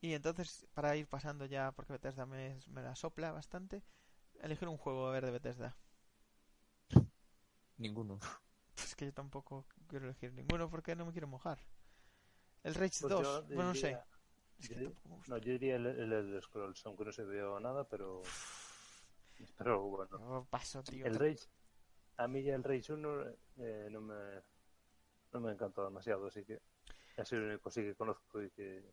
Y 0.00 0.14
entonces, 0.14 0.66
para 0.74 0.94
ir 0.96 1.08
pasando 1.08 1.46
ya, 1.46 1.72
porque 1.72 1.94
Bethesda 1.94 2.26
me, 2.26 2.60
me 2.68 2.82
la 2.82 2.94
sopla 2.94 3.32
bastante, 3.32 3.82
elegir 4.40 4.68
un 4.68 4.78
juego 4.78 5.08
a 5.08 5.12
ver 5.12 5.24
de 5.24 5.32
Bethesda. 5.32 5.76
Ninguno. 7.78 8.18
Es 8.76 8.94
que 8.96 9.06
yo 9.06 9.12
tampoco 9.12 9.66
quiero 9.88 10.06
elegir 10.06 10.32
ninguno 10.32 10.68
porque 10.68 10.96
no 10.96 11.06
me 11.06 11.12
quiero 11.12 11.28
mojar. 11.28 11.58
El 12.62 12.74
Rage 12.74 12.98
Pues 13.00 13.10
2, 13.10 13.22
yo 13.22 13.42
bueno, 13.54 13.64
no 13.64 13.74
sé. 13.74 13.98
Es 14.58 14.68
que 14.68 14.74
yo-. 14.74 14.92
No, 15.26 15.36
yo 15.38 15.52
diría 15.52 15.76
el, 15.76 15.86
el 15.86 16.12
Elder 16.12 16.42
Scrolls, 16.42 16.84
aunque 16.86 17.04
no 17.04 17.12
se 17.12 17.24
veo 17.24 17.60
nada, 17.60 17.84
pero. 17.84 18.22
Pero 19.58 19.82
bueno. 19.82 20.18
Yo 20.18 20.46
paso, 20.48 20.82
tío. 20.82 21.04
El 21.06 21.14
Rage. 21.16 21.48
A 22.16 22.28
mí 22.28 22.42
ya 22.42 22.54
el 22.54 22.62
Rage 22.62 22.92
1 22.92 23.24
eh, 23.58 23.88
no 23.90 24.00
me. 24.00 24.42
No 25.32 25.40
me 25.40 25.52
encantó 25.52 25.84
demasiado, 25.84 26.26
así 26.26 26.44
que. 26.44 26.60
Es 27.16 27.32
el 27.32 27.42
único 27.42 27.70
sí 27.70 27.82
que 27.82 27.94
conozco 27.94 28.42
y 28.42 28.50
que. 28.50 28.92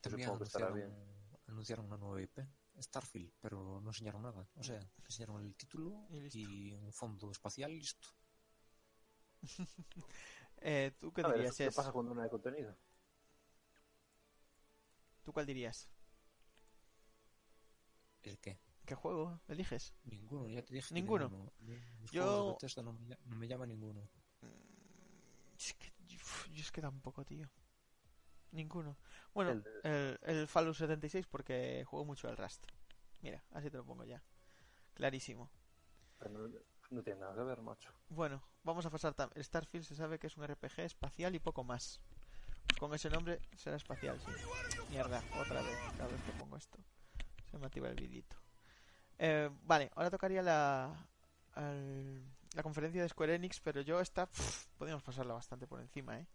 También 0.00 0.28
supongo 0.28 0.38
que 0.38 0.44
estará 0.44 0.66
anunciaron, 0.68 1.04
anunciaron 1.48 1.86
una 1.86 1.96
nueva 1.96 2.22
IP, 2.22 2.38
Starfield, 2.80 3.32
pero 3.40 3.80
no 3.80 3.90
enseñaron 3.90 4.22
nada. 4.22 4.48
O 4.56 4.62
sea, 4.62 4.80
enseñaron 5.04 5.42
el 5.42 5.54
título 5.54 6.06
Y 6.32 6.72
un 6.72 6.92
fondo 6.92 7.30
espacial 7.30 7.70
y 7.72 7.78
listo. 7.80 8.08
Eh, 10.62 10.92
¿Tú 11.00 11.10
qué 11.12 11.22
A 11.22 11.28
ver, 11.28 11.36
dirías? 11.36 11.56
¿qué 11.56 11.70
pasa 11.72 11.90
cuando 11.90 12.14
no 12.14 12.20
hay 12.22 12.28
contenido? 12.28 12.76
¿Tú 15.24 15.32
cuál 15.32 15.46
dirías? 15.46 15.88
¿El 18.22 18.38
qué? 18.38 18.58
¿Qué 18.86 18.94
juego 18.94 19.40
eliges? 19.48 19.94
Ninguno, 20.04 20.48
ya 20.48 20.62
te 20.62 20.74
dije. 20.74 20.92
¿Ninguno? 20.94 21.30
Yo- 22.10 22.58
de 22.58 22.82
no 22.82 22.92
me, 22.92 23.00
ll- 23.08 23.18
no 23.24 23.36
me 23.36 23.48
llama 23.48 23.66
ninguno. 23.66 24.08
Es 25.58 25.74
que, 25.74 25.92
yo 26.06 26.18
es 26.62 26.72
que 26.72 26.80
tampoco, 26.80 27.24
tío. 27.24 27.48
Ninguno. 28.52 28.96
Bueno, 29.34 29.50
El 29.52 29.64
el, 29.84 30.18
el 30.22 30.48
Fallout 30.48 30.76
76 30.76 31.26
porque 31.26 31.84
juego 31.86 32.04
mucho 32.04 32.28
el 32.28 32.36
Rust. 32.36 32.66
Mira, 33.22 33.42
así 33.52 33.70
te 33.70 33.76
lo 33.76 33.84
pongo 33.84 34.04
ya. 34.04 34.22
Clarísimo. 34.94 35.50
No, 36.28 36.48
no 36.90 37.02
tiene 37.02 37.20
nada 37.20 37.34
que 37.34 37.42
ver, 37.42 37.60
macho. 37.62 37.90
Bueno, 38.08 38.42
vamos 38.64 38.84
a 38.86 38.90
pasar. 38.90 39.14
tam- 39.14 39.30
Starfield 39.42 39.84
se 39.84 39.94
sabe 39.94 40.18
que 40.18 40.26
es 40.26 40.36
un 40.36 40.44
RPG 40.46 40.80
espacial 40.80 41.34
y 41.34 41.38
poco 41.38 41.64
más. 41.64 42.00
Con 42.78 42.92
ese 42.94 43.10
nombre 43.10 43.40
será 43.56 43.76
espacial, 43.76 44.18
sí. 44.20 44.32
Mierda, 44.90 45.22
otra 45.40 45.60
vez, 45.62 45.78
cada 45.96 46.08
vez 46.08 46.22
que 46.22 46.32
pongo 46.32 46.56
esto. 46.56 46.78
Se 47.50 47.58
me 47.58 47.66
activa 47.66 47.88
el 47.88 47.96
vidito. 47.96 48.36
Eh, 49.18 49.50
vale, 49.62 49.90
ahora 49.94 50.10
tocaría 50.10 50.42
la, 50.42 51.08
al- 51.54 52.24
la 52.54 52.62
conferencia 52.62 53.02
de 53.02 53.08
Square 53.08 53.34
Enix, 53.34 53.60
pero 53.60 53.80
yo 53.82 54.00
esta 54.00 54.26
pff, 54.26 54.66
podríamos 54.78 55.02
pasarla 55.02 55.34
bastante 55.34 55.66
por 55.66 55.80
encima, 55.80 56.18
¿eh? 56.18 56.26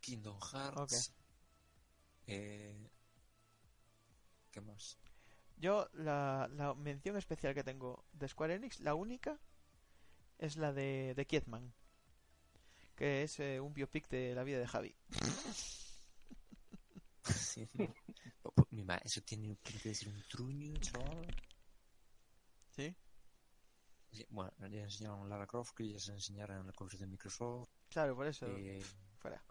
Kingdom 0.00 0.38
Hearts. 0.40 1.12
Eh, 2.28 2.90
¿Qué 4.50 4.60
más? 4.60 4.98
Yo 5.56 5.88
la, 5.94 6.48
la 6.52 6.74
mención 6.74 7.16
especial 7.16 7.54
que 7.54 7.64
tengo 7.64 8.04
de 8.12 8.28
Square 8.28 8.54
Enix, 8.54 8.80
la 8.80 8.94
única, 8.94 9.38
es 10.38 10.56
la 10.56 10.72
de, 10.72 11.14
de 11.16 11.26
Kietman, 11.26 11.72
que 12.94 13.22
es 13.24 13.40
eh, 13.40 13.58
un 13.60 13.74
biopic 13.74 14.08
de 14.08 14.34
la 14.34 14.44
vida 14.44 14.58
de 14.58 14.66
Javi. 14.68 14.94
Sí. 17.24 17.66
Po- 18.42 18.52
po- 18.52 18.66
Mi 18.70 18.84
ma- 18.84 18.98
eso 19.04 19.20
tiene, 19.22 19.56
que 19.62 19.78
decir 19.88 20.08
un 20.08 20.22
truño, 20.28 20.74
chaval. 20.80 21.26
¿Sí? 22.70 22.94
Sí, 24.12 24.26
Bueno, 24.30 24.52
ya 24.70 24.82
enseñaron 24.82 25.28
Lara 25.28 25.46
Croft, 25.46 25.74
que 25.74 25.88
ya 25.92 25.98
se 25.98 26.12
enseñaron 26.12 26.60
en 26.60 26.66
la 26.66 26.72
conferencia 26.72 27.06
de 27.06 27.10
Microsoft. 27.10 27.68
Claro, 27.90 28.14
por 28.14 28.26
eso. 28.26 28.46
eh, 28.46 28.82
Fuera. 29.18 29.42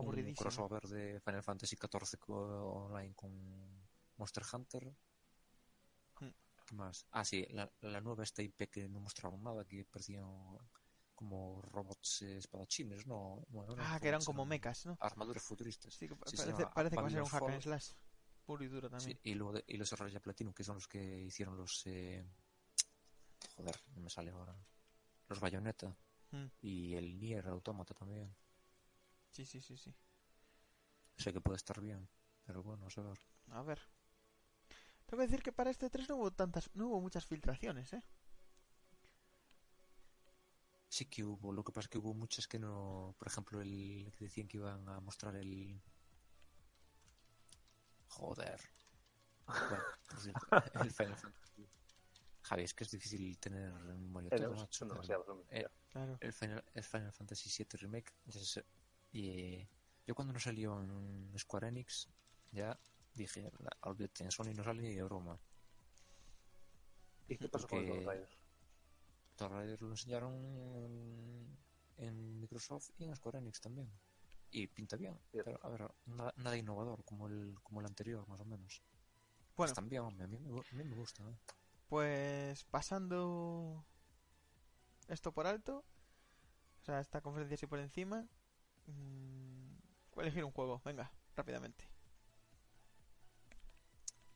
Un 0.00 0.34
crossover 0.34 0.82
de 0.88 1.20
Final 1.20 1.42
Fantasy 1.42 1.76
XIV 1.76 2.18
online 2.28 3.14
con 3.14 3.86
Monster 4.16 4.42
Hunter. 4.52 4.94
Hmm. 6.20 6.28
¿Qué 6.66 6.74
más? 6.74 7.06
Ah, 7.10 7.24
sí, 7.24 7.46
la, 7.50 7.70
la 7.80 8.00
nueva 8.00 8.22
esta 8.24 8.42
IP 8.42 8.68
que 8.70 8.88
no 8.88 9.00
mostraron 9.00 9.42
nada, 9.42 9.64
que 9.64 9.84
parecían 9.84 10.24
como 11.14 11.62
robots 11.62 12.22
eh, 12.22 12.38
espadachines, 12.38 13.06
¿no? 13.06 13.44
Bueno, 13.48 13.76
no 13.76 13.82
Ah, 13.84 13.98
que 14.00 14.08
eran 14.08 14.24
como 14.24 14.44
mechas, 14.44 14.86
¿no? 14.86 14.96
Armaduras 15.00 15.42
futuristas. 15.42 15.94
Sí, 15.94 16.08
que 16.08 16.14
Sí, 16.26 16.36
parece, 16.36 16.46
llama 16.62 16.74
parece 16.74 16.96
que 16.96 17.02
va 17.02 17.08
a 17.08 17.10
ser 17.10 17.22
un 17.22 17.28
hack 17.28 17.48
and 17.48 17.62
slash. 17.62 17.90
Puro 18.44 18.64
y 18.64 18.68
duro 18.68 18.90
también. 18.90 19.12
Sí, 19.12 19.20
y 19.30 19.34
luego 19.34 19.54
de- 19.54 19.64
y 19.66 19.76
los 19.76 19.90
errores 19.92 20.12
de 20.12 20.20
Platinum, 20.20 20.52
que 20.52 20.64
son 20.64 20.74
los 20.74 20.88
que 20.88 21.22
hicieron 21.22 21.56
los. 21.56 21.82
eh, 21.86 22.24
Joder, 23.56 23.76
no 23.94 24.02
me 24.02 24.10
sale 24.10 24.30
ahora. 24.32 24.54
Los 25.28 25.38
Bayonetta. 25.40 25.96
Mm. 26.32 26.46
Y 26.60 26.94
el 26.94 27.18
Nier 27.18 27.46
Automata 27.48 27.94
también. 27.94 28.34
Sí, 29.34 29.44
sí, 29.44 29.60
sí, 29.60 29.76
sí. 29.76 29.92
Sé 31.16 31.32
que 31.32 31.40
puede 31.40 31.56
estar 31.56 31.80
bien, 31.80 32.08
pero 32.44 32.62
bueno, 32.62 32.86
a 32.86 32.90
saber. 32.90 33.18
A 33.48 33.62
ver. 33.62 33.80
Tengo 35.06 35.20
que 35.20 35.26
decir 35.26 35.42
que 35.42 35.50
para 35.52 35.70
este 35.70 35.90
3 35.90 36.08
no 36.08 36.16
hubo 36.16 36.30
tantas, 36.30 36.70
no 36.74 36.86
hubo 36.86 37.00
muchas 37.00 37.26
filtraciones, 37.26 37.92
¿eh? 37.94 38.02
Sí 40.88 41.06
que 41.06 41.24
hubo, 41.24 41.52
lo 41.52 41.64
que 41.64 41.72
pasa 41.72 41.86
es 41.86 41.88
que 41.88 41.98
hubo 41.98 42.14
muchas 42.14 42.46
que 42.46 42.60
no. 42.60 43.16
Por 43.18 43.26
ejemplo, 43.26 43.60
el 43.60 44.12
que 44.16 44.26
decían 44.26 44.46
que 44.46 44.58
iban 44.58 44.88
a 44.88 45.00
mostrar 45.00 45.34
el. 45.34 45.82
Joder. 48.06 48.60
Bueno, 49.46 49.84
por 50.08 50.20
cierto, 50.20 50.46
el 50.84 50.92
Final 50.92 51.16
Fantasy. 51.16 51.68
Javi, 52.42 52.62
es 52.62 52.74
que 52.74 52.84
es 52.84 52.90
difícil 52.92 53.36
tener 53.38 53.68
en 53.72 54.00
memoria 54.00 54.30
son 54.70 54.88
demasiados 54.90 55.26
eh, 55.50 55.66
el 56.20 56.32
Final, 56.32 56.64
el 56.74 56.84
Final 56.84 57.12
Fantasy 57.12 57.48
VII 57.50 57.78
Remake 57.80 58.12
ya 58.26 58.40
se- 58.40 58.64
y 59.14 59.28
eh, 59.30 59.68
yo 60.06 60.14
cuando 60.14 60.32
no 60.34 60.40
salió 60.40 60.82
en 60.82 61.32
Square 61.38 61.68
Enix 61.68 62.08
ya 62.52 62.78
dije 63.14 63.50
"La- 63.60 63.76
olvídate 63.88 64.24
en 64.24 64.30
Sony 64.32 64.52
no 64.54 64.64
sale 64.64 64.82
ni 64.82 64.92
de 64.94 65.02
broma 65.04 65.38
¿Y 67.28 67.36
qué 67.38 67.48
pasó 67.48 67.66
con 67.68 67.78
porque- 67.86 67.94
los 68.04 68.12
Riders? 68.14 68.36
Tomb 69.36 69.52
Raider 69.52 69.82
lo 69.82 69.90
enseñaron 69.90 70.34
en, 70.34 71.58
en 71.96 72.40
Microsoft 72.40 72.90
y 72.98 73.04
en 73.04 73.16
Square 73.16 73.38
Enix 73.38 73.60
también 73.60 73.90
y 74.50 74.66
pinta 74.68 74.96
bien 74.96 75.18
Cierto. 75.30 75.50
pero 75.52 75.64
a 75.64 75.68
ver 75.70 75.94
nada, 76.06 76.32
nada 76.36 76.56
innovador 76.56 77.02
como 77.04 77.26
el 77.28 77.56
como 77.62 77.80
el 77.80 77.86
anterior 77.86 78.26
más 78.28 78.40
o 78.40 78.44
menos 78.44 78.82
Bueno, 79.56 79.70
están 79.72 79.88
bien 79.88 80.02
hombre, 80.02 80.24
a 80.24 80.28
mí 80.28 80.38
me, 80.38 80.50
a 80.60 80.74
mí 80.74 80.84
me 80.84 80.94
gusta 80.94 81.22
¿eh? 81.28 81.36
pues 81.88 82.64
pasando 82.64 83.84
esto 85.08 85.32
por 85.32 85.46
alto, 85.46 85.84
o 86.80 86.84
sea, 86.84 87.00
esta 87.00 87.20
conferencia 87.20 87.54
así 87.56 87.66
por 87.66 87.78
encima, 87.78 88.26
mm, 88.86 89.76
voy 90.14 90.22
a 90.24 90.26
elegir 90.26 90.44
un 90.44 90.52
juego, 90.52 90.80
venga, 90.84 91.10
rápidamente. 91.36 91.84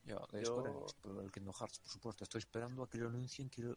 Yo, 0.04 0.26
de 0.32 0.42
Yo- 0.42 0.86
el 1.22 1.30
Kingdom 1.30 1.54
Hearts, 1.54 1.80
por 1.80 1.90
supuesto. 1.90 2.24
Estoy 2.24 2.38
esperando 2.38 2.82
a 2.82 2.88
que 2.88 2.96
lo 2.98 3.08
anuncien, 3.08 3.50
que, 3.50 3.62
lo- 3.62 3.76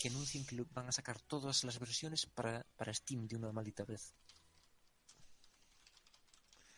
que 0.00 0.08
anuncien 0.08 0.44
que 0.44 0.56
lo- 0.56 0.66
van 0.72 0.88
a 0.88 0.92
sacar 0.92 1.20
todas 1.22 1.64
las 1.64 1.78
versiones 1.78 2.26
para, 2.26 2.64
para 2.76 2.92
Steam 2.92 3.26
de 3.26 3.36
una 3.36 3.52
maldita 3.52 3.84
vez. 3.84 4.12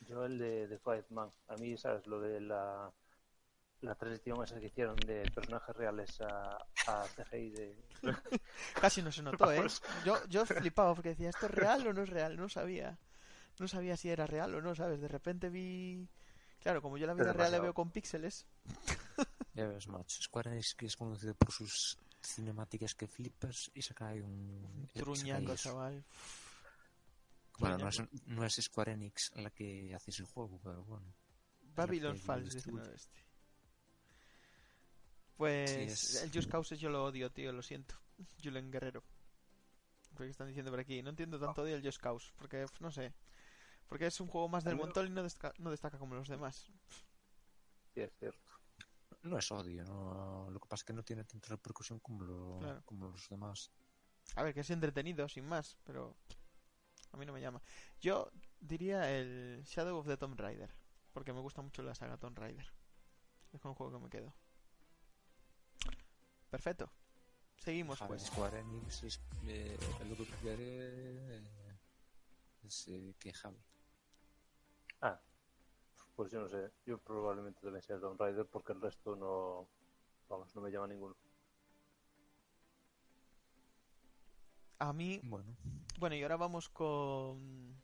Yo 0.01 0.25
el 0.25 0.39
de, 0.39 0.69
de 0.69 0.79
Quiet 0.79 1.07
Man. 1.11 1.31
A 1.49 1.57
mí, 1.57 1.77
¿sabes? 1.77 2.07
Lo 2.07 2.21
de 2.21 2.41
la, 2.41 2.93
la 3.81 3.95
transición 3.97 4.45
esa 4.45 4.61
que 4.61 4.67
hicieron 4.67 4.97
de 4.97 5.29
personajes 5.35 5.75
reales 5.75 6.21
a, 6.21 6.57
a 6.87 7.09
CGI 7.17 7.51
de... 7.51 7.77
Casi 8.81 9.03
no 9.03 9.11
se 9.11 9.23
notó, 9.23 9.51
¿eh? 9.53 9.67
Yo, 10.05 10.25
yo 10.29 10.45
flipaba 10.47 10.95
porque 10.95 11.11
decía, 11.11 11.31
¿esto 11.31 11.47
es 11.47 11.53
real 11.53 11.87
o 11.87 11.93
no 11.93 12.03
es 12.03 12.11
real? 12.11 12.37
No 12.37 12.49
sabía. 12.49 12.97
No 13.59 13.69
sabía 13.69 13.97
si 13.97 14.09
era 14.11 14.27
real 14.27 14.55
o 14.55 14.61
no, 14.61 14.75
¿sabes? 14.75 15.01
De 15.01 15.09
repente 15.09 15.49
vi... 15.49 16.09
Claro, 16.61 16.81
como 16.83 16.97
yo 16.99 17.07
la 17.07 17.15
vida 17.15 17.33
real 17.33 17.53
la 17.53 17.61
veo 17.61 17.75
con 17.75 17.91
píxeles. 17.91 18.47
Ya 19.55 19.69
ves, 19.69 19.87
macho. 19.87 20.21
Square 20.21 20.51
Enix 20.51 20.75
que 20.75 20.87
es 20.87 20.97
conocido 20.97 21.33
por 21.37 21.53
sus 21.53 21.97
cinemáticas 22.21 22.93
que 22.97 23.07
flipas 23.07 23.71
y 23.73 23.83
saca 23.83 24.09
ahí 24.09 24.19
un... 24.21 24.89
Truñaco, 24.93 25.55
chaval. 25.55 26.05
Bueno, 27.61 27.79
no 27.79 27.89
es, 27.89 28.03
no 28.27 28.45
es 28.45 28.55
Square 28.57 28.95
Enix 28.95 29.31
la 29.37 29.51
que 29.51 29.95
hace 29.95 30.11
ese 30.11 30.25
juego, 30.25 30.59
pero 30.61 30.83
bueno. 30.83 31.15
Babylon 31.77 32.15
que 32.15 32.19
Falls, 32.21 32.53
este. 32.57 32.73
Pues 35.37 35.71
Sí, 35.71 35.81
es- 35.83 36.23
el 36.23 36.33
Just 36.33 36.51
Cause 36.51 36.77
yo 36.77 36.91
lo 36.91 37.05
odio, 37.05 37.31
tío, 37.31 37.53
lo 37.53 37.63
siento. 37.63 37.95
Julen 38.43 38.71
Guerrero. 38.71 39.03
Porque 40.15 40.31
están 40.31 40.49
diciendo 40.49 40.71
por 40.71 40.81
aquí. 40.81 41.03
No 41.03 41.11
entiendo 41.11 41.39
tanto 41.39 41.63
odio 41.63 41.77
el 41.77 41.85
Just 41.85 42.01
Cause. 42.01 42.33
Porque, 42.39 42.67
no 42.81 42.91
sé. 42.91 43.13
Porque 43.89 44.07
es 44.07 44.21
un 44.21 44.29
juego 44.29 44.49
más 44.49 44.65
del 44.65 44.75
A 44.75 44.77
montón 44.77 45.07
y 45.07 45.11
no 45.11 45.23
destaca, 45.23 45.55
no 45.59 45.71
destaca 45.71 45.99
como 45.99 46.15
los 46.15 46.29
demás. 46.29 46.71
Sí, 47.95 48.01
es 48.01 48.13
cierto. 48.19 48.41
No 49.23 49.39
es 49.39 49.51
odio, 49.53 49.85
¿no? 49.85 50.51
Lo 50.51 50.61
que 50.61 50.69
pasa 50.69 50.81
es 50.81 50.85
que 50.85 50.93
no 50.93 51.03
tiene 51.03 51.25
tanta 51.25 51.49
repercusión 51.49 51.99
como, 52.01 52.25
lo- 52.25 52.59
Claro. 52.61 52.83
como 52.85 53.09
los 53.09 53.29
demás. 53.29 53.71
A 54.37 54.43
ver, 54.43 54.53
que 54.55 54.61
es 54.61 54.71
entretenido, 54.71 55.29
sin 55.29 55.47
más. 55.47 55.77
Pero 55.85 56.17
a 57.13 57.17
mí 57.17 57.25
no 57.25 57.33
me 57.33 57.41
llama. 57.41 57.63
Yo 58.01 58.31
diría 58.61 59.11
el 59.17 59.63
Shadow 59.65 59.99
of 59.99 60.07
the 60.07 60.17
Tomb 60.17 60.39
Raider. 60.39 60.75
Porque 61.13 61.33
me 61.33 61.41
gusta 61.41 61.63
mucho 61.63 61.83
la 61.83 61.95
saga 61.95 62.17
Tomb 62.19 62.37
Raider. 62.39 62.67
Es 63.53 63.61
con 63.61 63.71
un 63.71 63.75
juego 63.77 63.93
que 63.99 64.05
me 64.05 64.11
quedo. 64.11 64.35
Perfecto. 66.51 66.91
Seguimos, 67.59 67.99
Javi, 67.99 68.09
pues. 68.09 68.23
Square 68.27 68.59
Enix 68.61 69.03
es 69.05 69.21
eh, 69.47 69.77
lo 70.09 70.17
que 70.17 70.25
prefiere 70.25 71.37
eh, 71.39 71.79
es 72.65 72.89
eh, 72.89 73.15
que 73.19 73.33
Javi. 73.33 73.59
Ah, 75.05 75.21
pues 76.17 76.33
yo 76.33 76.41
no 76.41 76.49
sé. 76.49 76.71
Yo 76.87 76.97
probablemente 76.99 77.61
también 77.61 77.83
sea 77.83 78.01
Tomb 78.01 78.19
Raider 78.19 78.47
porque 78.47 78.73
el 78.73 78.81
resto 78.81 79.15
no... 79.17 79.69
Vamos, 80.31 80.55
no 80.57 80.63
me 80.63 80.71
llama 80.71 80.87
ninguno. 80.87 81.15
A 84.79 84.93
mí, 84.93 85.21
Bueno, 85.25 85.55
bueno, 85.99 86.17
y 86.17 86.23
ahora 86.23 86.37
vamos 86.37 86.69
con. 86.69 87.77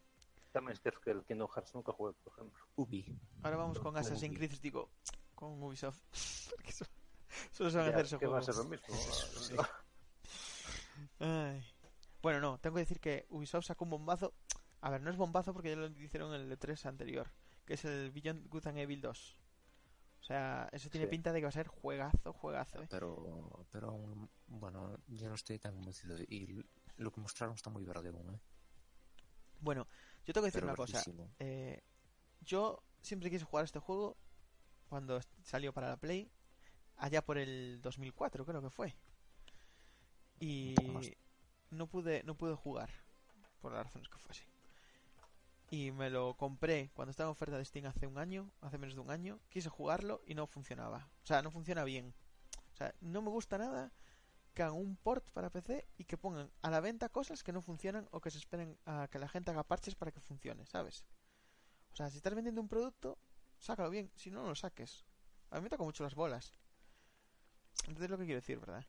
También 0.52 0.72
es 0.72 0.80
que 0.80 1.10
el 1.10 1.22
Kingdom 1.24 1.48
Hearts 1.48 1.74
nunca 1.74 1.92
jugué, 1.92 2.12
por 2.14 2.32
ejemplo. 2.32 2.62
Ubi. 2.76 3.16
Ahora 3.42 3.56
vamos 3.58 3.78
con 3.78 3.96
Assassin's. 3.96 4.36
Creed, 4.36 4.52
digo, 4.60 4.90
con 5.34 5.62
Ubisoft. 5.62 5.98
Porque 6.56 6.72
so- 6.72 6.86
solo 7.52 7.70
se 7.70 7.76
van 7.78 7.86
a 7.86 7.90
Ya, 7.90 7.94
hacer 7.96 8.06
esos 8.06 8.18
que 8.20 8.26
va 8.26 8.38
a 8.38 8.42
ser 8.42 8.56
lo 8.56 8.64
mismo. 8.64 8.86
Sí. 9.40 9.54
Ay. 11.20 11.64
Bueno, 12.22 12.40
no, 12.40 12.58
tengo 12.58 12.74
que 12.74 12.80
decir 12.80 13.00
que 13.00 13.26
Ubisoft 13.30 13.66
sacó 13.66 13.84
un 13.84 13.90
bombazo. 13.90 14.34
A 14.82 14.90
ver, 14.90 15.00
no 15.02 15.10
es 15.10 15.16
bombazo 15.16 15.52
porque 15.52 15.70
ya 15.70 15.76
lo 15.76 15.86
hicieron 15.86 16.34
en 16.34 16.40
el 16.42 16.58
E3 16.58 16.86
anterior, 16.86 17.30
que 17.66 17.74
es 17.74 17.84
el 17.84 18.10
Beyond 18.10 18.48
Good 18.48 18.66
and 18.68 18.78
Evil 18.78 19.00
2. 19.00 19.36
O 20.20 20.22
sea, 20.22 20.68
eso 20.72 20.88
tiene 20.90 21.06
Sí. 21.06 21.10
pinta 21.10 21.32
de 21.32 21.40
que 21.40 21.44
va 21.44 21.48
a 21.48 21.52
ser 21.52 21.66
juegazo, 21.68 22.32
juegazo, 22.32 22.82
¿eh? 22.82 22.86
Pero, 22.90 23.66
pero 23.70 24.28
bueno, 24.46 24.98
yo 25.08 25.28
no 25.28 25.34
estoy 25.34 25.58
tan 25.58 25.74
convencido. 25.74 26.16
Y 26.28 26.64
lo 26.96 27.10
que 27.10 27.20
mostraron 27.20 27.54
está 27.54 27.70
muy 27.70 27.84
verde 27.84 28.08
aún, 28.10 28.34
¿eh? 28.34 28.40
Bueno, 29.60 29.86
yo 30.24 30.32
tengo 30.32 30.44
que 30.44 30.48
decir 30.48 30.60
Pero 30.62 30.66
una 30.72 30.76
cosa. 30.76 31.02
Eh, 31.38 31.82
yo 32.40 32.82
siempre 33.02 33.30
quise 33.30 33.44
jugar 33.44 33.64
este 33.64 33.78
juego 33.78 34.16
cuando 34.88 35.20
salió 35.42 35.72
para 35.72 35.88
la 35.88 35.96
Play, 35.96 36.30
allá 36.96 37.22
por 37.22 37.38
el 37.38 37.80
2004 37.82 38.44
creo 38.44 38.62
que 38.62 38.70
fue. 38.70 38.94
Y 40.38 40.74
no 41.70 41.86
pude, 41.86 42.22
no 42.24 42.34
pude 42.36 42.54
jugar. 42.54 42.90
por 43.60 43.72
las 43.72 43.84
razones 43.84 44.08
que 44.08 44.18
fuese. 44.18 44.49
Y 45.72 45.92
me 45.92 46.10
lo 46.10 46.36
compré 46.36 46.90
cuando 46.94 47.10
estaba 47.10 47.28
en 47.28 47.32
oferta 47.32 47.56
de 47.56 47.64
Steam 47.64 47.86
hace 47.86 48.08
un 48.08 48.18
año, 48.18 48.50
hace 48.60 48.76
menos 48.76 48.96
de 48.96 49.00
un 49.00 49.10
año. 49.10 49.40
Quise 49.48 49.68
jugarlo 49.68 50.20
y 50.26 50.34
no 50.34 50.48
funcionaba. 50.48 51.08
O 51.22 51.26
sea, 51.26 51.42
no 51.42 51.52
funciona 51.52 51.84
bien. 51.84 52.12
O 52.72 52.76
sea, 52.76 52.92
no 53.00 53.22
me 53.22 53.30
gusta 53.30 53.56
nada 53.56 53.92
que 54.52 54.64
hagan 54.64 54.74
un 54.74 54.96
port 54.96 55.30
para 55.30 55.50
PC 55.50 55.86
y 55.96 56.04
que 56.06 56.18
pongan 56.18 56.50
a 56.62 56.70
la 56.70 56.80
venta 56.80 57.08
cosas 57.08 57.44
que 57.44 57.52
no 57.52 57.62
funcionan 57.62 58.08
o 58.10 58.20
que 58.20 58.32
se 58.32 58.38
esperen 58.38 58.76
a 58.84 59.06
que 59.08 59.20
la 59.20 59.28
gente 59.28 59.52
haga 59.52 59.62
parches 59.62 59.94
para 59.94 60.10
que 60.10 60.20
funcione, 60.20 60.66
¿sabes? 60.66 61.04
O 61.92 61.96
sea, 61.96 62.10
si 62.10 62.16
estás 62.16 62.34
vendiendo 62.34 62.60
un 62.60 62.68
producto, 62.68 63.18
sácalo 63.58 63.90
bien. 63.90 64.10
Si 64.16 64.30
no, 64.30 64.42
no 64.42 64.48
lo 64.48 64.54
saques. 64.56 65.04
A 65.50 65.56
mí 65.56 65.62
me 65.62 65.70
toca 65.70 65.84
mucho 65.84 66.02
las 66.02 66.16
bolas. 66.16 66.52
Entonces 67.86 68.10
lo 68.10 68.18
que 68.18 68.24
quiero 68.24 68.40
decir, 68.40 68.58
¿verdad? 68.58 68.84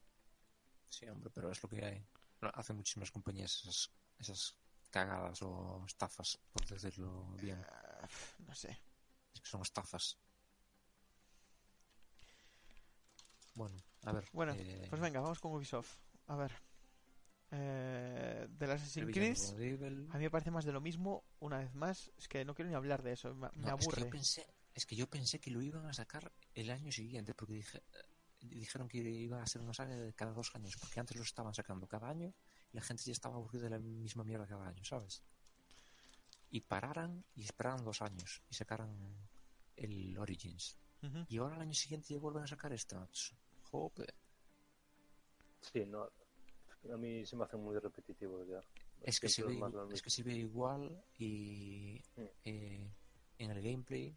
Sí, 0.90 1.08
hombre, 1.08 1.30
pero 1.30 1.52
es 1.52 1.62
lo 1.62 1.70
que 1.70 1.86
hay. 1.86 2.08
Hacen 2.42 2.76
muchísimas 2.76 3.12
compañías 3.12 3.60
esas, 3.62 3.92
esas 4.18 4.58
cagadas 4.92 5.42
o 5.42 5.84
estafas, 5.88 6.38
por 6.52 6.68
decirlo 6.68 7.26
bien. 7.42 7.64
Ah, 7.68 8.08
no 8.46 8.54
sé. 8.54 8.78
Es 9.34 9.42
que 9.42 9.50
son 9.50 9.62
estafas. 9.62 10.18
Bueno, 13.56 13.82
a 14.04 14.12
ver. 14.12 14.26
Bueno, 14.34 14.54
eh, 14.56 14.88
Pues 14.90 15.02
venga, 15.02 15.20
vamos 15.22 15.40
con 15.40 15.54
Ubisoft. 15.54 15.98
A 16.28 16.36
ver. 16.36 16.52
Eh, 17.54 18.48
del 18.50 18.72
Assassin's 18.72 19.08
el 19.08 19.12
Creed, 19.12 19.38
de 19.58 20.08
a 20.10 20.18
mí 20.18 20.24
me 20.24 20.30
parece 20.30 20.52
más 20.52 20.64
de 20.64 20.72
lo 20.72 20.80
mismo, 20.80 21.26
una 21.40 21.58
vez 21.58 21.74
más. 21.74 22.12
Es 22.18 22.28
que 22.30 22.46
no 22.46 22.56
quiero 22.56 22.70
ni 22.70 22.76
hablar 22.76 23.04
de 23.04 23.12
eso, 23.14 23.34
me, 23.36 23.50
No, 23.56 23.60
es 23.60 23.64
que 23.66 23.70
aburre. 23.72 24.02
yo 24.04 24.10
pensé, 24.10 24.48
es 24.74 24.86
que 24.86 24.96
yo 24.96 25.08
pensé 25.08 25.40
que 25.40 25.52
lo 25.52 25.62
iban 25.62 25.86
a 25.86 25.94
sacar 25.94 26.32
el 26.56 26.70
año 26.70 26.94
siguiente, 26.94 27.34
porque 27.34 27.56
dije, 27.56 27.80
eh, 27.80 28.04
dijeron 28.40 28.88
que 28.88 29.00
iba 29.00 29.42
a 29.42 29.48
ser 29.48 29.62
una 29.62 29.74
saga 29.74 29.98
de 29.98 30.14
cada 30.14 30.32
dos 30.32 30.56
años, 30.56 30.78
porque 30.80 31.02
antes 31.02 31.18
lo 31.18 31.24
estaban 31.24 31.54
sacando 31.54 31.88
cada 31.88 32.10
año 32.10 32.34
la 32.74 32.82
gente 32.82 33.04
ya 33.04 33.12
estaba 33.12 33.36
aburrida 33.36 33.64
de 33.64 33.70
la 33.72 33.80
misma 33.80 34.24
mierda 34.24 34.48
cada 34.48 34.68
año, 34.68 34.84
¿sabes? 34.84 35.24
Y 36.52 36.62
pararan 36.62 37.24
y 37.36 37.44
esperaran 37.44 37.84
dos 37.84 38.02
años 38.02 38.42
y 38.50 38.54
sacaran 38.54 38.96
el 39.78 40.18
Origins. 40.18 40.78
Y 41.30 41.38
ahora 41.38 41.56
al 41.56 41.62
año 41.62 41.74
siguiente 41.74 42.14
ya 42.14 42.20
vuelven 42.20 42.44
a 42.44 42.48
sacar 42.48 42.72
este, 42.74 42.96
macho. 42.96 43.36
Jope. 43.72 44.06
Sí, 45.62 45.86
no. 45.86 46.10
A 46.94 46.98
mí 46.98 47.26
se 47.26 47.36
me 47.36 47.44
hace 47.44 47.58
muy 47.58 47.78
repetitivo 47.80 48.44
ya. 48.46 48.62
Es 49.02 49.20
que, 49.20 49.28
se 49.30 49.44
ve, 49.44 49.60
es 49.94 50.02
que 50.02 50.10
se 50.12 50.22
ve 50.24 50.36
igual 50.36 51.04
y 51.18 52.00
Mm. 52.16 52.22
eh, 52.46 52.92
en 53.40 53.52
el 53.52 53.62
gameplay, 53.62 54.16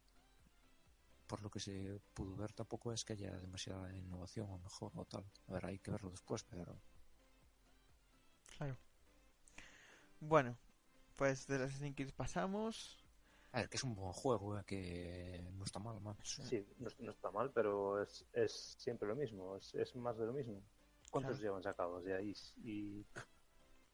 por 1.27 1.41
lo 1.43 1.51
que 1.51 1.61
se 1.61 1.99
pudo 2.13 2.37
ver, 2.37 2.53
tampoco 2.53 2.93
es 2.93 3.03
que 3.05 3.15
haya 3.15 3.33
demasiada 3.39 3.95
innovación 3.97 4.51
o 4.51 4.59
mejor 4.59 4.93
o 4.97 5.05
tal. 5.07 5.25
A 5.49 5.53
ver, 5.53 5.67
hay 5.67 5.79
que 5.79 5.91
verlo 5.91 6.11
después, 6.11 6.45
pero 6.45 6.79
Claro. 8.57 8.77
Bueno, 10.21 10.57
pues 11.17 11.47
del 11.47 11.63
Assassin's 11.63 11.95
Creed 11.97 12.13
pasamos. 12.15 13.05
a 13.53 13.59
ver, 13.61 13.69
que 13.69 13.77
es 13.77 13.85
un 13.85 13.95
buen 13.95 14.13
juego, 14.13 14.59
eh, 14.59 14.65
que 14.67 15.49
no 15.55 15.65
está 15.65 15.79
mal, 15.79 16.01
man. 16.01 16.17
Sí, 16.23 16.67
no, 16.79 16.89
no 17.01 17.11
está 17.11 17.31
mal, 17.31 17.51
pero 17.53 18.03
es, 18.03 18.27
es 18.33 18.75
siempre 18.79 19.07
lo 19.09 19.15
mismo. 19.17 19.57
Es, 19.57 19.75
es 19.75 19.95
más 19.97 20.17
de 20.19 20.27
lo 20.27 20.33
mismo. 20.33 20.61
¿Cuántos 21.11 21.39
Claro. 21.39 21.43
llevan 21.43 21.63
sacados 21.63 22.05
ya? 22.05 22.21
Y, 22.21 22.35
y, 22.65 23.07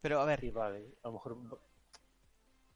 Pero 0.01 0.21
a 0.21 0.25
ver, 0.25 0.43
y 0.45 0.51
vale, 0.51 0.95
a 1.03 1.09
lo 1.09 1.13
mejor 1.15 1.61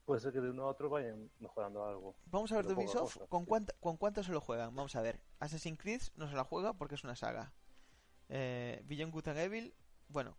puede 0.05 0.21
ser 0.21 0.31
que 0.31 0.39
de 0.41 0.51
uno 0.51 0.63
a 0.63 0.67
otro 0.67 0.89
vayan 0.89 1.31
mejorando 1.39 1.83
algo. 1.83 2.15
vamos 2.27 2.51
a 2.51 2.57
ver 2.57 2.67
de 2.67 2.73
Ubisoft 2.75 3.15
cosa, 3.15 3.27
con, 3.27 3.41
sí. 3.41 3.47
cuánta, 3.47 3.73
con 3.79 3.97
cuánto 3.97 4.21
se 4.21 4.31
lo 4.31 4.41
juegan. 4.41 4.75
Vamos 4.75 4.95
a 4.95 5.01
ver, 5.01 5.19
Assassin's 5.39 5.79
Creed 5.79 6.01
no 6.15 6.29
se 6.29 6.35
la 6.35 6.43
juega 6.43 6.73
porque 6.73 6.93
es 6.95 7.03
una 7.03 7.15
saga. 7.15 7.53
Eh, 8.29 8.83
Beyond 8.85 9.11
Good 9.11 9.27
and 9.29 9.39
Evil, 9.39 9.73
bueno, 10.09 10.37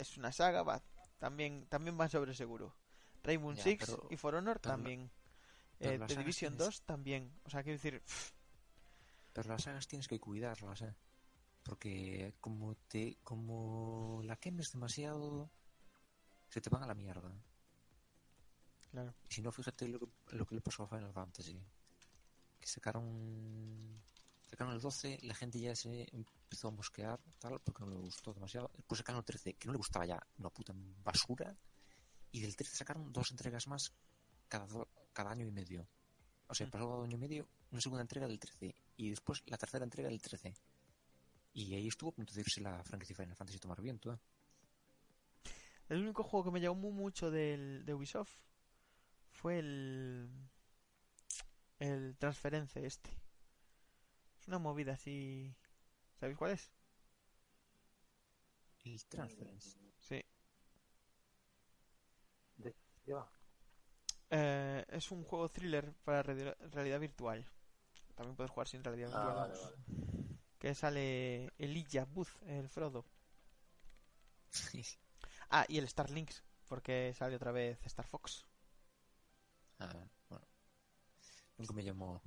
es 0.00 0.16
una 0.16 0.32
saga, 0.32 0.62
va, 0.62 0.82
también, 1.18 1.66
también 1.68 1.98
va 1.98 2.08
sobre 2.08 2.34
seguro. 2.34 2.74
Rainbow 3.22 3.54
Six 3.56 3.84
pero- 3.86 4.06
y 4.10 4.16
For 4.16 4.34
Honor 4.34 4.60
pero 4.60 4.74
también. 4.74 5.10
pero 5.78 5.92
Eh, 5.92 5.98
The 6.06 6.16
Division 6.16 6.52
tienes- 6.56 6.58
2 6.58 6.82
también. 6.82 7.32
O 7.44 7.50
sea, 7.50 7.62
quiero 7.62 7.78
decir, 7.78 8.02
Pero 9.32 9.50
las 9.50 9.62
sagas 9.62 9.86
tienes 9.86 10.08
que 10.08 10.18
cuidarlas, 10.18 10.82
¿eh? 10.82 10.94
Porque 11.62 12.34
como 12.40 12.74
te 12.88 13.18
como 13.22 14.20
la 14.24 14.36
quemes 14.36 14.72
demasiado, 14.72 15.50
se 16.48 16.60
te 16.60 16.70
van 16.70 16.82
a 16.82 16.86
la 16.86 16.94
mierda. 16.94 17.30
claro. 18.90 19.14
Y 19.28 19.34
si 19.34 19.42
no, 19.42 19.52
fíjate 19.52 19.86
lo 19.86 19.98
que, 20.00 20.06
lo 20.36 20.46
que 20.46 20.54
le 20.54 20.60
pasó 20.62 20.82
a 20.84 20.88
Final 20.88 21.12
Fantasy. 21.12 21.62
Que 22.58 22.66
sacaron 22.66 24.02
sacaron 24.48 24.74
el 24.74 24.80
12, 24.80 25.18
la 25.22 25.34
gente 25.34 25.58
ya 25.60 25.74
se 25.76 26.06
empezó 26.12 26.68
a 26.68 26.70
mosquear, 26.70 27.20
tal, 27.38 27.60
porque 27.60 27.84
no 27.84 27.90
le 27.90 27.96
gustó 27.96 28.32
demasiado. 28.32 28.70
Después 28.76 28.98
sacaron 28.98 29.18
el 29.20 29.24
13, 29.24 29.54
que 29.54 29.66
no 29.66 29.72
le 29.72 29.78
gustaba 29.78 30.06
ya 30.06 30.18
una 30.38 30.50
puta 30.50 30.72
basura. 31.04 31.54
Y 32.32 32.40
del 32.40 32.54
13 32.56 32.76
sacaron 32.76 33.12
dos 33.12 33.30
entregas 33.30 33.66
más 33.68 33.92
cada, 34.48 34.66
do- 34.66 34.88
cada 35.12 35.30
año 35.30 35.46
y 35.46 35.50
medio. 35.50 35.86
O 36.46 36.54
sea, 36.54 36.66
Mm. 36.66 36.70
pasó 36.70 37.02
año 37.02 37.16
y 37.16 37.20
medio 37.20 37.48
una 37.70 37.80
segunda 37.80 38.02
entrega 38.02 38.26
del 38.26 38.38
13. 38.38 38.74
Y 38.96 39.10
después 39.10 39.42
la 39.46 39.56
tercera 39.58 39.84
entrega 39.84 40.08
del 40.08 40.20
13. 40.20 40.54
Y 41.54 41.74
ahí 41.74 41.88
estuvo 41.88 42.10
a 42.10 42.14
punto 42.14 42.32
de 42.34 42.40
irse 42.40 42.60
la 42.60 42.82
franquicia 42.84 43.16
Final 43.16 43.36
Fantasy 43.36 43.58
tomar 43.58 43.80
viento, 43.80 44.12
¿eh? 44.12 44.18
El 45.88 46.02
único 46.02 46.22
juego 46.22 46.44
que 46.44 46.50
me 46.50 46.60
llamó 46.60 46.90
mucho 46.90 47.30
del, 47.30 47.84
de 47.86 47.94
Ubisoft 47.94 48.30
fue 49.32 49.58
el. 49.58 50.28
El 51.78 52.16
Transference 52.18 52.84
este. 52.84 53.10
Una 54.48 54.58
movida 54.58 54.94
así. 54.94 55.54
¿Sabéis 56.18 56.36
cuál 56.38 56.52
es? 56.52 56.72
El 58.84 59.04
Transference. 59.06 59.78
Sí. 60.00 60.24
De, 62.56 62.74
ya 63.04 63.14
va. 63.16 63.30
Eh, 64.30 64.84
es 64.88 65.10
un 65.10 65.22
juego 65.24 65.48
thriller 65.50 65.92
para 66.04 66.22
reali- 66.22 66.56
realidad 66.70 66.98
virtual. 67.00 67.46
También 68.14 68.36
puedes 68.36 68.50
jugar 68.50 68.66
sin 68.68 68.82
realidad 68.82 69.10
Ah, 69.12 69.18
virtual. 69.20 69.36
vale, 69.36 69.54
vamos. 69.54 69.70
vale. 69.86 70.38
Que 70.58 70.74
sale 70.74 71.52
Elijah 71.58 72.04
Booth, 72.06 72.30
el 72.46 72.68
Frodo. 72.68 73.04
Ah, 75.50 75.64
y 75.68 75.78
el 75.78 75.84
Star 75.84 76.10
Links, 76.10 76.42
porque 76.68 77.12
sale 77.14 77.36
otra 77.36 77.52
vez 77.52 77.78
Star 77.84 78.06
Fox. 78.06 78.46
Ah, 79.78 79.92
bueno. 80.28 80.46
Nunca 81.58 81.72
me 81.74 81.84
llamó 81.84 82.22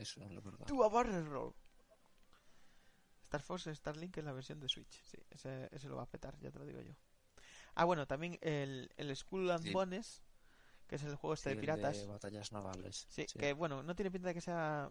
eso, 0.00 0.20
la 0.28 0.40
verdad. 0.40 0.66
Do 0.66 0.84
a 0.84 0.88
barrel 0.88 1.26
roll. 1.26 1.54
Star 3.24 3.42
Fox 3.42 3.68
Starlink 3.72 4.16
es 4.16 4.24
la 4.24 4.32
versión 4.32 4.58
de 4.60 4.68
Switch. 4.68 5.02
Sí, 5.04 5.18
ese, 5.30 5.68
ese 5.70 5.88
lo 5.88 5.96
va 5.96 6.04
a 6.04 6.10
petar, 6.10 6.38
ya 6.40 6.50
te 6.50 6.58
lo 6.58 6.64
digo 6.64 6.80
yo. 6.80 6.94
Ah, 7.74 7.84
bueno, 7.84 8.06
también 8.06 8.38
el, 8.40 8.90
el 8.96 9.14
Skull 9.14 9.50
and 9.50 9.64
Sí. 9.64 9.72
Bones, 9.72 10.22
que 10.86 10.96
es 10.96 11.02
el 11.02 11.14
juego 11.16 11.34
este 11.34 11.50
Sí, 11.50 11.54
de 11.56 11.60
piratas. 11.60 12.06
batallas 12.06 12.52
navales. 12.52 13.06
Sí, 13.10 13.26
que 13.26 13.52
bueno, 13.52 13.82
no 13.82 13.94
tiene 13.94 14.10
pinta 14.10 14.28
de 14.28 14.34
que 14.34 14.40
sea 14.40 14.90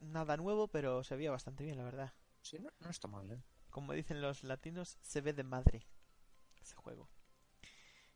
nada 0.00 0.36
nuevo, 0.36 0.68
pero 0.68 1.04
se 1.04 1.14
veía 1.16 1.30
bastante 1.30 1.62
bien, 1.64 1.76
la 1.76 1.84
verdad. 1.84 2.12
Sí, 2.40 2.58
no, 2.58 2.70
no 2.80 2.88
está 2.90 3.06
mal, 3.06 3.30
¿eh? 3.30 3.42
Como 3.70 3.92
dicen 3.92 4.22
los 4.22 4.42
latinos, 4.44 4.96
se 5.02 5.20
ve 5.20 5.34
de 5.34 5.44
madre 5.44 5.86
ese 6.62 6.74
juego. 6.74 7.10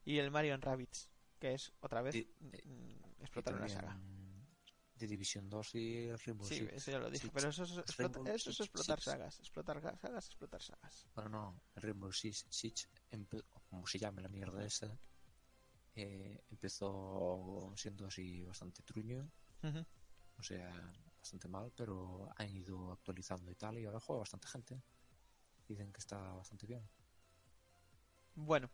Y 0.04 0.18
el 0.18 0.30
Mario 0.30 0.56
Rabbids, 0.56 1.10
que 1.38 1.52
es 1.54 1.72
otra 1.80 2.00
vez 2.00 2.14
mm, 2.40 2.48
eh, 2.54 3.02
explotar 3.20 3.54
una 3.54 3.68
saga. 3.68 4.00
De 5.02 5.08
División 5.08 5.50
2 5.50 5.74
y 5.74 6.12
Rainbow 6.14 6.46
Sí, 6.46 6.58
Six. 6.60 6.72
eso 6.74 6.90
ya 6.92 6.98
lo 7.00 7.10
dije, 7.10 7.22
Six. 7.22 7.32
pero 7.34 7.48
eso 7.48 7.64
es, 7.64 7.70
explota- 7.76 8.18
Rainbow 8.18 8.26
eso 8.34 8.50
es 8.50 8.56
Six 8.56 8.60
explotar 8.60 8.98
Six. 9.00 9.04
sagas, 9.04 9.38
explotar 9.40 9.82
ga- 9.82 9.98
sagas, 9.98 10.26
explotar 10.26 10.62
sagas. 10.62 11.06
Bueno, 11.16 11.28
no, 11.30 11.62
Rainbow 11.74 12.12
Six, 12.12 12.46
Six 12.48 12.88
como 13.68 13.84
se 13.86 13.98
llame 13.98 14.22
la 14.22 14.28
mierda 14.28 14.64
esa, 14.64 14.96
eh, 15.96 16.40
empezó 16.50 17.72
siendo 17.76 18.06
así 18.06 18.44
bastante 18.44 18.82
truño, 18.84 19.28
o 20.38 20.42
sea, 20.42 20.70
bastante 21.18 21.48
mal, 21.48 21.72
pero 21.76 22.30
han 22.36 22.48
ido 22.50 22.92
actualizando 22.92 23.50
y 23.50 23.56
tal, 23.56 23.78
y 23.78 23.84
ahora 23.84 23.98
juega 23.98 24.20
bastante 24.20 24.46
gente. 24.46 24.80
Dicen 25.66 25.92
que 25.92 25.98
está 25.98 26.16
bastante 26.34 26.66
bien. 26.66 26.88
Bueno, 28.34 28.70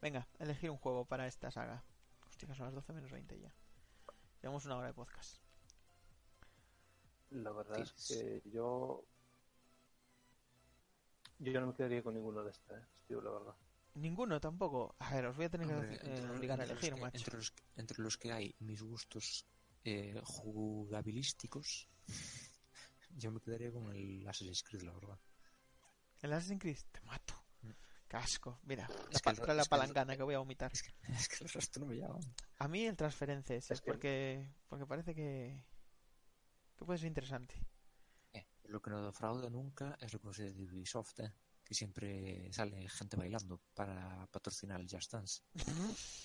venga, 0.00 0.26
elegir 0.40 0.70
un 0.70 0.78
juego 0.78 1.04
para 1.04 1.26
esta 1.28 1.50
saga. 1.52 1.84
Hostia, 2.28 2.52
son 2.54 2.66
las 2.66 2.74
12 2.74 2.92
menos 2.92 3.10
20 3.12 3.38
ya. 3.38 3.54
Llevamos 4.42 4.64
una 4.66 4.76
hora 4.76 4.86
de 4.88 4.94
podcast. 4.94 5.38
La 7.30 7.52
verdad 7.52 7.78
es 7.80 7.92
que 8.08 8.42
yo. 8.50 9.04
Yo 11.38 11.60
no 11.60 11.68
me 11.68 11.74
quedaría 11.74 12.02
con 12.02 12.14
ninguno 12.14 12.42
de 12.44 12.50
estos, 12.50 12.76
tío, 13.06 13.20
la 13.22 13.30
verdad. 13.30 13.54
Ninguno 13.94 14.40
tampoco. 14.40 14.94
A 14.98 15.14
ver, 15.14 15.26
os 15.26 15.36
voy 15.36 15.46
a 15.46 15.50
tener 15.50 15.66
Hombre, 15.72 15.98
que 15.98 16.06
eh, 16.06 16.30
obligar 16.30 16.60
a 16.60 16.64
elegir, 16.64 16.94
que, 16.94 17.00
macho. 17.00 17.16
entre, 17.16 17.36
los, 17.36 17.54
entre 17.76 18.02
los 18.02 18.18
que 18.18 18.32
hay 18.32 18.54
mis 18.60 18.82
gustos 18.82 19.46
eh, 19.84 20.20
jugabilísticos, 20.22 21.88
yo 23.16 23.30
me 23.32 23.40
quedaría 23.40 23.72
con 23.72 23.90
el 23.94 24.26
Assassin's 24.28 24.62
Creed, 24.62 24.82
la 24.82 24.92
verdad. 24.92 25.18
El 26.20 26.32
Assassin's 26.34 26.60
Creed, 26.60 26.78
te 26.92 27.00
mato. 27.02 27.34
Mm. 27.62 27.70
Casco. 28.06 28.60
Mira, 28.64 28.86
la, 28.88 28.94
Es 29.10 29.24
la 29.24 29.32
es 29.32 29.46
que 29.46 29.52
el- 29.52 29.68
palangana 29.68 30.16
que 30.16 30.22
voy 30.22 30.34
a 30.34 30.38
vomitar. 30.40 30.70
Es 30.72 30.82
que, 30.82 30.90
es 31.12 31.28
que 31.28 31.44
el 31.44 31.50
resto 31.50 31.80
no 31.80 31.86
me 31.86 31.96
llaman. 31.96 32.20
A 32.58 32.68
mí 32.68 32.84
el 32.84 32.96
transferencia 32.96 33.56
ese, 33.56 33.72
Es 33.74 33.80
que- 33.80 33.90
porque, 33.92 34.46
porque 34.68 34.84
parece 34.86 35.14
que, 35.14 35.64
que 36.80 36.86
puede 36.86 36.98
ser 36.98 37.08
interesante. 37.08 37.54
Eh, 38.32 38.44
lo 38.64 38.80
que 38.82 38.90
no 38.90 39.04
defrauda 39.06 39.48
nunca 39.50 39.96
es 40.00 40.12
lo 40.12 40.20
que 40.20 40.34
se 40.34 40.52
de 40.52 40.64
Ubisoft, 40.66 41.20
¿eh? 41.20 41.32
que 41.64 41.74
siempre 41.74 42.52
sale 42.52 42.88
gente 42.88 43.16
bailando 43.16 43.60
para 43.74 44.26
patrocinar 44.32 44.80
el 44.80 44.88
Just 44.90 45.12
Dance. 45.12 45.42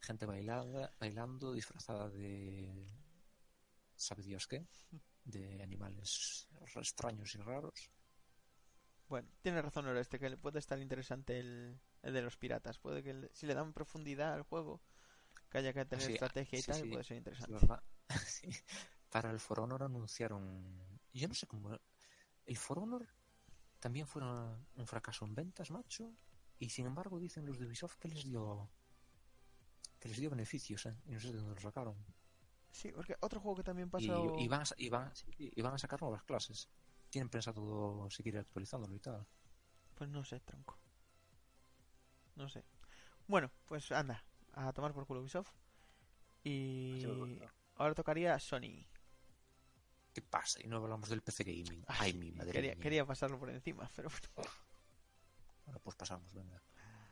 gente 0.00 0.26
bailada, 0.26 0.92
bailando 0.98 1.52
disfrazada 1.52 2.08
de... 2.10 2.88
¿Sabe 3.96 4.22
Dios 4.22 4.46
qué? 4.46 4.66
De 5.24 5.62
animales 5.62 6.48
extraños 6.76 7.34
y 7.34 7.38
raros. 7.38 7.90
Bueno, 9.08 9.28
tiene 9.42 9.60
razón 9.62 9.86
Oreste, 9.86 10.18
que 10.20 10.36
puede 10.36 10.58
estar 10.60 10.78
interesante 10.78 11.38
el, 11.40 11.80
el 12.02 12.12
de 12.14 12.22
los 12.22 12.36
piratas. 12.36 12.78
Puede 12.78 13.02
que 13.02 13.14
le- 13.14 13.30
si 13.34 13.46
le 13.46 13.54
dan 13.54 13.72
profundidad 13.72 14.34
al 14.34 14.42
juego, 14.42 14.80
que 15.50 15.58
haya 15.58 15.72
que 15.74 15.84
tener 15.86 16.06
Sí, 16.06 16.12
estrategia 16.12 16.58
y 16.58 16.62
sí, 16.62 16.64
tal, 16.64 16.80
sí, 16.80 16.88
puede 16.88 17.04
ser 17.04 17.16
Es 17.38 17.48
interesante. 17.48 17.48
verdad. 17.48 17.82
Para 19.10 19.30
el 19.30 19.40
For 19.40 19.60
Honor 19.60 19.82
anunciaron. 19.82 20.98
Yo 21.12 21.28
no 21.28 21.34
sé 21.34 21.46
cómo. 21.46 21.78
El 22.46 22.56
For 22.56 22.78
Honor 22.78 23.06
también 23.80 24.06
fue 24.06 24.22
un 24.22 24.86
fracaso 24.86 25.24
en 25.24 25.34
ventas, 25.34 25.70
macho. 25.70 26.12
Y 26.58 26.70
sin 26.70 26.86
embargo, 26.86 27.18
dicen 27.18 27.46
los 27.46 27.58
de 27.58 27.66
Ubisoft 27.66 27.96
que 27.96 28.08
les 28.08 28.24
dio. 28.24 28.68
Que 30.00 30.08
les 30.08 30.18
dio 30.18 30.30
beneficios, 30.30 30.86
¿eh? 30.86 30.96
Y 31.06 31.12
no 31.12 31.20
sé 31.20 31.28
de 31.32 31.38
dónde 31.38 31.54
lo 31.54 31.60
sacaron. 31.60 31.96
Sí, 32.70 32.92
porque 32.92 33.16
otro 33.20 33.40
juego 33.40 33.56
que 33.56 33.62
también 33.64 33.88
Y, 33.88 33.90
pasó... 33.90 34.34
y 34.38 34.48
van 34.48 34.60
a, 34.62 34.64
y 34.76 34.88
van- 34.88 35.12
y 35.38 35.60
van 35.62 35.74
a 35.74 35.78
sacar 35.78 36.00
nuevas 36.02 36.22
clases. 36.24 36.68
Tienen 37.10 37.28
pensado 37.30 38.08
seguir 38.10 38.38
actualizándolo 38.38 38.94
y 38.94 39.00
tal. 39.00 39.26
Pues 39.94 40.10
no 40.10 40.22
sé, 40.24 40.40
tronco. 40.40 40.78
No 42.36 42.48
sé. 42.48 42.64
Bueno, 43.26 43.50
pues 43.66 43.90
anda, 43.92 44.24
a 44.52 44.72
tomar 44.72 44.92
por 44.92 45.06
culo 45.06 45.20
Ubisoft. 45.22 45.50
Y. 46.44 47.00
ahora 47.78 47.94
tocaría 47.94 48.38
Sony. 48.38 48.84
¿Qué 50.12 50.22
pasa? 50.22 50.60
Y 50.62 50.66
no 50.66 50.76
hablamos 50.78 51.08
del 51.08 51.22
PC 51.22 51.44
Gaming. 51.44 51.84
Ay, 51.86 52.12
mi 52.12 52.32
madre 52.32 52.52
Quería, 52.52 52.74
mía. 52.74 52.82
quería 52.82 53.06
pasarlo 53.06 53.38
por 53.38 53.50
encima, 53.50 53.88
pero 53.94 54.10
bueno. 54.10 54.50
Bueno, 55.64 55.80
pues 55.80 55.96
pasamos, 55.96 56.32
venga. 56.32 56.60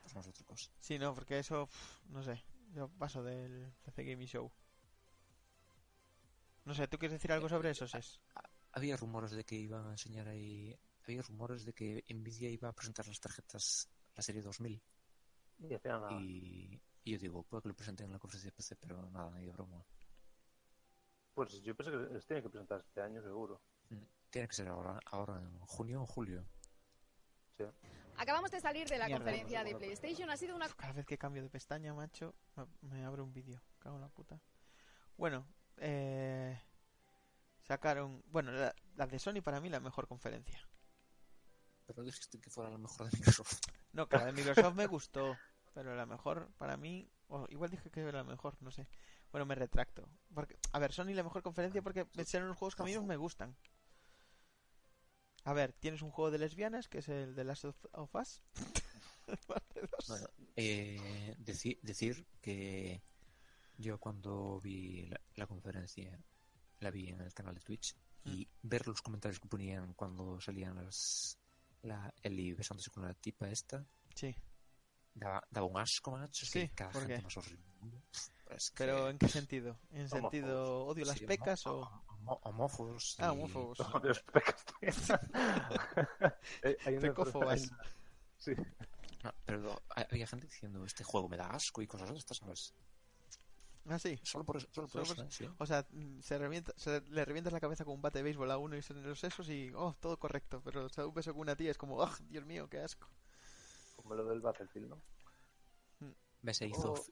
Pasamos 0.02 0.26
a 0.26 0.30
otra 0.30 0.44
cosa. 0.44 0.70
Sí, 0.80 0.98
no, 0.98 1.14
porque 1.14 1.38
eso, 1.38 1.68
no 2.08 2.22
sé. 2.22 2.42
Yo 2.74 2.88
paso 2.88 3.22
del 3.22 3.72
PC 3.84 4.04
Gaming 4.04 4.26
Show. 4.26 4.50
No 6.64 6.74
sé, 6.74 6.88
¿tú 6.88 6.98
quieres 6.98 7.12
decir 7.18 7.32
algo 7.32 7.48
sobre 7.48 7.70
eso, 7.70 7.86
Ses? 7.86 8.20
Había 8.72 8.96
rumores 8.96 9.30
de 9.30 9.44
que 9.44 9.54
iban 9.54 9.86
a 9.86 9.90
enseñar 9.92 10.26
ahí. 10.28 10.76
Había 11.04 11.22
rumores 11.22 11.64
de 11.64 11.72
que 11.72 12.04
Nvidia 12.08 12.50
iba 12.50 12.68
a 12.68 12.72
presentar 12.72 13.06
las 13.06 13.20
tarjetas, 13.20 13.88
la 14.14 14.22
serie 14.22 14.42
2000. 14.42 14.82
Y 15.60 15.72
al 15.74 15.80
final 15.80 16.00
nada. 16.00 16.12
Y, 16.20 16.80
y 17.04 17.12
yo 17.12 17.18
digo, 17.18 17.42
puede 17.44 17.62
que 17.62 17.68
lo 17.68 17.76
presenten 17.76 18.06
en 18.06 18.12
la 18.12 18.18
conferencia 18.18 18.50
de 18.50 18.56
PC, 18.56 18.74
pero 18.76 19.08
nada, 19.10 19.30
ni 19.38 19.46
de 19.46 19.52
broma. 19.52 19.84
Pues 21.36 21.60
yo 21.60 21.76
pensé 21.76 21.92
que 21.92 21.98
les 21.98 22.26
tiene 22.26 22.42
que 22.42 22.48
presentar 22.48 22.80
este 22.80 23.02
año 23.02 23.20
seguro. 23.20 23.60
Tiene 24.30 24.48
que 24.48 24.54
ser 24.54 24.68
ahora, 24.68 24.98
ahora 25.04 25.38
en 25.38 25.60
junio 25.60 26.00
o 26.00 26.06
julio. 26.06 26.42
Sí. 27.58 27.64
Acabamos 28.16 28.50
de 28.50 28.58
salir 28.58 28.88
de 28.88 28.96
la 28.96 29.04
Mierda, 29.04 29.22
conferencia 29.22 29.62
de 29.62 29.74
PlayStation. 29.74 30.30
Ha 30.30 30.38
sido 30.38 30.56
una 30.56 30.66
Cada 30.70 30.94
vez 30.94 31.04
que 31.04 31.18
cambio 31.18 31.42
de 31.42 31.50
pestaña, 31.50 31.92
macho, 31.92 32.34
me, 32.80 33.04
abre 33.04 33.20
un 33.20 33.34
vídeo. 33.34 33.60
Cago 33.78 33.96
en 33.96 34.00
la 34.00 34.08
puta. 34.08 34.40
Bueno, 35.18 35.46
eh, 35.76 36.58
sacaron. 37.60 38.22
Bueno, 38.28 38.52
la, 38.52 38.74
la 38.94 39.06
de 39.06 39.18
Sony 39.18 39.42
para 39.44 39.60
mí 39.60 39.68
la 39.68 39.80
mejor 39.80 40.08
conferencia. 40.08 40.66
Pero 41.86 42.02
dijiste 42.02 42.40
que 42.40 42.48
fuera 42.48 42.70
la 42.70 42.78
mejor 42.78 43.10
de 43.10 43.18
Microsoft. 43.18 43.60
No, 43.92 44.08
que 44.08 44.16
la 44.16 44.24
de 44.24 44.32
Microsoft 44.32 44.74
me 44.74 44.86
gustó, 44.86 45.36
pero 45.74 45.94
la 45.94 46.06
mejor 46.06 46.50
para 46.56 46.78
mí. 46.78 47.10
o 47.28 47.44
igual 47.50 47.68
dije 47.68 47.90
que 47.90 48.00
era 48.00 48.12
la 48.12 48.24
mejor, 48.24 48.56
no 48.62 48.70
sé. 48.70 48.88
Bueno, 49.32 49.46
me 49.46 49.54
retracto. 49.54 50.08
Porque, 50.34 50.58
a 50.72 50.78
ver, 50.78 50.92
Sony 50.92 51.14
la 51.14 51.22
mejor 51.22 51.42
conferencia 51.42 51.82
porque 51.82 52.06
son 52.26 52.48
los 52.48 52.56
juegos 52.56 52.74
que 52.74 52.82
a 52.82 52.86
mí 52.86 52.98
me 53.00 53.16
gustan. 53.16 53.56
A 55.44 55.52
ver, 55.52 55.72
tienes 55.74 56.02
un 56.02 56.10
juego 56.10 56.30
de 56.30 56.38
lesbianas 56.38 56.88
que 56.88 56.98
es 56.98 57.08
el 57.08 57.34
de 57.34 57.44
Last 57.44 57.64
of, 57.66 58.14
Us. 58.14 58.42
Bueno, 60.08 60.28
eh, 60.54 61.34
deci- 61.38 61.78
decir 61.82 62.24
que 62.40 63.02
yo 63.76 63.98
cuando 63.98 64.60
vi 64.60 65.06
la, 65.06 65.20
la 65.34 65.46
conferencia, 65.48 66.16
la 66.78 66.90
vi 66.92 67.08
en 67.08 67.20
el 67.20 67.34
canal 67.34 67.54
de 67.56 67.60
Twitch, 67.60 67.96
y 68.24 68.48
ver 68.62 68.86
los 68.86 69.02
comentarios 69.02 69.40
que 69.40 69.48
ponían 69.48 69.94
cuando 69.94 70.40
salían 70.40 70.76
las 70.76 71.38
la 71.82 72.12
Ellie 72.22 72.54
besándose 72.54 72.90
con 72.90 73.04
la 73.04 73.14
tipa 73.14 73.48
esta, 73.48 73.84
Sí, 74.14 74.34
daba, 75.14 75.42
daba 75.50 75.66
un 75.66 75.78
asco, 75.78 76.12
macho. 76.12 76.44
Es 76.44 76.50
Sí, 76.50 76.60
que 76.68 76.74
cada 76.74 76.90
¿por 76.92 77.02
gente 77.02 77.22
más 77.22 77.36
horrible. 77.36 77.64
Es 78.50 78.70
que- 78.70 78.76
pero 78.84 79.08
¿en 79.10 79.18
qué 79.18 79.28
sentido? 79.28 79.76
¿En 79.90 80.06
Homófobos. 80.06 80.30
sentido 80.30 80.86
odio 80.86 81.04
las 81.04 81.18
sí, 81.18 81.26
pecas 81.26 81.66
o...? 81.66 81.90
homófobos. 82.42 83.16
Ah, 83.18 83.32
homófobos. 83.32 83.78
No, 83.94 84.00
Dios, 84.00 84.22
pecas. 84.32 84.64
Eh, 86.62 86.76
hay 86.84 86.98
Pecófobas. 86.98 87.70
Sí. 88.38 88.52
No, 89.22 89.32
pero 89.44 89.82
había 89.94 90.26
gente 90.26 90.46
diciendo, 90.46 90.84
este 90.84 91.04
juego 91.04 91.28
me 91.28 91.36
da 91.36 91.50
asco 91.50 91.82
y 91.82 91.86
cosas 91.86 92.10
de 92.12 92.18
estas, 92.18 92.38
¿sabes? 92.38 92.74
Ah, 93.88 93.98
sí. 93.98 94.18
Solo 94.22 94.44
por 94.44 94.56
eso, 94.56 94.66
solo 94.72 94.88
por 94.88 94.92
Solo 94.92 95.04
eso, 95.04 95.14
por 95.16 95.24
¿eh? 95.24 95.28
Sí. 95.30 95.48
O 95.58 95.66
sea, 95.66 95.86
se, 96.20 96.38
revienta, 96.38 96.72
se 96.76 97.00
le 97.02 97.24
revientas 97.24 97.52
la 97.52 97.60
cabeza 97.60 97.84
con 97.84 97.94
un 97.94 98.02
bate 98.02 98.18
de 98.18 98.24
béisbol 98.24 98.50
a 98.50 98.58
uno 98.58 98.76
y 98.76 98.82
se 98.82 98.92
en 98.92 99.02
los 99.08 99.20
sesos 99.20 99.48
y, 99.48 99.72
oh, 99.74 99.94
todo 100.00 100.18
correcto. 100.18 100.60
Pero 100.64 100.88
se 100.88 101.00
da 101.00 101.06
un 101.06 101.14
beso 101.14 101.32
con 101.32 101.42
una 101.42 101.56
tía 101.56 101.70
es 101.70 101.78
como, 101.78 101.96
oh, 101.98 102.10
Dios 102.28 102.44
mío, 102.44 102.68
qué 102.68 102.80
asco. 102.80 103.08
Como 103.96 104.14
lo 104.14 104.24
del 104.24 104.40
Battlefield, 104.40 104.88
¿no? 104.90 105.00
Me 106.46 106.54
se 106.54 106.68
hizo 106.68 106.94
Oh. 106.94 107.06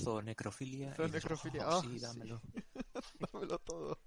zoonecrofilia. 0.00 0.92
Zoonecrofilia, 0.96 1.68
"Oh, 1.68 1.78
oh, 1.78 1.82
sí, 1.82 1.90
sí. 1.90 2.00
dámelo. 2.00 2.40
Dámelo 3.32 3.58
todo. 3.60 4.00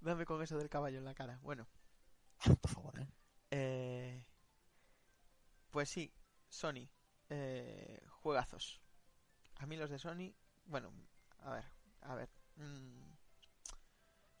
Dame 0.00 0.24
con 0.24 0.40
eso 0.42 0.56
del 0.56 0.70
caballo 0.70 0.96
en 0.96 1.04
la 1.04 1.14
cara. 1.14 1.38
Bueno, 1.42 1.68
Por 2.62 2.70
favor, 2.70 2.98
¿eh? 2.98 3.08
eh, 3.50 4.24
pues 5.70 5.90
sí, 5.90 6.10
Sony. 6.48 6.88
Eh, 7.28 8.00
juegazos. 8.08 8.80
A 9.56 9.66
mí 9.66 9.76
los 9.76 9.90
de 9.90 9.98
Sony, 9.98 10.34
bueno, 10.64 10.94
a 11.40 11.50
ver, 11.52 11.64
a 12.00 12.14
ver. 12.14 12.30
mm, 12.56 13.12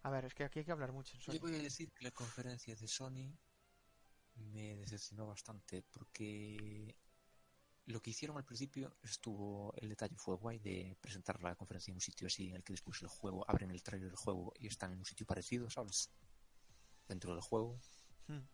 a 0.04 0.10
ver, 0.10 0.24
es 0.24 0.32
que 0.34 0.44
aquí 0.44 0.60
hay 0.60 0.64
que 0.64 0.72
hablar 0.72 0.92
mucho 0.92 1.14
en 1.16 1.20
Yo 1.20 1.32
Sony. 1.34 1.38
voy 1.38 1.54
a 1.54 1.58
decir 1.62 1.92
que 1.92 2.02
la 2.04 2.10
conferencia 2.12 2.74
de 2.74 2.88
Sony 2.88 3.36
me 4.36 4.74
decepcionó 4.76 5.26
bastante 5.26 5.82
porque 5.82 6.96
lo 7.86 8.00
que 8.00 8.10
hicieron 8.10 8.36
al 8.36 8.44
principio 8.44 8.96
estuvo, 9.02 9.74
el 9.76 9.88
detalle 9.88 10.16
fue 10.16 10.36
guay 10.36 10.58
de 10.58 10.96
presentar 11.00 11.42
la 11.42 11.54
conferencia 11.56 11.90
en 11.90 11.96
un 11.96 12.00
sitio 12.00 12.26
así 12.26 12.48
en 12.48 12.56
el 12.56 12.62
que 12.62 12.72
después 12.72 13.02
el 13.02 13.08
juego, 13.08 13.44
abren 13.48 13.70
el 13.70 13.82
trailer 13.82 14.08
del 14.08 14.16
juego 14.16 14.52
y 14.58 14.68
están 14.68 14.92
en 14.92 14.98
un 14.98 15.04
sitio 15.04 15.26
parecido, 15.26 15.68
¿sabes? 15.68 16.10
Dentro 17.08 17.32
del 17.32 17.42
juego. 17.42 17.80
Hmm. 18.28 18.46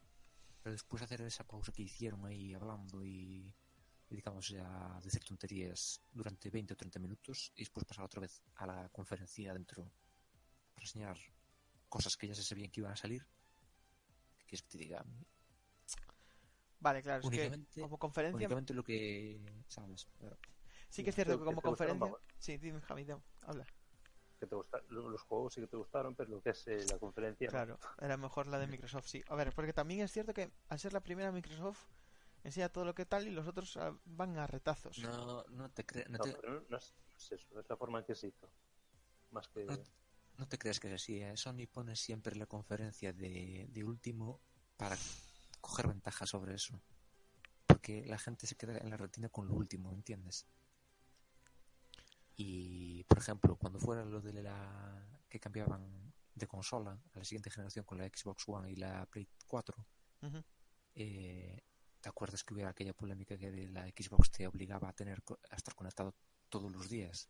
Pero 0.63 0.73
después 0.73 1.03
hacer 1.03 1.21
esa 1.23 1.47
pausa 1.47 1.73
que 1.73 1.83
hicieron 1.83 2.25
ahí 2.25 2.55
hablando 2.55 3.05
y 3.05 3.55
dedicándose 4.09 4.59
a 4.61 4.99
decir 5.05 5.23
tonterías 5.23 6.01
durante 6.11 6.49
20 6.49 6.73
o 6.73 6.77
30 6.77 6.99
minutos 6.99 7.53
y 7.55 7.61
después 7.61 7.85
pasar 7.85 8.07
otra 8.07 8.23
vez 8.23 8.43
a 8.57 8.67
la 8.67 8.89
conferencia 8.89 9.53
dentro 9.53 9.93
para 10.75 10.85
enseñar 10.85 11.19
cosas 11.89 12.17
que 12.17 12.29
ya 12.29 12.35
se 12.35 12.43
sabían 12.43 12.71
que 12.71 12.81
iban 12.81 12.93
a 12.93 12.97
salir. 12.97 13.27
¿Qué 14.39 14.47
quieres 14.47 14.63
que 14.63 14.69
te 14.69 14.79
diga? 14.79 15.05
Vale, 16.81 17.03
claro, 17.03 17.21
es 17.21 17.27
Únicamente- 17.27 17.71
que 17.75 17.81
como 17.81 17.99
conferencia 17.99 18.37
Únicamente 18.37 18.75
lo 18.75 18.85
que 18.85 19.41
sabes. 19.69 20.09
Pero 20.19 20.39
sí 20.89 21.03
que 21.03 21.11
es 21.11 21.15
cierto 21.17 21.39
que 21.39 21.45
como 21.45 21.61
conferencia... 21.61 22.13
Sí, 22.39 22.57
dime, 22.59 22.81
Javi, 22.81 23.05
dame, 23.05 23.23
habla. 23.43 23.67
Que 24.39 24.47
te 24.47 24.55
gusta, 24.55 24.81
lo- 24.89 25.09
los 25.11 25.23
juegos 25.23 25.55
sí 25.55 25.61
que 25.61 25.67
te 25.67 25.77
gustaron, 25.77 26.15
pero 26.15 26.31
lo 26.31 26.41
que 26.41 26.51
es 26.51 26.67
eh, 26.69 26.85
la 26.91 26.99
conferencia. 26.99 27.47
no. 27.47 27.51
Claro, 27.51 27.79
era 28.01 28.17
mejor 28.17 28.47
la 28.47 28.61
de 28.61 28.69
Microsoft, 28.69 29.07
sí. 29.09 29.23
A 29.29 29.35
ver, 29.35 29.53
porque 29.53 29.73
también 29.73 30.01
es 30.01 30.13
cierto 30.13 30.33
que 30.33 30.53
al 30.69 30.79
ser 30.79 30.93
la 30.93 31.01
primera 31.01 31.33
Microsoft 31.33 31.87
enseña 32.45 32.69
todo 32.69 32.85
lo 32.85 32.95
que 32.95 33.05
tal 33.05 33.27
y 33.27 33.31
los 33.33 33.49
otros 33.49 33.77
ah, 33.79 33.99
van 34.05 34.39
a 34.39 34.47
retazos. 34.47 34.99
no, 34.99 35.43
no 35.49 35.71
te 35.73 35.85
creas, 35.85 36.09
no 36.09 36.19
te, 36.21 36.33
no, 36.47 36.61
no 36.69 36.77
es, 36.77 36.95
no 37.11 37.17
es 37.17 37.33
eso, 37.33 37.49
no 37.53 37.61
es 37.61 37.69
la 37.69 37.77
forma 37.77 37.99
en 37.99 38.05
que 38.05 38.15
se 38.15 38.29
hizo. 38.29 38.49
Más 39.33 39.49
que. 39.49 39.65
No, 39.65 39.77
no 40.37 40.47
te 40.47 40.57
creas 40.57 40.79
que 40.79 40.87
es 40.87 40.95
así. 40.95 41.21
¿eh? 41.21 41.37
Sony 41.37 41.67
pone 41.71 41.97
siempre 41.97 42.37
la 42.37 42.47
conferencia 42.47 43.13
de, 43.13 43.67
de 43.69 43.85
último 43.85 44.41
para 44.77 44.97
coger 45.61 45.89
ventaja 45.89 46.27
sobre 46.27 46.55
eso. 46.55 46.81
Porque 47.67 48.05
la 48.07 48.19
gente 48.19 48.47
se 48.47 48.57
queda 48.57 48.79
en 48.79 48.91
la 48.91 48.97
retina 48.97 49.29
con 49.29 49.47
lo 49.47 49.55
último, 49.55 49.93
¿entiendes? 49.93 50.47
Y, 52.37 53.05
por 53.05 53.19
ejemplo, 53.19 53.57
cuando 53.57 53.81
fuera 53.81 54.05
lo 54.05 54.21
de 54.21 54.43
la 54.43 55.21
que 55.29 55.41
cambiaban 55.41 56.13
de 56.35 56.47
consola 56.47 56.93
a 57.13 57.19
la 57.19 57.25
siguiente 57.25 57.51
generación 57.51 57.85
con 57.85 57.99
la 57.99 58.07
Xbox 58.07 58.45
One 58.47 58.71
y 58.71 58.77
la 58.77 59.05
Play 59.07 59.29
4, 59.47 59.85
Ujú. 60.23 60.45
eh, 60.95 61.61
¿te 62.01 62.09
acuerdas 62.09 62.45
que 62.45 62.55
hubiera 62.55 62.71
aquella 62.71 62.95
polémica 62.95 63.37
que 63.37 63.51
de 63.51 63.69
la 63.69 63.87
Xbox 63.89 64.31
te 64.31 64.47
obligaba 64.47 64.89
a 64.89 64.93
tener 64.93 65.23
a 65.51 65.57
estar 65.57 65.75
conectado 65.75 66.15
todos 66.49 66.71
los 66.71 66.89
días? 66.89 67.29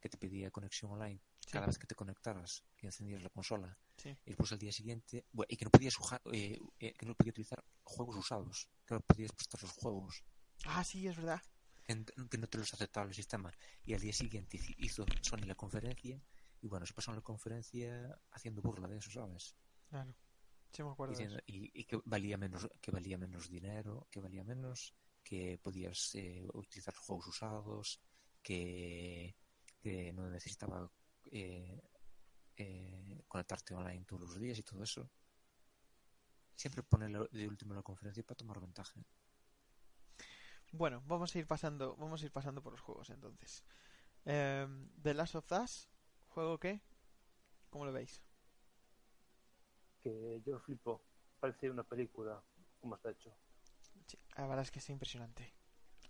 Que 0.00 0.08
te 0.08 0.18
pedía 0.18 0.50
conexión 0.50 0.90
online. 0.92 1.20
Cada 1.52 1.66
vez 1.66 1.78
que 1.78 1.86
te 1.86 1.94
conectaras 1.94 2.62
y 2.80 2.86
encendías 2.86 3.22
la 3.22 3.30
consola. 3.30 3.76
Sí. 3.96 4.10
Y 4.10 4.30
después 4.30 4.52
al 4.52 4.58
día 4.58 4.72
siguiente, 4.72 5.24
bueno, 5.32 5.48
y 5.50 5.56
que 5.56 5.64
no 5.64 5.70
podías 5.70 5.94
eh, 6.32 6.58
eh, 6.78 6.94
que 6.94 7.06
no 7.06 7.14
podías 7.14 7.32
utilizar 7.32 7.64
juegos 7.82 8.16
usados, 8.16 8.68
que 8.86 8.94
no 8.94 9.00
podías 9.00 9.32
prestar 9.32 9.62
los 9.62 9.72
juegos, 9.72 10.22
Ah, 10.64 10.82
sí, 10.84 11.06
es 11.06 11.16
verdad. 11.16 11.40
que, 11.86 11.94
no 12.38 12.46
te 12.48 12.58
los 12.58 12.72
aceptaba 12.74 13.06
el 13.08 13.14
sistema. 13.14 13.52
Y 13.84 13.94
al 13.94 14.00
día 14.00 14.12
siguiente 14.12 14.58
hizo 14.78 15.04
Sony 15.22 15.46
la 15.46 15.54
conferencia 15.54 16.20
y 16.60 16.66
bueno, 16.66 16.84
se 16.84 16.92
pasó 16.94 17.12
la 17.14 17.20
conferencia 17.20 18.18
haciendo 18.32 18.60
burla 18.60 18.88
de 18.88 18.98
eso, 18.98 19.10
¿sabes? 19.10 19.54
Claro. 19.88 20.14
Sí, 20.72 20.82
me 20.82 20.90
acuerdo. 20.90 21.14
de 21.14 21.22
diciendo- 21.24 21.42
y, 21.46 21.70
y 21.80 21.84
que 21.84 21.98
valía 22.04 22.36
menos 22.36 22.68
que 22.80 22.90
valía 22.90 23.16
menos 23.16 23.48
dinero 23.48 24.06
que 24.10 24.20
valía 24.20 24.44
menos 24.44 24.94
que 25.22 25.58
podías 25.62 26.14
eh, 26.16 26.46
utilizar 26.52 26.94
juegos 26.94 27.28
usados 27.28 28.00
que, 28.42 29.34
que 29.80 30.12
no 30.12 30.28
necesitaba 30.28 30.90
eh, 31.32 31.82
eh, 32.56 33.24
conectarte 33.28 33.74
online 33.74 34.04
todos 34.04 34.22
los 34.22 34.38
días 34.40 34.58
y 34.58 34.62
todo 34.62 34.82
eso 34.82 35.10
siempre 36.54 36.82
pone 36.82 37.08
lo- 37.08 37.26
de 37.28 37.48
último 37.48 37.72
en 37.72 37.76
la 37.76 37.82
conferencia 37.82 38.22
para 38.24 38.36
tomar 38.36 38.60
ventaja 38.60 39.00
eso. 39.00 39.14
Bueno, 40.72 41.02
vamos 41.06 41.34
a 41.34 41.38
ir 41.38 41.46
pasando, 41.46 41.96
vamos 41.96 42.22
a 42.22 42.26
ir 42.26 42.32
pasando 42.32 42.62
por 42.62 42.72
los 42.72 42.80
juegos 42.80 43.10
entonces. 43.10 43.64
Em, 44.24 44.90
The 45.02 45.14
Last 45.14 45.34
of 45.36 45.50
Us, 45.52 45.88
juego 46.28 46.58
que, 46.58 46.82
¿cómo 47.70 47.84
lo 47.86 47.92
veis? 47.92 48.22
Que 50.02 50.42
yo 50.44 50.58
flipo. 50.60 51.02
Parece 51.40 51.70
una 51.70 51.84
película, 51.84 52.42
como 52.80 52.96
está 52.96 53.10
hecho. 53.10 53.32
Sí, 54.06 54.18
la 54.36 54.46
verdad 54.46 54.62
es 54.62 54.70
que 54.70 54.78
es 54.80 54.90
impresionante. 54.90 55.54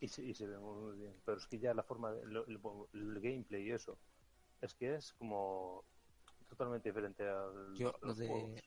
Y 0.00 0.08
se, 0.08 0.22
y 0.24 0.34
se 0.34 0.46
ve 0.46 0.58
muy, 0.58 0.80
muy 0.80 0.96
bien. 0.98 1.14
Pero 1.24 1.38
es 1.38 1.46
que 1.46 1.58
ya 1.58 1.74
la 1.74 1.82
forma, 1.82 2.12
de- 2.12 2.26
lo- 2.26 2.46
el, 2.46 2.60
el 2.94 3.20
gameplay 3.20 3.66
y 3.68 3.72
eso, 3.72 3.98
es 4.60 4.74
que 4.74 4.94
es 4.96 5.12
como 5.14 5.84
totalmente 6.48 6.88
diferente 6.88 7.28
al. 7.28 7.74
Yo 7.76 7.88
a 7.94 8.06
lo 8.06 8.14
de 8.14 8.62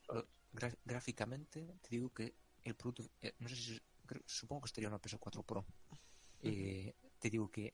gráficamente 0.84 1.66
te 1.80 1.88
digo 1.88 2.10
que 2.10 2.34
el 2.64 2.74
producto 2.74 3.04
eh, 3.20 3.34
no 3.38 3.48
sé 3.48 3.56
si 3.56 3.80
creo- 4.06 4.22
supongo 4.26 4.62
que 4.62 4.66
estaría 4.66 4.88
una 4.88 5.00
PS4 5.00 5.42
Pro 5.44 5.64
Eh, 6.44 6.94
te 7.18 7.30
digo 7.30 7.50
que 7.50 7.72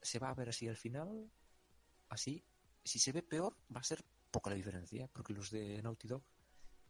se 0.00 0.18
va 0.18 0.28
a 0.30 0.34
ver 0.34 0.48
así 0.50 0.68
al 0.68 0.76
final 0.76 1.30
así 2.08 2.44
si 2.84 2.98
se 2.98 3.12
ve 3.12 3.22
peor 3.22 3.56
va 3.74 3.80
a 3.80 3.84
ser 3.84 4.04
poca 4.30 4.50
la 4.50 4.56
diferencia 4.56 5.08
porque 5.08 5.32
los 5.32 5.50
de 5.50 5.80
Naughty 5.82 6.06
Dog 6.08 6.22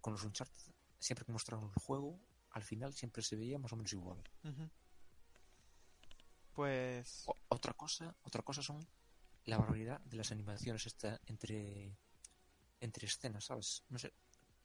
con 0.00 0.12
los 0.12 0.24
Uncharted 0.24 0.72
siempre 0.98 1.24
que 1.24 1.32
mostraron 1.32 1.64
el 1.70 1.74
juego 1.82 2.20
al 2.50 2.62
final 2.64 2.92
siempre 2.92 3.22
se 3.22 3.36
veía 3.36 3.58
más 3.58 3.72
o 3.72 3.76
menos 3.76 3.92
igual. 3.92 4.22
Pues... 6.54 7.24
O- 7.26 7.36
otra 7.48 7.72
cosa 7.74 8.14
otra 8.22 8.42
cosa 8.42 8.62
son 8.62 8.86
la 9.44 9.58
barbaridad 9.58 10.00
de 10.00 10.16
las 10.16 10.32
animaciones 10.32 10.86
esta 10.86 11.20
entre 11.26 11.96
entre 12.80 13.06
escenas 13.06 13.44
sabes 13.44 13.84
no 13.88 13.98
sé 13.98 14.12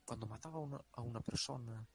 cuando 0.06 0.28
mataba 0.28 0.58
a 0.58 0.62
una, 0.62 0.82
a 0.94 1.02
una 1.02 1.22
persona 1.22 1.86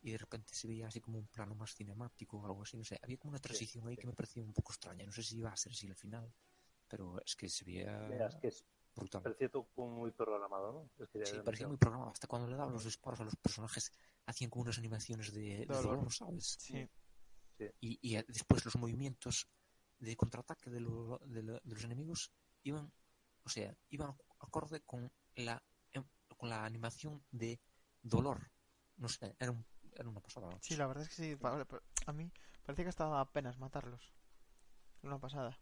y 0.00 0.10
de 0.12 0.18
repente 0.18 0.54
se 0.54 0.66
veía 0.66 0.88
así 0.88 1.00
como 1.00 1.18
un 1.18 1.26
plano 1.26 1.54
más 1.54 1.74
cinemático 1.74 2.38
o 2.38 2.46
algo 2.46 2.62
así 2.62 2.76
no 2.76 2.84
sé 2.84 2.98
había 3.02 3.18
como 3.18 3.30
una 3.30 3.40
transición 3.40 3.86
ahí 3.86 3.94
sí. 3.94 4.00
que 4.00 4.06
me 4.06 4.14
parecía 4.14 4.42
un 4.42 4.52
poco 4.52 4.72
extraña 4.72 5.04
no 5.04 5.12
sé 5.12 5.22
si 5.22 5.38
iba 5.38 5.50
a 5.50 5.56
ser 5.56 5.72
así 5.72 5.88
al 5.88 5.96
final 5.96 6.32
pero 6.88 7.18
es 7.24 7.36
que 7.36 7.48
se 7.48 7.64
veía 7.64 8.06
Mira, 8.08 8.26
es 8.28 8.36
que 8.36 8.48
es, 8.48 8.64
brutal 8.94 9.22
parecía 9.22 9.48
todo 9.48 9.66
muy 9.76 10.10
programado, 10.10 10.72
¿no? 10.72 11.04
Es 11.04 11.08
que 11.08 11.24
Sí, 11.24 11.36
parecía 11.42 11.66
muy 11.66 11.78
programado. 11.78 12.10
Hasta 12.10 12.26
cuando 12.26 12.48
le 12.48 12.56
daban 12.56 12.74
los 12.74 12.84
disparos 12.84 13.20
a 13.20 13.24
los 13.24 13.36
personajes, 13.36 13.90
hacían 14.26 14.50
como 14.50 14.64
unas 14.64 14.76
animaciones 14.76 15.32
de, 15.32 15.60
de 15.60 15.66
Dolor. 15.66 16.12
¿sabes? 16.12 16.58
Sí. 16.60 16.86
y, 17.80 17.98
y 18.02 18.16
eh, 18.16 18.24
después 18.28 18.64
los 18.66 18.76
movimientos 18.76 19.48
de 20.02 20.16
contraataque 20.16 20.68
de, 20.70 20.80
lo- 20.80 21.18
de 21.24 21.42
lo- 21.42 21.60
de 21.60 21.74
los 21.74 21.84
enemigos 21.84 22.32
iban, 22.64 22.92
o 23.44 23.48
sea, 23.48 23.76
iban 23.88 24.14
acorde 24.40 24.80
con 24.82 25.10
la 25.36 25.62
em- 25.92 26.08
con 26.36 26.48
la 26.50 26.64
animación 26.64 27.24
de 27.30 27.60
dolor. 28.02 28.50
No 28.96 29.08
sé, 29.08 29.36
era, 29.38 29.52
un- 29.52 29.64
era 29.94 30.08
una 30.08 30.20
pasada. 30.20 30.50
Sí, 30.60 30.76
la 30.76 30.86
verdad 30.86 31.04
es 31.04 31.08
que 31.10 31.14
sí. 31.36 31.38
A 32.06 32.12
mí 32.12 32.32
parecía 32.64 32.84
que 32.84 32.90
estaba 32.90 33.20
apenas 33.20 33.58
matarlos. 33.58 34.12
Una 35.02 35.18
pasada. 35.18 35.58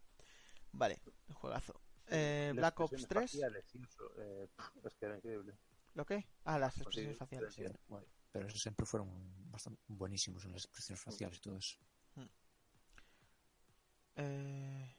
Vale, 0.73 1.01
juegazo. 1.35 1.81
Eh, 2.07 2.53
Black 2.55 2.81
Ops 2.81 2.93
expresiones 2.93 3.09
3. 3.09 3.31
faciales 3.31 3.75
eso, 3.75 4.13
eh, 4.19 4.49
es 4.85 4.95
que 4.95 5.05
era 5.07 5.17
increíble. 5.17 5.59
¿Lo 5.95 6.05
qué? 6.07 6.27
Ah, 6.45 6.59
las 6.59 6.77
expresiones 6.79 7.13
sí, 7.15 7.19
faciales. 7.19 7.55
sí. 7.55 7.65
Bueno, 7.89 8.07
pero 8.33 8.47
esos 8.49 8.61
siempre 8.63 8.87
fueron 8.87 9.09
bastante 9.51 9.81
buenísimos 9.89 10.45
en 10.45 10.53
las 10.53 10.65
expresiones 10.65 11.03
faciales 11.03 11.39
y 11.39 11.41
todo 11.41 11.57
eso. 11.57 11.79
Eh, 14.23 14.95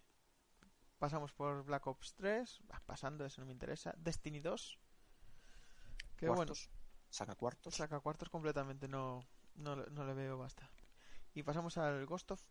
pasamos 0.97 1.32
por 1.34 1.63
Black 1.63 1.86
Ops 1.88 2.13
3. 2.15 2.61
Ah, 2.69 2.82
pasando, 2.86 3.26
eso 3.26 3.41
no 3.41 3.45
me 3.47 3.53
interesa. 3.53 3.93
Destiny 3.97 4.39
2. 4.39 4.80
Que 6.17 6.28
bueno, 6.28 6.38
Cuartos, 6.45 6.69
saca 7.09 7.36
cuartos. 7.36 7.76
saca 7.76 7.99
cuartos 7.99 8.30
completamente. 8.30 8.88
No, 8.88 9.26
no, 9.55 9.76
le- 9.76 9.89
no 9.91 10.05
le 10.05 10.13
veo 10.13 10.38
basta. 10.38 10.69
Y 11.34 11.43
pasamos 11.43 11.78
al 11.78 12.05
Ghost 12.05 12.32
of 12.32 12.41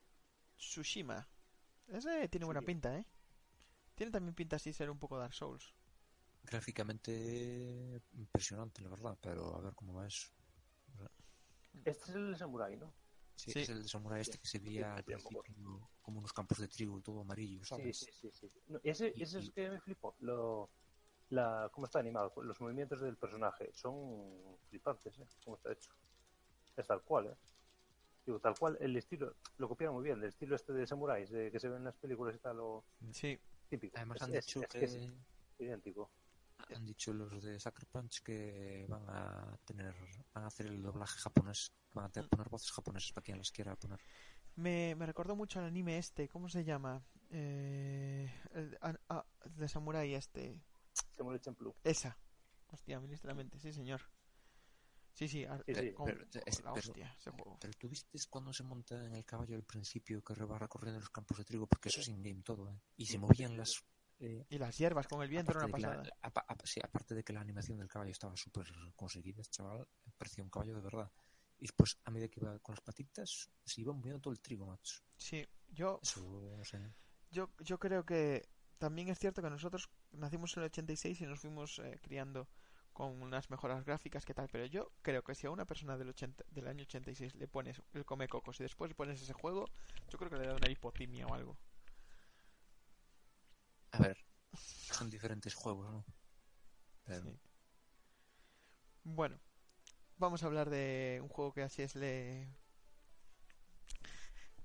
Tsushima. 0.57 1.27
Ese 1.89 2.29
tiene 2.29 2.47
buena 2.47 2.61
Sí. 2.61 2.67
pinta, 2.67 2.97
¿eh? 2.97 3.05
Tiene 3.95 4.13
también 4.13 4.35
pinta 4.35 4.57
así 4.57 4.73
ser 4.73 4.91
un 4.91 4.99
poco 4.99 5.19
Dark 5.19 5.35
Souls. 5.35 5.75
Gráficamente 6.43 8.01
impresionante, 8.13 8.81
la 8.81 8.89
verdad, 8.89 9.19
pero 9.21 9.57
a 9.57 9.61
ver 9.61 9.75
cómo 9.75 9.93
va 9.95 10.07
eso. 10.07 10.31
Este 11.85 12.11
es 12.11 12.17
el 12.17 12.37
Samurai, 12.37 12.77
¿no? 12.77 12.93
Sí, 13.41 13.53
Sí. 13.53 13.61
es 13.61 13.69
el 13.71 13.83
de 13.83 13.89
samurai 13.89 14.21
este 14.21 14.39
que 14.39 14.47
se 14.47 14.59
veía 14.59 14.95
al 14.97 15.05
principio 15.05 15.43
como 16.03 16.19
unos 16.19 16.33
campos 16.33 16.59
de 16.59 16.69
trigo 16.69 17.01
todo 17.01 17.21
amarillo, 17.23 17.65
Sí, 17.65 17.69
¿sabes? 17.71 17.99
sí, 17.99 18.11
sí. 18.13 18.31
sí. 18.33 18.51
No, 18.69 18.81
ese, 18.83 19.13
Y- 19.17 19.23
ese 19.23 19.39
y- 19.39 19.43
es 19.45 19.51
que 19.51 19.71
me 19.71 19.81
flipó. 19.81 20.15
Lo, 20.21 20.69
la, 21.31 21.71
cómo 21.73 21.87
está 21.87 22.01
animado, 22.01 22.33
los 22.43 22.61
movimientos 22.61 23.01
del 23.01 23.17
personaje 23.17 23.71
son 23.73 24.59
flipantes, 24.69 25.19
¿eh? 25.19 25.27
Cómo 25.45 25.57
está 25.57 25.73
hecho. 25.73 25.91
Es 26.77 26.87
tal 26.87 27.03
cual, 27.03 27.27
¿eh? 27.29 27.37
Digo, 28.27 28.39
tal 28.41 28.59
cual, 28.59 28.77
el 28.81 28.95
estilo, 28.97 29.35
lo 29.57 29.69
copiaron 29.69 29.95
muy 29.97 30.05
bien, 30.05 30.19
el 30.19 30.25
estilo 30.29 30.55
este 30.55 30.73
de 30.75 30.87
samuráis, 30.87 31.31
de 31.31 31.51
que 31.51 31.59
se 31.59 31.69
ven 31.69 31.79
en 31.79 31.85
las 31.85 31.97
películas 31.97 32.37
y 32.37 32.39
tal, 32.39 32.59
lo 32.59 32.85
Sí, 33.13 33.39
típico. 33.69 33.97
Además 33.97 34.17
es, 34.17 34.23
han 34.23 34.35
es- 34.35 34.47
dicho 34.47 34.61
es 34.61 34.69
que, 34.69 34.79
que 34.81 34.85
es 34.85 35.13
idéntico. 35.59 36.11
Han 36.75 36.85
dicho 36.87 37.13
los 37.13 37.43
de 37.43 37.59
Sucker 37.61 37.87
Punch 37.87 38.23
que 38.23 38.87
van 38.89 39.05
a 39.09 39.59
tener 39.65 39.95
van 40.35 40.45
a 40.45 40.47
hacer 40.49 40.67
el 40.67 40.83
doblaje 40.83 41.19
japonés, 41.19 41.73
van 41.93 42.07
a 42.07 42.09
tener, 42.11 42.29
poner 42.29 42.49
voces 42.49 42.71
japonesas 42.73 43.13
para 43.13 43.25
quien 43.25 43.39
las 43.39 43.51
quiera 43.51 43.77
poner. 43.77 44.01
Me, 44.57 44.95
me 44.97 45.07
recordó 45.07 45.37
mucho 45.37 45.59
al 45.61 45.67
anime 45.67 45.99
este, 45.99 46.29
¿cómo 46.29 46.49
se 46.49 46.65
llama? 46.65 47.03
Eh, 47.31 48.33
el, 48.53 48.79
ah, 48.83 49.25
el 49.45 49.57
de 49.57 49.69
Samurai 49.69 50.15
este. 50.15 50.61
Samurai 51.17 51.39
Champloo. 51.41 51.75
Esa. 51.85 52.17
Hostia, 52.69 53.01
ministramente, 53.01 53.59
sí 53.59 53.73
señor. 53.73 54.01
Sí, 55.13 55.29
sí, 55.29 55.45
ar- 55.45 55.65
Sí, 55.67 55.75
sí, 55.75 55.81
eh, 55.87 55.95
con- 55.95 56.07
pero, 56.07 56.25
es- 56.47 56.63
la 56.65 56.73
pero- 56.73 56.89
hostia, 56.89 57.15
ese 57.19 57.31
juego. 57.31 57.59
Pero 57.61 57.73
tú 57.75 57.89
viste 57.89 58.19
cuando 58.29 58.53
se 58.53 58.63
monta 58.63 59.05
en 59.05 59.15
el 59.15 59.25
caballo 59.25 59.57
al 59.57 59.65
principio 59.65 60.23
que 60.23 60.35
va 60.45 60.59
recorriendo 60.59 61.01
los 61.01 61.11
campos 61.11 61.39
de 61.39 61.45
trigo, 61.45 61.67
porque 61.67 61.89
eso 61.89 62.01
es 62.01 62.09
in-game 62.09 62.43
todo, 62.43 62.71
¿eh? 62.71 62.81
Y 62.97 63.07
se 63.07 63.19
movían 63.19 63.57
las... 63.57 63.85
eh, 64.21 64.47
Y 64.51 64.59
las 64.59 64.77
hierbas 64.79 65.09
con 65.09 65.23
el 65.23 65.29
viento 65.29 65.53
era 65.53 65.61
una 65.67 65.69
la, 65.69 65.73
pasada. 65.73 66.57
sí, 66.65 66.81
aparte 66.83 67.15
de 67.15 67.25
que 67.25 67.33
la 67.33 67.41
animación 67.41 67.79
del 67.79 67.89
caballo 67.89 68.13
estaba 68.13 68.37
súper 68.37 68.67
conseguida, 68.95 69.43
chaval, 69.43 69.87
parecía 70.17 70.45
un 70.45 70.51
caballo 70.51 70.75
de 70.75 70.81
verdad. 70.83 71.11
Y 71.59 71.63
después, 71.63 71.99
a 72.05 72.11
medida 72.11 72.29
que 72.29 72.41
iba 72.41 72.59
con 72.61 72.75
las 72.75 72.81
patitas, 72.81 73.51
se 73.65 73.81
iba 73.81 73.93
moviendo 73.93 74.21
todo 74.21 74.33
el 74.33 74.41
trigo, 74.41 74.67
macho. 74.67 75.01
Sí, 75.17 75.47
yo, 75.69 76.01
Eso, 76.03 76.21
no 76.57 76.65
sé. 76.65 76.79
yo, 77.31 77.51
yo 77.59 77.79
creo 77.79 78.05
que 78.05 78.49
también 78.79 79.09
es 79.09 79.19
cierto 79.19 79.43
que 79.43 79.51
nosotros 79.51 79.91
nacimos 80.13 80.57
en 80.57 80.63
el 80.63 80.67
86 80.69 81.21
y 81.21 81.27
nos 81.27 81.41
fuimos 81.41 81.79
eh, 81.81 81.99
criando 82.03 82.49
con 82.93 83.23
unas 83.23 83.51
mejoras 83.51 83.85
gráficas 83.85 84.25
que 84.25 84.35
tal, 84.35 84.49
pero 84.51 84.67
yo 84.67 84.91
creo 85.03 85.23
que 85.23 85.35
si 85.35 85.47
a 85.47 85.51
una 85.51 85.65
persona 85.65 85.97
del, 85.97 86.09
80, 86.09 86.45
del 86.51 86.67
año 86.67 86.83
86 86.83 87.35
le 87.37 87.47
pones 87.47 87.81
el 87.93 88.05
come 88.05 88.29
cocos 88.29 88.59
y 88.61 88.65
después 88.65 88.91
le 88.91 88.95
pones 88.95 89.23
ese 89.23 89.33
juego, 89.33 89.67
yo 90.09 90.19
creo 90.19 90.31
que 90.31 90.37
le 90.39 90.47
da 90.47 90.55
una 90.55 90.71
hipotimia 90.71 91.27
o 91.27 91.35
algo. 91.35 91.57
A 93.93 93.99
ver, 93.99 94.17
son 94.93 95.11
diferentes 95.11 95.55
juegos, 95.55 95.91
¿no? 95.91 96.05
Pero, 97.05 97.23
Sí. 97.25 97.39
Bueno, 99.03 99.41
vamos 100.19 100.43
a 100.43 100.47
hablar 100.47 100.69
de 100.71 101.21
un 101.23 101.29
juego 101.29 101.53
que 101.53 101.63
así 101.63 101.83
es 101.83 101.95
le 101.97 102.49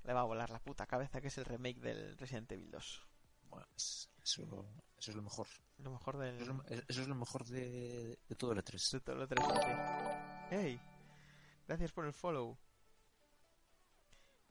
le 0.04 0.14
va 0.14 0.22
a 0.22 0.26
volar 0.26 0.52
la 0.52 0.60
puta 0.60 0.86
cabeza, 0.86 1.20
que 1.20 1.30
es 1.30 1.38
el 1.40 1.46
remake 1.46 1.80
del 1.80 2.18
Resident 2.18 2.52
Evil 2.52 2.70
2. 2.70 3.08
bueno, 3.50 3.66
es- 3.76 4.10
eso, 4.24 4.44
eso 4.98 5.12
es 5.12 5.16
lo 5.16 5.24
mejor. 5.24 5.48
Lo 5.78 5.92
mejor 5.92 6.18
del 6.18 6.36
Eso 6.42 6.44
es 6.44 6.48
lo, 6.78 6.84
eso 6.88 7.02
es 7.02 7.08
lo 7.08 7.16
mejor 7.16 7.46
de, 7.46 8.20
de 8.28 8.36
todo 8.36 8.52
el 8.52 8.60
E 8.60 8.62
E3. 8.64 8.92
de 8.92 9.00
todo 9.00 9.16
lo 9.16 9.28
3 9.28 9.46
Hey, 10.52 10.80
gracias 11.68 11.92
por 11.92 12.06
el 12.06 12.14
follow. 12.14 12.58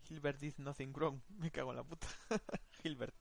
Gilbert 0.02 0.38
did 0.40 0.54
nothing 0.58 0.92
wrong. 0.92 1.20
Me 1.38 1.50
cago 1.50 1.70
en 1.70 1.76
la 1.76 1.84
puta. 1.84 2.06
Gilbert. 2.82 3.14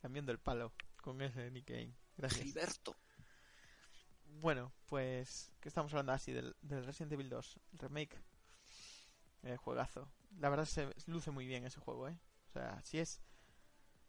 Cambiando 0.00 0.32
el 0.32 0.38
palo 0.38 0.72
con 1.02 1.20
ese 1.22 1.50
nickname. 1.50 1.94
Gracias. 2.16 2.42
Gilberto. 2.44 2.96
Bueno, 4.40 4.72
pues 4.86 5.52
que 5.60 5.68
estamos 5.68 5.92
hablando 5.92 6.12
así 6.12 6.32
del, 6.32 6.54
del 6.62 6.84
Resident 6.84 7.12
Evil 7.12 7.28
2, 7.30 7.60
el 7.72 7.78
remake. 7.78 8.20
Eh, 9.42 9.56
juegazo. 9.56 10.10
La 10.38 10.48
verdad 10.50 10.64
se 10.64 10.88
luce 11.06 11.30
muy 11.30 11.46
bien 11.46 11.64
ese 11.64 11.80
juego, 11.80 12.08
¿eh? 12.08 12.18
O 12.48 12.52
sea, 12.52 12.82
si 12.82 12.98
es... 12.98 13.20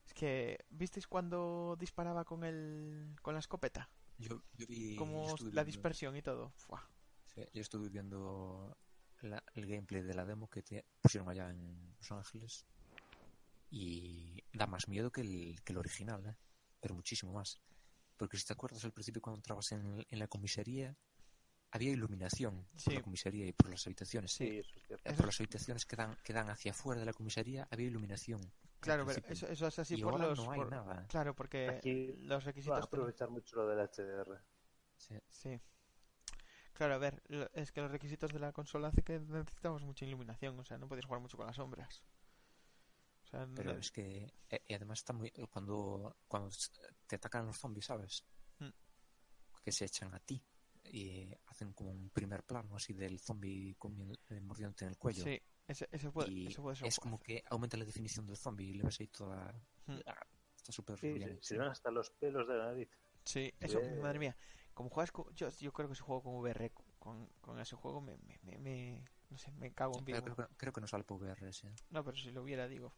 Es 0.06 0.14
que, 0.14 0.66
¿visteis 0.70 1.06
cuando 1.08 1.76
disparaba 1.80 2.24
con 2.24 2.44
el 2.46 3.14
con 3.22 3.34
la 3.34 3.40
escopeta? 3.42 3.90
Yo, 4.18 4.42
yo 4.56 4.66
vi. 4.68 4.96
Como 4.96 5.28
la 5.28 5.36
viendo- 5.36 5.64
dispersión 5.66 6.16
y 6.16 6.22
todo. 6.22 6.52
Fua. 6.56 6.90
sí, 7.26 7.42
yo 7.54 7.62
estuve 7.62 7.90
viendo 7.90 8.78
la- 9.22 9.44
el 9.54 9.68
gameplay 9.68 10.02
de 10.02 10.14
la 10.14 10.26
demo 10.26 10.50
que 10.50 10.64
te 10.64 10.86
pusieron 11.02 11.30
allá 11.30 11.50
en 11.50 11.94
Los 12.00 12.12
Ángeles. 12.12 12.66
Y 13.70 14.43
da 14.53 14.65
más 14.68 14.88
miedo 14.88 15.11
que 15.11 15.22
el, 15.22 15.61
que 15.63 15.74
el 15.74 15.78
original, 15.78 16.26
¿eh? 16.26 16.36
Pero 16.80 16.95
muchísimo 16.95 17.34
más. 17.34 17.59
Porque 18.15 18.38
si 18.38 18.45
te 18.45 18.53
acuerdas 18.53 18.84
al 18.86 18.93
principio 18.93 19.22
cuando 19.22 19.38
entrabas 19.39 19.72
en, 19.74 20.05
en 20.09 20.20
la 20.20 20.28
comisaría, 20.28 20.95
había 21.72 21.91
iluminación 21.91 22.68
Sí. 22.76 22.86
por 22.86 22.93
la 22.95 23.01
comisaría 23.01 23.45
y 23.47 23.51
por 23.51 23.70
las 23.70 23.86
habitaciones. 23.86 24.32
Sí, 24.32 24.59
eso 24.59 24.95
es 25.03 25.15
Por 25.18 25.26
las 25.26 25.39
habitaciones 25.39 25.86
que 25.86 25.95
dan, 25.95 26.18
que 26.24 26.34
dan 26.34 26.49
hacia 26.49 26.72
afuera 26.72 26.99
de 26.99 27.05
la 27.05 27.13
comisaría 27.13 27.68
había 27.70 27.88
iluminación. 27.88 28.41
Claro, 28.80 29.05
pero 29.05 29.22
eso, 29.28 29.47
eso 29.47 29.68
es 29.68 29.80
así 29.80 29.95
y 29.95 30.01
por 30.01 30.13
ahora 30.13 30.28
los... 30.28 30.39
no 30.39 30.51
hay 30.51 30.59
por- 30.59 30.70
nada. 30.72 31.05
Claro, 31.07 31.36
porque 31.36 31.68
Aquí 31.70 32.07
los 32.20 32.28
Van 32.30 32.32
a 32.41 32.45
requisitos... 32.45 32.86
aprovechar 32.86 33.30
mucho 33.30 33.55
lo 33.57 33.68
del 33.68 33.80
HDR. 33.80 34.39
Sí. 34.95 35.15
Sí. 35.30 35.59
Claro, 36.74 36.93
a 36.93 36.97
ver, 36.99 37.22
lo- 37.28 37.49
es 37.53 37.72
que 37.72 37.82
los 37.82 37.91
requisitos 37.91 38.32
de 38.32 38.39
la 38.39 38.53
consola 38.53 38.88
hace 38.89 39.01
que 39.03 39.20
necesitamos 39.20 39.84
mucha 39.84 40.05
iluminación, 40.05 40.57
o 40.59 40.63
sea, 40.63 40.78
no 40.78 40.88
puedes 40.88 41.05
jugar 41.05 41.22
mucho 41.22 41.36
con 41.38 41.47
las 41.47 41.55
sombras. 41.55 42.03
O 43.28 43.30
sea, 43.30 43.47
Pero 43.55 43.73
no- 43.73 43.80
es 43.80 43.91
que 43.91 44.34
eh, 44.49 44.63
y 44.67 44.73
además 44.73 44.99
está 44.99 45.11
muy 45.11 45.32
cuando 45.51 46.15
cuando 46.28 46.49
te 47.07 47.17
atacan 47.17 47.45
los 47.45 47.57
zombies, 47.57 47.86
¿sabes? 47.86 48.25
Mm. 48.59 48.69
Que 49.63 49.71
se 49.73 49.84
echan 49.86 50.13
a 50.13 50.19
ti 50.19 50.41
y 50.86 51.30
hacen 51.47 51.73
como 51.73 51.91
un 51.91 52.09
primer 52.09 52.43
plano 52.43 52.78
así 52.78 52.93
del 52.93 53.19
zombie 53.19 53.75
comiendo, 53.78 54.17
eh, 54.30 54.39
mordiéndote 54.39 54.86
en 54.86 54.91
el 54.91 54.97
cuello. 54.97 55.23
Sí, 55.25 55.41
ese, 55.67 55.89
ese 55.91 56.09
puede, 56.09 56.32
y 56.32 56.47
eso 56.47 56.61
puede 56.61 56.78
ser 56.78 56.86
un 56.86 56.88
es 56.88 56.99
como 56.99 57.19
que 57.19 57.43
aumenta 57.49 57.75
la 57.75 57.84
definición 57.84 58.25
del 58.25 58.38
zombie 58.38 58.67
y 58.69 58.73
le 58.75 58.84
ves 58.84 58.99
ahí 59.01 59.07
toda 59.07 59.53
Mm. 59.88 59.99
ah, 60.05 60.25
está 60.55 60.71
súper 60.71 60.97
Sí, 60.97 61.11
bien. 61.13 61.38
se, 61.41 61.43
se 61.49 61.57
ven 61.57 61.67
hasta 61.67 61.91
los 61.91 62.09
pelos 62.11 62.47
de 62.47 62.55
la 62.57 62.65
nariz. 62.67 62.89
Sí, 63.25 63.53
eso, 63.59 63.82
madre 64.01 64.19
mía. 64.19 64.38
Como 64.73 64.89
juegas 64.89 65.11
con, 65.11 65.34
yo, 65.36 65.49
yo 65.49 65.73
creo 65.73 65.89
que 65.89 65.95
si 65.95 66.01
juego 66.01 66.23
con 66.23 66.36
VR 66.36 66.71
con, 66.99 67.28
con 67.41 67.59
ese 67.59 67.75
juego 67.75 67.99
me, 67.99 68.17
me, 68.19 68.39
me, 68.43 68.57
me- 68.57 69.05
no 69.30 69.38
sé, 69.38 69.51
me 69.51 69.73
cago 69.73 69.97
en 69.99 70.05
vivo. 70.05 70.21
creo, 70.21 70.36
que- 70.36 70.55
creo 70.55 70.71
que 70.73 70.82
no 70.82 70.88
sale 70.88 71.03
por 71.03 71.17
VR. 71.21 71.51
No, 71.89 72.03
pero 72.05 72.15
si 72.15 72.32
lo 72.32 72.43
hubiera, 72.43 72.67
digo. 72.69 72.93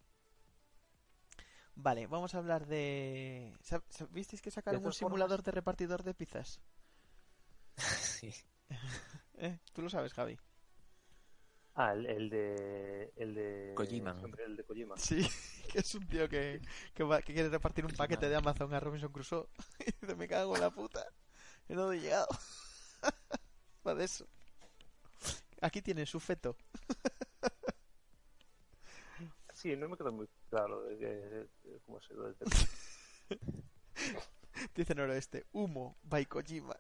Vale, 1.75 2.07
vamos 2.07 2.35
a 2.35 2.39
hablar 2.39 2.65
de... 2.67 3.53
¿sab- 3.63 3.83
sab- 3.89 4.09
¿Visteis 4.09 4.41
que 4.41 4.51
sacaron 4.51 4.85
un 4.85 4.91
simulador 4.93 5.39
formas- 5.39 5.45
de 5.45 5.51
repartidor 5.51 6.03
de 6.03 6.13
pizzas? 6.13 6.59
sí. 7.77 8.33
¿Eh? 9.37 9.59
¿Tú 9.73 9.81
lo 9.81 9.89
sabes, 9.89 10.13
Javi? 10.13 10.37
Ah, 11.75 11.93
el, 11.93 12.05
el 12.07 12.29
de. 12.29 13.13
El 13.15 13.33
de. 13.35 13.73
Kojima. 13.75 14.19
El 14.45 14.57
de 14.57 14.63
Kojima. 14.65 14.97
Sí, 14.97 15.25
que 15.71 15.79
es 15.79 15.95
un 15.95 16.05
tío 16.07 16.27
que, 16.27 16.61
que, 16.93 17.03
va- 17.03 17.21
que 17.21 17.33
quiere 17.33 17.47
repartir 17.47 17.85
un 17.85 17.91
paquete 17.95 18.27
de 18.27 18.35
Amazon 18.35 18.73
a 18.73 18.79
Robinson 18.81 19.13
Crusoe. 19.13 19.47
Y 19.79 19.85
dice, 20.01 20.15
me 20.15 20.27
cago 20.27 20.55
en 20.55 20.61
la 20.61 20.71
puta. 20.71 21.05
Y 21.69 21.73
no 21.75 21.93
he 21.93 21.99
llegado. 22.01 22.27
Va 23.87 23.95
de 23.95 24.03
eso. 24.03 24.27
Aquí 25.61 25.81
tiene 25.81 26.05
su 26.05 26.19
feto. 26.19 26.57
Sí, 29.59 29.75
no 29.75 29.89
me 29.89 29.97
queda 29.97 30.09
muy 30.11 30.25
claro 30.49 30.83
de, 30.83 30.97
qué- 30.97 31.69
de 31.69 31.79
cómo 31.85 31.99
se 31.99 32.13
lo 32.13 32.23
del 32.31 32.35
Dice 34.75 34.95
Noroeste, 34.95 35.47
humo, 35.51 35.97
by 36.03 36.25
Kojima. 36.27 36.75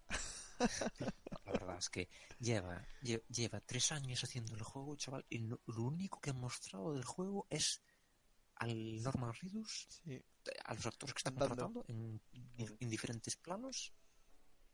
La 1.45 1.51
verdad 1.51 1.77
es 1.77 1.89
que 1.89 2.07
lleva, 2.39 2.81
lle- 3.01 3.23
lleva 3.27 3.59
tres 3.59 3.91
años 3.91 4.23
haciendo 4.23 4.55
el 4.55 4.63
juego, 4.63 4.95
chaval, 4.95 5.25
y 5.29 5.39
lo, 5.39 5.59
lo 5.67 5.83
único 5.83 6.21
que 6.21 6.29
han 6.29 6.39
mostrado 6.39 6.93
del 6.93 7.03
juego 7.03 7.47
es 7.49 7.81
al 8.55 9.01
Norman 9.01 9.33
Reedus, 9.33 9.87
Sí, 9.89 10.21
a 10.65 10.73
los 10.73 10.85
actores 10.85 11.13
que 11.13 11.19
están 11.19 11.35
contratando 11.35 11.83
en, 11.87 12.21
en 12.57 12.89
diferentes 12.89 13.35
planos, 13.37 13.93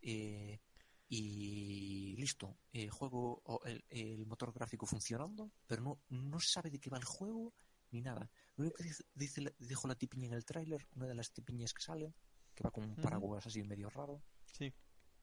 eh, 0.02 0.60
y 1.08 2.16
listo. 2.18 2.58
El 2.72 2.90
juego, 2.92 3.42
o 3.46 3.62
el, 3.66 3.84
el 3.90 4.26
motor 4.28 4.52
gráfico 4.54 4.86
funcionando, 4.86 5.52
pero 5.68 5.82
no, 5.84 6.02
no 6.10 6.40
se 6.40 6.50
sabe 6.50 6.70
de 6.70 6.80
qué 6.80 6.90
va 6.92 6.98
el 6.98 7.04
juego 7.06 7.54
ni 7.92 8.02
nada. 8.02 8.30
Lo 8.56 8.64
único 8.64 8.78
que 8.78 8.84
dice, 8.84 9.04
dice 9.14 9.42
la- 9.42 9.54
dijo 9.60 9.88
la 9.88 9.96
tipiña 9.96 10.28
en 10.28 10.34
el 10.34 10.46
tráiler, 10.46 10.88
una 10.96 11.08
de 11.08 11.16
las 11.16 11.32
tipiñas 11.32 11.74
que 11.74 11.82
sale, 11.82 12.14
que 12.54 12.64
va 12.64 12.72
con 12.72 12.84
un 12.86 12.96
paraguas 12.96 13.46
así 13.48 13.64
medio 13.64 13.90
raro, 13.90 14.22
sí. 14.46 14.74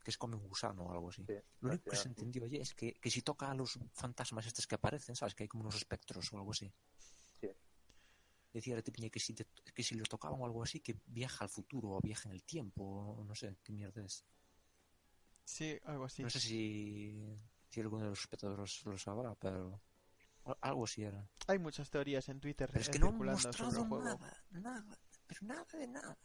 que 0.05 0.11
se 0.13 0.19
come 0.19 0.37
un 0.37 0.47
gusano 0.49 0.85
o 0.85 0.93
algo 0.93 1.09
así. 1.11 1.25
Sí, 1.27 1.35
Lo 1.61 1.69
único 1.71 1.91
que 1.91 1.97
se 1.97 2.09
entendió 2.09 2.43
oye, 2.45 2.61
es 2.61 2.75
que, 2.75 2.95
que 2.95 3.11
si 3.11 3.23
toca 3.23 3.51
a 3.51 3.55
los 3.55 3.79
fantasmas 3.93 4.47
estos 4.47 4.67
que 4.67 4.75
aparecen, 4.75 5.15
¿sabes? 5.17 5.35
Que 5.35 5.45
hay 5.45 5.49
como 5.49 5.63
unos 5.63 5.77
espectros 5.77 6.33
o 6.33 6.39
algo 6.39 6.51
así. 6.51 6.73
Sí. 7.41 7.49
Decía 8.53 8.75
la 8.77 8.83
tipiña 8.83 9.09
que 9.11 9.21
si, 9.21 9.33
te- 9.35 9.47
que 9.75 9.83
si 9.83 9.95
los 9.95 10.09
tocaban 10.09 10.41
o 10.41 10.45
algo 10.45 10.63
así, 10.63 10.81
que 10.81 10.99
viaja 11.07 11.45
al 11.45 11.51
futuro 11.51 11.91
o 11.93 12.01
viaja 12.01 12.29
en 12.29 12.35
el 12.35 12.43
tiempo, 12.45 12.83
o 12.85 13.25
no 13.25 13.35
sé 13.35 13.57
qué 13.63 13.73
mierda 13.73 14.05
es. 14.05 14.25
Sí, 15.45 15.79
algo 15.85 16.05
así. 16.05 16.23
No 16.23 16.31
sé 16.31 16.41
si, 16.41 17.39
si 17.71 17.81
alguno 17.81 18.05
de 18.05 18.11
los 18.11 18.21
espectadores 18.21 18.85
lo 18.85 18.99
sabrá, 18.99 19.35
pero 19.37 19.81
algo 20.61 20.85
así 20.85 21.03
era. 21.05 21.29
Hay 21.47 21.59
muchas 21.59 21.91
teorías 21.91 22.29
en 22.29 22.41
Twitter 22.41 22.69
Pero 22.73 22.81
es 22.83 22.89
que 22.89 22.99
no 22.99 23.07
han 23.07 23.13
circulando 23.13 23.41
sobre 23.41 23.65
mostrado 23.65 23.83
el 23.83 23.89
juego. 23.89 24.05
nada, 24.05 24.45
nada, 24.51 24.99
pero 25.27 25.41
nada 25.47 25.67
de 25.73 25.87
nada. 25.89 26.19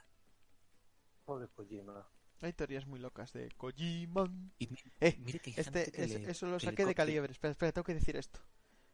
Pobre 1.26 1.48
Kojima. 1.50 2.08
Hay 2.42 2.54
teorías 2.54 2.86
muy 2.86 3.00
locas 3.00 3.34
de 3.34 3.50
Kojima. 3.58 4.26
Y 4.60 4.68
mi- 4.68 4.78
Eh, 5.00 5.16
que 5.42 5.52
Este, 5.60 5.92
que 5.92 6.04
es- 6.04 6.10
le- 6.22 6.32
eso 6.32 6.48
lo 6.48 6.58
que 6.58 6.66
saqué 6.68 6.86
de 6.86 6.96
Caliebre. 6.96 7.32
Espera, 7.32 7.52
espera, 7.52 7.72
tengo 7.72 7.84
que 7.86 7.94
decir 7.96 8.16
esto. 8.16 8.40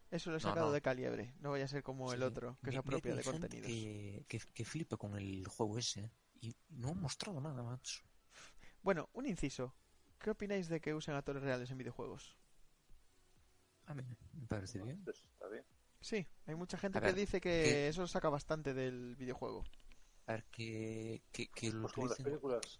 Eso 0.10 0.30
lo 0.32 0.38
he 0.38 0.40
sacado 0.40 0.68
no. 0.68 0.72
de 0.72 0.82
Caliebre. 0.82 1.34
No 1.40 1.52
vaya 1.52 1.66
a 1.66 1.68
ser 1.68 1.84
como 1.84 2.12
el 2.14 2.20
Sí. 2.20 2.26
otro, 2.26 2.58
que 2.62 2.68
Mi- 2.68 2.74
se 2.74 2.80
apropia 2.80 3.16
de 3.16 3.24
contenidos. 3.24 3.68
Que, 3.68 4.26
que, 4.28 4.40
que 4.54 4.66
flipa 4.66 4.96
con 4.98 5.16
el 5.16 5.46
juego 5.48 5.78
ese 5.78 6.12
y 6.40 6.56
no 6.70 6.90
han 6.90 7.02
mostrado 7.02 7.42
nada, 7.42 7.64
macho. 7.64 8.04
Bueno, 8.82 9.10
un 9.14 9.26
inciso. 9.26 9.76
¿Qué 10.20 10.30
opináis 10.30 10.70
de 10.70 10.80
que 10.80 10.94
usen 10.94 11.16
actores 11.16 11.42
reales 11.44 11.70
en 11.72 11.78
videojuegos? 11.78 12.38
A 13.88 13.94
mí 13.94 14.04
me 14.34 14.48
parece 14.48 14.82
bien. 14.82 15.04
Pues 15.04 15.24
está 15.24 15.48
bien. 15.48 15.64
Sí, 16.00 16.28
hay 16.48 16.56
mucha 16.56 16.78
gente 16.78 16.98
A 16.98 17.02
que 17.02 17.08
ver, 17.08 17.16
dice 17.16 17.40
que 17.42 17.50
que- 17.64 17.88
eso 17.88 18.08
saca 18.08 18.30
bastante 18.30 18.74
del 18.74 19.16
videojuego. 19.16 19.64
A 20.28 20.34
ver, 20.34 20.46
que, 20.46 21.22
que, 21.32 21.48
que 21.50 21.72
lo 21.72 21.82
Pues 21.84 21.94
como 21.94 22.08
las 22.08 22.14
utilicen, 22.20 22.26
películas. 22.26 22.80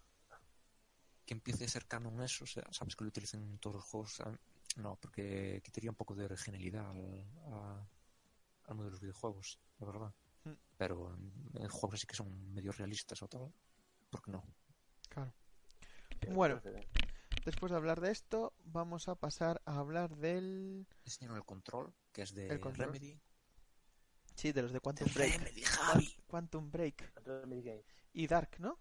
que 1.26 1.34
empiece 1.34 1.66
a 1.66 1.68
ser 1.70 1.86
canon 1.86 2.22
eso, 2.22 2.44
o 2.44 2.48
sea, 2.48 2.64
sabes 2.72 2.96
que 2.96 3.04
lo 3.04 3.10
utilicen 3.10 3.42
en 3.44 3.60
todos 3.60 3.78
los 3.78 3.86
juegos. 3.86 4.22
ah, 4.22 4.38
No, 4.78 4.96
porque 4.98 5.62
quitaría 5.64 5.90
un 5.92 5.96
poco 5.96 6.16
de 6.16 6.26
originalidad 6.26 6.90
al, 6.90 7.26
a- 7.54 7.88
al 8.66 8.76
mundo 8.76 8.86
de 8.86 8.92
los 8.92 9.02
videojuegos, 9.02 9.60
la 9.80 9.86
verdad. 9.88 10.14
Mm. 10.46 10.52
Pero 10.78 11.14
en, 11.16 11.64
en 11.64 11.70
juegos 11.70 11.96
así 11.96 12.08
que 12.08 12.16
son 12.16 12.54
medio 12.54 12.72
realistas 12.72 13.22
o 13.24 13.28
tal, 13.28 13.54
¿por 14.10 14.22
qué 14.22 14.32
no? 14.32 14.44
Claro. 15.10 15.34
que 16.20 16.28
me 16.30 16.36
Bueno. 16.36 16.62
Después 17.46 17.72
de 17.72 17.78
hablar 17.78 18.00
de 18.00 18.12
esto, 18.12 18.54
vamos 18.64 19.08
a 19.10 19.16
pasar 19.16 19.62
a 19.66 19.78
hablar 19.80 20.16
del... 20.16 20.88
Enseñaron 21.04 21.38
el 21.38 21.44
control, 21.46 21.94
que 22.14 22.22
es 22.22 22.34
de 22.34 22.48
El 22.48 22.60
control. 22.62 22.88
Remedy. 22.94 23.20
Sí, 24.36 24.52
de 24.52 24.62
los 24.62 24.72
de 24.72 24.76
De 24.76 24.82
Quantum 24.82 25.08
Break. 25.14 25.34
Remedy, 25.38 25.62
Javi. 25.64 26.16
Quantum 26.26 26.72
Break. 26.72 27.14
Y 28.14 28.28
Dark, 28.28 28.60
¿no? 28.60 28.80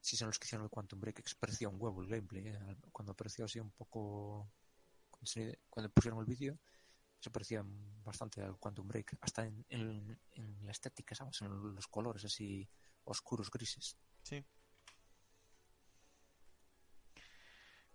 Sí, 0.00 0.16
son 0.16 0.28
los 0.28 0.38
que 0.38 0.46
hicieron 0.46 0.64
el 0.64 0.70
Quantum 0.70 1.00
Break, 1.00 1.16
que 1.22 1.34
parecía 1.38 1.68
un 1.68 1.76
huevo 1.80 2.00
el 2.00 2.08
gameplay, 2.08 2.46
¿eh? 2.48 2.76
Cuando 2.92 3.12
apareció 3.12 3.44
así 3.44 3.58
un 3.58 3.72
poco... 3.72 4.50
Cuando, 5.68 5.90
pusieron 5.90 6.20
el 6.20 6.24
vídeo, 6.26 6.58
se 7.18 7.30
parecía 7.30 7.62
bastante 8.02 8.40
al 8.40 8.56
Quantum 8.58 8.86
Break. 8.88 9.18
Hasta 9.20 9.46
en, 9.46 9.66
en- 9.68 10.18
en 10.30 10.64
la 10.64 10.70
estética, 10.72 11.14
¿sabes? 11.14 11.42
En 11.42 11.74
los 11.74 11.86
colores 11.88 12.24
así 12.24 12.66
oscuros, 13.04 13.50
grises. 13.50 13.96
Sí. 14.22 14.42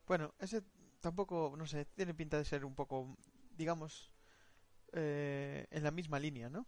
Bueno, 0.08 0.34
ese 0.40 0.64
tampoco, 1.00 1.54
no 1.58 1.66
sé, 1.66 1.86
tiene 1.86 2.14
pinta 2.14 2.38
de 2.38 2.46
ser 2.46 2.66
un 2.66 2.76
poco, 2.76 3.18
digamos, 3.58 4.12
eh, 4.94 5.68
en 5.72 5.84
la 5.84 5.92
misma 5.92 6.20
línea, 6.20 6.50
¿no? 6.50 6.66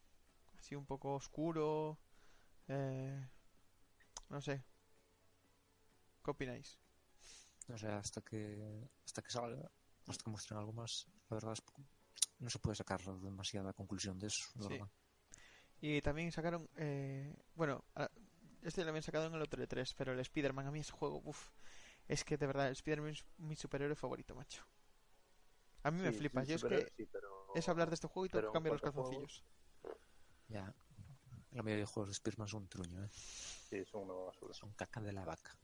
Así 0.60 0.76
un 0.76 0.86
poco 0.86 1.16
oscuro. 1.16 1.98
eh, 2.68 3.28
no 4.30 4.42
sé. 4.42 4.64
¿Qué 6.24 6.32
opináis? 6.32 6.78
No 7.68 7.78
sé, 7.78 7.88
hasta 7.88 8.22
que, 8.22 8.90
hasta 9.06 9.22
que 9.22 9.32
salga, 9.32 9.70
hasta 10.08 10.24
que 10.24 10.30
muestren 10.30 10.60
algo 10.60 10.74
más, 10.74 11.08
la 11.30 11.36
verdad 11.36 11.54
es 11.54 11.62
no 12.40 12.50
se 12.50 12.60
puede 12.60 12.76
sacar 12.76 13.02
demasiada 13.20 13.74
conclusión 13.74 14.20
de 14.20 14.28
eso, 14.28 14.46
la 14.56 14.68
Sí. 14.68 14.74
verdad. 14.74 14.90
Y 15.82 16.02
también 16.02 16.32
sacaron, 16.32 16.70
eh, 16.76 17.34
bueno, 17.56 17.84
este 18.64 18.84
lo 18.84 18.90
habían 18.90 19.04
sacado 19.04 19.28
en 19.28 19.34
el 19.34 19.42
otro 19.42 19.60
de 19.60 19.68
3, 19.68 19.94
pero 19.94 20.14
el 20.14 20.20
Spider-Man, 20.20 20.68
a 20.68 20.72
mí 20.72 20.80
ese 20.80 20.92
juego, 20.92 21.22
uff, 21.24 21.50
es 22.08 22.24
que 22.24 22.38
de 22.38 22.48
verdad, 22.48 22.68
el 22.68 22.74
Spider-Man 22.74 23.12
es 23.12 23.26
mi 23.38 23.56
superhéroe 23.56 23.96
favorito, 23.96 24.36
macho. 24.36 24.66
A 25.84 25.92
mí 25.92 26.02
me 26.02 26.12
flipa, 26.12 26.44
sí, 26.44 26.50
yo 26.50 26.56
es 26.56 26.64
que 26.64 26.94
sí, 26.98 27.06
pero... 27.06 27.54
es 27.56 27.70
hablar 27.70 27.90
de 27.90 27.96
este 27.96 28.08
juego 28.08 28.26
y 28.26 28.30
tengo 28.30 28.42
pero 28.42 28.52
que 28.52 28.54
cambiar 28.54 28.74
los 28.74 28.82
calzoncillos. 28.82 29.44
Ya, 30.50 30.74
la 31.52 31.64
mayoría 31.64 31.84
de 31.84 31.86
juegos 31.86 32.10
de 32.10 32.16
Spearman 32.16 32.48
son 32.48 32.64
un 32.64 32.68
truño, 32.68 33.04
¿eh? 33.04 33.10
Sí, 33.12 33.84
son 33.86 34.04
una 34.04 34.14
basura. 34.26 34.54
Son 34.54 34.72
caca 34.74 35.02
de 35.02 35.12
la 35.12 35.26
vaca. 35.26 35.58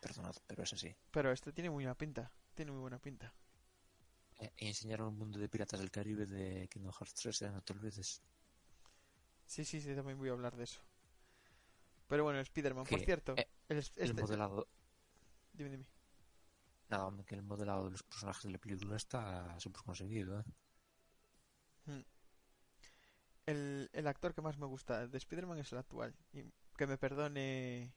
Perdonad, 0.00 0.34
pero 0.46 0.62
es 0.62 0.72
así. 0.72 0.94
Pero 1.10 1.30
este 1.30 1.52
tiene 1.52 1.70
muy 1.70 1.84
buena 1.84 1.94
pinta, 1.94 2.32
tiene 2.54 2.72
muy 2.72 2.80
buena 2.80 2.98
pinta. 2.98 3.32
Eh, 4.38 4.52
y 4.56 4.68
enseñaron 4.68 5.08
el 5.10 5.14
mundo 5.14 5.38
de 5.38 5.48
Piratas 5.48 5.78
del 5.80 5.90
Caribe 5.90 6.26
de 6.26 6.68
Kingdom 6.68 6.92
Hearts 6.92 7.14
3, 7.14 7.42
¿eh? 7.42 7.50
no 7.50 7.62
te 7.62 7.74
olvides. 7.74 8.22
Sí, 9.44 9.64
sí, 9.64 9.80
sí, 9.80 9.94
también 9.94 10.18
voy 10.18 10.30
a 10.30 10.32
hablar 10.32 10.56
de 10.56 10.64
eso. 10.64 10.80
Pero 12.06 12.24
bueno, 12.24 12.40
Spider-Man, 12.40 12.86
por 12.86 13.00
cierto, 13.00 13.34
eh, 13.36 13.48
El 13.68 13.78
este, 13.78 14.12
modelado, 14.14 14.66
dime, 15.64 15.70
dime. 15.70 15.86
nada, 16.88 17.06
hombre, 17.06 17.24
que 17.24 17.34
el 17.36 17.42
modelado 17.42 17.84
de 17.84 17.90
los 17.92 18.02
personajes 18.02 18.42
de 18.44 18.50
la 18.50 18.58
película 18.58 18.96
está 18.96 19.58
súper 19.58 19.82
conseguido, 19.82 20.40
¿eh? 20.40 20.44
El, 23.46 23.90
el 23.92 24.06
actor 24.06 24.34
que 24.34 24.40
más 24.42 24.56
me 24.58 24.66
gusta 24.66 25.06
de 25.06 25.18
Spider-Man 25.18 25.58
es 25.58 25.72
el 25.72 25.78
actual. 25.78 26.14
Y 26.32 26.44
que 26.76 26.86
me 26.86 26.96
perdone 26.98 27.94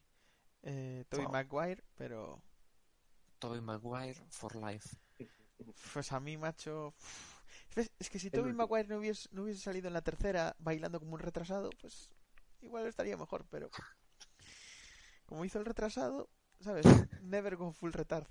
eh, 0.62 1.04
Tobey 1.08 1.26
Wow. 1.26 1.32
Maguire, 1.32 1.82
pero 1.96 2.42
Tobey 3.38 3.60
Maguire 3.60 4.20
for 4.30 4.56
life. 4.56 4.96
Pues 5.92 6.12
a 6.12 6.20
mí, 6.20 6.36
macho. 6.36 6.94
¿Ves? 7.74 7.90
Es 7.98 8.10
que 8.10 8.18
si 8.18 8.30
El 8.32 8.32
Tobey. 8.32 8.52
Maguire 8.52 8.88
no 8.88 8.98
hubiese, 8.98 9.28
no 9.32 9.42
hubiese 9.42 9.60
salido 9.62 9.88
en 9.88 9.94
la 9.94 10.02
tercera 10.02 10.56
bailando 10.58 11.00
como 11.00 11.14
un 11.14 11.20
retrasado, 11.20 11.70
pues 11.80 12.10
igual 12.60 12.86
estaría 12.86 13.16
mejor, 13.16 13.46
pero. 13.50 13.70
Como 15.26 15.44
hizo 15.44 15.58
el 15.58 15.64
retrasado, 15.66 16.28
¿sabes? 16.64 16.86
Never 17.22 17.56
go 17.56 17.72
full 17.72 17.92
retard. 17.92 18.26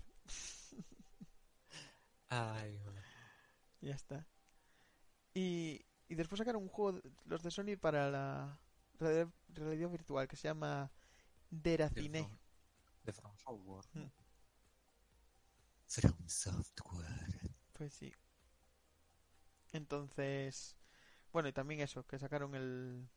Ay, 2.29 2.77
bueno. 2.79 3.01
Y 3.81 3.87
ya 3.87 3.95
está. 3.95 4.27
Y, 5.33 5.85
y 6.07 6.15
después 6.15 6.39
sacaron 6.39 6.63
un 6.63 6.69
juego, 6.69 6.99
los 7.25 7.43
de 7.43 7.51
Sony, 7.51 7.77
para 7.79 8.09
la 8.09 8.59
realidad, 8.99 9.29
realidad 9.49 9.89
virtual 9.89 10.27
que 10.27 10.35
se 10.35 10.47
llama 10.47 10.91
de 11.49 11.71
Deracine. 11.71 12.29
De 13.03 13.13
From 13.13 13.35
Software. 13.37 13.85
Mm. 13.93 14.11
From 15.87 16.27
Software. 16.27 17.55
Pues 17.73 17.93
sí. 17.93 18.13
Entonces, 19.73 20.75
bueno, 21.31 21.49
y 21.49 21.53
también 21.53 21.81
eso, 21.81 22.05
que 22.05 22.19
sacaron 22.19 22.55
el 22.55 23.07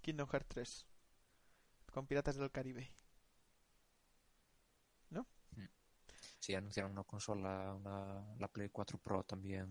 Kingdom 0.00 0.28
Hearts 0.28 0.48
3 0.48 0.86
con 1.92 2.06
Piratas 2.06 2.36
del 2.36 2.50
Caribe. 2.50 2.92
Sí, 6.44 6.54
anunciaron 6.54 6.92
una 6.92 7.04
consola, 7.04 7.72
una, 7.74 8.36
la 8.38 8.48
Play 8.48 8.68
4 8.68 8.98
Pro 8.98 9.24
también 9.24 9.66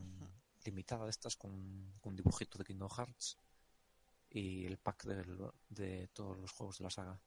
limitada 0.66 1.04
de 1.04 1.12
estas 1.12 1.36
con, 1.36 1.94
con 2.02 2.14
un 2.14 2.16
dibujito 2.16 2.58
de 2.58 2.64
Kingdom 2.64 2.90
Hearts 2.90 3.38
y 4.32 4.66
el 4.66 4.80
pack 4.80 5.04
del- 5.04 5.52
de 5.70 6.08
todos 6.08 6.36
los 6.36 6.52
juegos 6.52 6.80
de 6.80 6.84
la 6.86 6.90
saga 6.90 7.22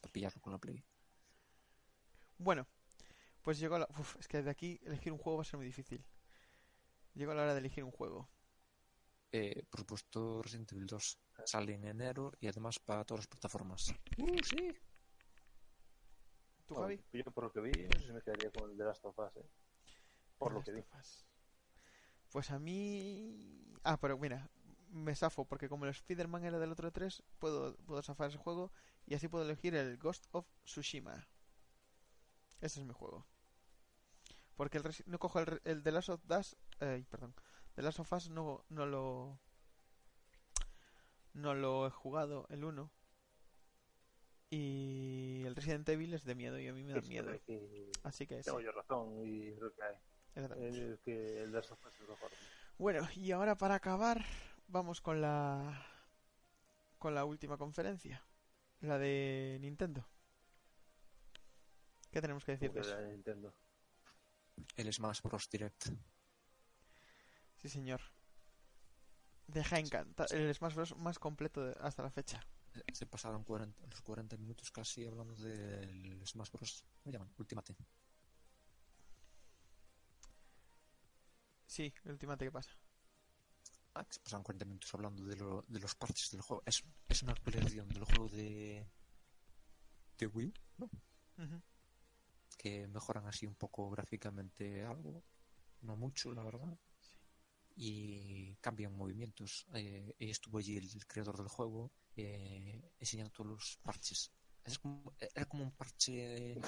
para 0.00 0.12
pillarlo 0.12 0.40
con 0.40 0.52
la 0.52 0.60
Play. 0.60 0.84
Bueno, 2.38 2.68
pues 3.42 3.58
llegó 3.58 3.78
la... 3.80 3.88
Uf, 3.98 4.14
es 4.20 4.28
que 4.28 4.44
de 4.44 4.50
aquí 4.50 4.78
elegir 4.84 5.10
un 5.10 5.18
juego 5.18 5.38
va 5.38 5.42
a 5.42 5.46
ser 5.46 5.56
muy 5.56 5.66
difícil. 5.66 6.04
Llegó 7.14 7.34
la 7.34 7.42
hora 7.42 7.54
de 7.54 7.58
elegir 7.58 7.82
un 7.82 7.90
juego. 7.90 8.30
Eh, 9.32 9.64
por 9.68 9.80
supuesto, 9.80 10.40
Resident 10.40 10.70
Evil 10.70 10.86
2 10.86 11.18
sale 11.46 11.74
en 11.74 11.84
enero 11.84 12.30
y 12.38 12.46
además 12.46 12.78
para 12.78 13.04
todas 13.04 13.22
las 13.22 13.26
plataformas. 13.26 13.92
Uh, 14.18 14.38
sí. 14.44 14.70
¿Tú, 16.74 16.80
Javi? 16.82 17.00
Yo 17.12 17.24
por 17.24 17.44
lo 17.44 17.52
que 17.52 17.60
vi, 17.60 17.70
no 17.72 17.98
sé 17.98 18.06
si 18.06 18.12
me 18.12 18.20
quedaría 18.22 18.50
con 18.50 18.70
el 18.70 18.76
de 18.76 18.84
Last 18.84 19.04
of 19.04 19.18
Us, 19.18 19.36
¿eh? 19.36 19.48
Por 20.38 20.52
lo 20.52 20.58
Las 20.58 20.64
que 20.66 20.72
vi. 20.72 20.82
Pues 22.30 22.50
a 22.50 22.58
mí... 22.58 23.72
Ah, 23.84 23.98
pero 24.00 24.18
mira, 24.18 24.48
me 24.88 25.14
zafo 25.14 25.44
porque 25.44 25.68
como 25.68 25.84
el 25.84 25.90
Spider-Man 25.90 26.44
era 26.44 26.58
del 26.58 26.72
otro 26.72 26.90
3, 26.92 27.22
puedo, 27.38 27.76
puedo 27.86 28.02
zafar 28.02 28.28
ese 28.30 28.38
juego 28.38 28.72
y 29.06 29.14
así 29.14 29.28
puedo 29.28 29.44
elegir 29.44 29.74
el 29.74 29.98
Ghost 29.98 30.26
of 30.32 30.46
Tsushima. 30.64 31.28
Ese 32.60 32.80
es 32.80 32.86
mi 32.86 32.92
juego. 32.92 33.26
Porque 34.56 34.78
el 34.78 34.84
no 35.06 35.18
cojo 35.18 35.40
el, 35.40 35.46
re- 35.46 35.60
el 35.64 35.82
The 35.82 35.92
Last 35.92 36.08
of 36.10 36.20
Us... 36.30 36.56
eh, 36.80 37.04
perdón. 37.10 37.34
The 37.74 37.82
Last 37.82 38.00
of 38.00 38.12
Us 38.12 38.30
no, 38.30 38.64
no 38.68 38.86
lo... 38.86 39.38
No 41.34 41.54
lo 41.54 41.86
he 41.86 41.90
jugado, 41.90 42.46
el 42.48 42.64
1. 42.64 42.90
Y 44.56 45.42
el 45.44 45.56
Resident 45.56 45.88
Evil 45.88 46.14
es 46.14 46.24
de 46.24 46.34
miedo 46.36 46.58
y 46.60 46.68
a 46.68 46.72
mí 46.72 46.84
me 46.84 46.92
da 46.92 47.02
Sí, 47.02 47.08
miedo. 47.08 47.32
que 47.44 47.90
Así 48.04 48.26
que 48.26 48.36
sí, 48.38 48.44
Tengo 48.44 48.60
yo 48.60 48.70
razón 48.70 49.18
y 49.26 49.52
creo 49.56 49.74
que 49.74 49.82
hay. 49.82 49.96
El, 50.36 50.98
que 51.04 51.42
el 51.42 51.54
Us 51.56 51.70
es 51.72 52.00
mejor. 52.08 52.30
Bueno, 52.78 53.08
y 53.16 53.32
ahora 53.32 53.56
para 53.56 53.74
acabar, 53.76 54.24
vamos 54.68 55.00
con 55.00 55.20
la 55.20 55.84
con 56.98 57.14
la 57.14 57.24
última 57.24 57.58
conferencia, 57.58 58.24
la 58.80 58.98
de 58.98 59.58
Nintendo. 59.60 60.06
¿Qué 62.12 62.20
tenemos 62.20 62.44
que 62.44 62.52
decir 62.52 62.70
de 62.72 62.80
Porque 62.80 62.92
eso? 62.92 63.00
Nintendo. 63.10 63.54
El 64.76 64.92
Smash 64.92 65.20
Bros. 65.22 65.50
Direct. 65.50 65.86
Sí, 67.56 67.68
señor. 67.68 68.00
Deja 69.48 69.78
encanta 69.80 70.26
el 70.30 70.54
Smash 70.54 70.74
Bros 70.74 70.96
más 70.96 71.18
completo 71.18 71.64
de- 71.64 71.76
hasta 71.80 72.02
la 72.04 72.10
fecha. 72.10 72.40
Se 72.92 73.06
pasaron 73.06 73.44
40 73.44 73.86
los 73.90 74.00
40 74.02 74.36
minutos 74.36 74.70
casi 74.70 75.04
hablando 75.06 75.34
del 75.36 76.22
Smash 76.26 76.50
Bros. 76.52 76.84
¿Cómo 77.02 77.12
llaman? 77.12 77.32
Ultimate. 77.38 77.74
Sí, 81.66 81.92
Ultimate, 82.06 82.46
¿qué 82.46 82.50
pasa? 82.52 82.70
Ah, 83.94 84.04
que 84.04 84.14
se 84.14 84.20
pasaron 84.20 84.44
40 84.44 84.64
minutos 84.66 84.92
hablando 84.94 85.24
de, 85.24 85.36
lo- 85.36 85.64
de 85.68 85.80
los 85.80 85.94
parches 85.94 86.30
del 86.30 86.40
juego. 86.42 86.62
Es, 86.66 86.82
es 87.08 87.22
una 87.22 87.32
actualización 87.32 87.88
del 87.88 88.04
juego 88.04 88.28
de, 88.28 88.86
de 90.18 90.26
Wii, 90.26 90.52
¿no? 90.78 90.90
Que 92.58 92.88
mejoran 92.88 93.26
así 93.28 93.46
un 93.46 93.54
poco 93.54 93.88
gráficamente 93.90 94.84
algo, 94.84 95.22
no 95.82 95.96
mucho, 95.96 96.32
la 96.34 96.42
verdad. 96.44 96.78
Y 97.76 98.54
cambian 98.60 98.96
movimientos. 98.96 99.66
Eh, 99.74 100.14
estuvo 100.18 100.58
allí 100.58 100.76
el 100.76 101.06
creador 101.06 101.36
del 101.38 101.48
juego 101.48 101.90
eh, 102.16 102.92
enseñando 102.98 103.32
todos 103.32 103.50
los 103.50 103.78
parches. 103.82 104.32
Es 104.64 104.78
como, 104.78 105.12
era 105.18 105.44
como 105.46 105.64
un 105.64 105.72
parche, 105.72 106.58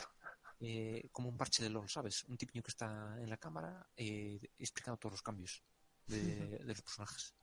eh, 0.61 1.09
como 1.13 1.29
un 1.29 1.37
parche 1.37 1.63
de 1.63 1.71
LOL, 1.71 1.89
¿sabes? 1.89 2.25
Un 2.25 2.37
tipillo 2.37 2.63
que 2.63 2.71
está 2.73 3.17
en 3.21 3.31
la 3.31 3.37
cámara 3.39 3.89
eh, 3.97 4.39
explicando 4.59 4.99
todos 4.99 5.13
los 5.13 5.23
cambios 5.23 5.63
de, 6.07 6.59
de 6.59 6.65
los 6.65 6.83
personajes. 6.83 7.35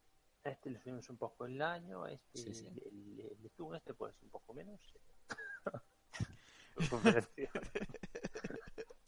Este 0.43 0.69
le 0.69 0.79
subimos 0.81 1.09
un 1.09 1.17
poco 1.17 1.45
el 1.45 1.61
año, 1.61 2.03
a 2.03 2.11
este 2.11 2.37
Sí, 2.37 2.53
sí. 2.53 2.65
el, 2.67 2.77
el, 2.85 3.19
el 3.43 3.51
Zoom, 3.55 3.75
este 3.75 3.93
pues 3.93 4.13
un 4.21 4.29
poco 4.29 4.53
menos. 4.53 4.79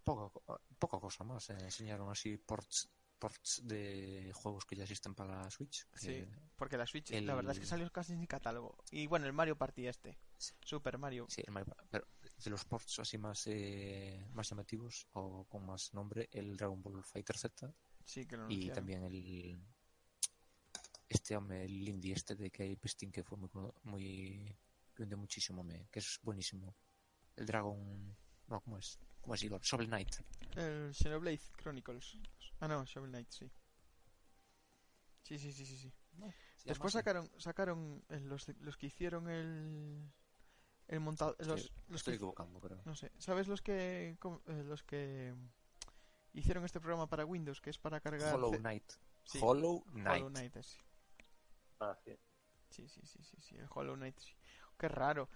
Poca, 0.03 0.31
poca 0.79 0.99
cosa 0.99 1.23
más. 1.23 1.49
eh, 1.49 1.57
enseñaron 1.59 2.09
así 2.09 2.37
ports, 2.37 2.89
ports 3.19 3.61
de 3.65 4.31
juegos 4.33 4.65
que 4.65 4.75
ya 4.75 4.83
existen 4.83 5.15
para 5.15 5.41
la 5.43 5.49
Switch. 5.49 5.87
Sí, 5.95 6.07
que- 6.07 6.27
porque 6.55 6.77
la 6.77 6.85
Switch, 6.85 7.11
el- 7.11 7.25
la 7.25 7.35
verdad 7.35 7.53
es 7.53 7.59
que 7.59 7.65
salió 7.65 7.89
casi 7.91 8.13
sin 8.13 8.25
catálogo. 8.27 8.77
Y 8.91 9.07
bueno, 9.07 9.25
el 9.25 9.33
Mario 9.33 9.57
Party 9.57 9.87
este, 9.87 10.17
Super 10.37 10.97
Mario. 10.97 11.25
Sí, 11.29 11.41
el 11.45 11.53
Mario- 11.53 11.75
pero 11.89 12.07
de 12.43 12.49
los 12.49 12.65
ports 12.65 12.99
así 12.99 13.17
más 13.17 13.47
eh, 13.47 14.27
más 14.33 14.49
llamativos 14.49 15.07
o 15.13 15.45
con 15.45 15.65
más 15.65 15.93
nombre, 15.93 16.29
el 16.31 16.55
Dragon 16.57 16.81
Ball 16.81 17.03
Fighter 17.03 17.37
Z 17.37 17.73
Sí, 18.05 18.25
que 18.25 18.37
lo 18.37 18.49
y 18.51 18.69
también 18.69 19.03
el 19.03 19.59
este 21.09 21.35
hombre, 21.35 21.63
el 21.65 21.87
indie 21.87 22.13
este 22.13 22.35
de 22.35 22.49
Cape 22.51 22.77
Pestin 22.77 23.11
que 23.11 23.23
fue 23.23 23.37
muy 23.37 23.49
muy 23.83 24.55
que 24.95 25.05
muchísimo, 25.15 25.63
me, 25.63 25.87
que 25.91 25.99
es 25.99 26.19
buenísimo. 26.23 26.73
El 27.35 27.45
Dragon 27.45 28.15
no, 28.47 28.61
¿cómo 28.61 28.77
es? 28.77 28.97
¿Cómo 29.25 29.33
es? 29.33 29.41
Igor? 29.43 29.59
Shovel 29.63 29.87
Knight. 29.87 30.13
El 30.55 30.93
Xenoblade 30.93 31.41
Chronicles. 31.57 32.15
Ah, 32.59 32.67
no, 32.67 32.85
Shovel 32.85 33.09
Knight, 33.09 33.27
sí. 33.31 33.49
Sí, 35.23 35.39
sí, 35.39 35.51
sí, 35.51 35.65
sí, 35.65 35.77
sí. 35.77 35.91
Después 36.63 36.93
sacaron 36.93 37.27
sacaron 37.39 38.03
eh, 38.09 38.19
los, 38.19 38.47
los 38.59 38.77
que 38.77 38.85
hicieron 38.85 39.27
el 39.27 40.07
el 40.87 40.99
montado 40.99 41.35
los, 41.39 41.65
Estoy- 41.65 41.71
los 41.87 42.01
estoy 42.01 42.11
que, 42.11 42.15
equivocando, 42.17 42.59
pero 42.61 42.79
no 42.85 42.95
sé, 42.95 43.11
¿sabes 43.17 43.47
los 43.47 43.63
que 43.63 44.15
eh, 44.19 44.63
los 44.63 44.83
que 44.83 45.33
hicieron 46.33 46.63
este 46.63 46.79
programa 46.79 47.07
para 47.07 47.25
Windows 47.25 47.61
que 47.61 47.71
es 47.71 47.79
para 47.79 47.99
cargar 47.99 48.35
Hollow 48.35 48.51
Knight. 48.59 48.93
sí, 49.23 49.39
Hollow 49.41 49.83
Knight. 49.85 50.07
Hollow 50.21 50.29
Knight 50.29 50.55
ese. 50.55 50.77
Ah, 51.79 51.97
sí. 52.05 52.15
Sí, 52.69 52.87
sí, 52.87 53.01
sí, 53.07 53.23
sí, 53.23 53.37
sí, 53.41 53.55
el 53.57 53.67
Hollow 53.73 53.95
Knight. 53.95 54.19
sí. 54.19 54.35
Qué 54.77 54.87
raro. 54.87 55.29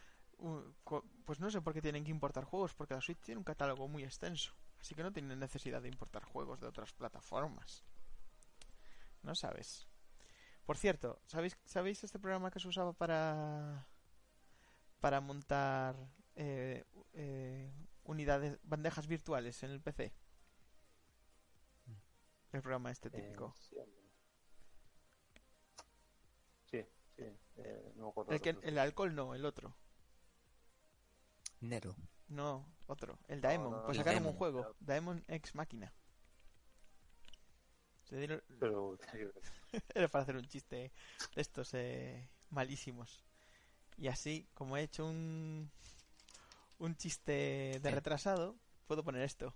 Pues 1.26 1.40
no 1.40 1.52
sé 1.52 1.62
por 1.62 1.74
qué 1.74 1.82
tienen 1.82 2.04
que 2.04 2.12
importar 2.12 2.46
juegos, 2.46 2.74
porque 2.74 2.94
la 2.94 3.02
Switch 3.02 3.20
tiene 3.20 3.40
un 3.40 3.44
catálogo 3.44 3.88
muy 3.88 4.04
extenso. 4.04 4.54
Así 4.80 4.96
que 4.96 5.04
no 5.04 5.12
tienen 5.12 5.38
necesidad 5.40 5.82
de 5.82 5.90
importar 5.90 6.24
juegos 6.24 6.60
de 6.62 6.68
otras 6.68 6.94
plataformas. 6.94 7.84
No 9.22 9.36
sabes. 9.36 9.88
Por 10.66 10.78
cierto, 10.78 11.20
¿sabéis, 11.26 11.58
¿sabéis 11.66 12.04
este 12.04 12.20
programa 12.20 12.52
que 12.52 12.60
se 12.60 12.68
usaba 12.68 12.94
para 12.94 13.88
para 15.00 15.22
montar 15.22 15.96
eh, 16.36 16.84
eh, 17.14 17.72
unidades, 18.04 18.60
bandejas 18.64 19.08
virtuales 19.08 19.64
en 19.64 19.72
el 19.72 19.82
PC? 19.82 20.14
El 22.52 22.62
programa 22.62 22.92
este 22.92 23.10
típico. 23.10 23.54
Eh, 23.56 23.62
sí, 23.62 23.76
hombre. 23.78 24.02
sí, 26.66 26.86
sí, 27.16 27.24
eh, 27.58 27.94
no 27.96 28.06
me 28.06 28.10
acuerdo. 28.10 28.32
El, 28.32 28.42
que, 28.42 28.58
el 28.62 28.78
alcohol 28.80 29.14
no, 29.14 29.36
el 29.36 29.46
otro. 29.46 29.76
Nero. 31.62 31.96
No, 32.28 32.66
otro. 32.88 33.18
El 33.28 33.42
Daemon. 33.42 33.72
no, 33.72 33.86
pues 33.86 33.98
el 33.98 34.04
sacaron 34.04 34.20
un 34.20 34.24
Daemon. 34.26 34.38
juego. 34.38 34.76
Daemon 34.80 35.24
Ex 35.28 35.56
Máquina. 35.56 35.94
Se 38.04 38.18
dieron- 38.18 38.44
Pero 38.60 38.98
Era 39.94 40.08
para 40.08 40.24
hacer 40.24 40.36
un 40.36 40.48
chiste 40.48 40.92
de 41.36 41.42
estos 41.42 41.74
eh, 41.74 42.30
malísimos. 42.50 43.24
Y 43.98 44.08
así, 44.08 44.48
como 44.54 44.78
he 44.78 44.84
hecho 44.84 45.06
un, 45.06 45.70
un 46.78 46.96
chiste 46.96 47.80
de 47.82 47.92
retrasado, 47.92 48.56
puedo 48.88 49.04
poner 49.04 49.24
esto. 49.24 49.54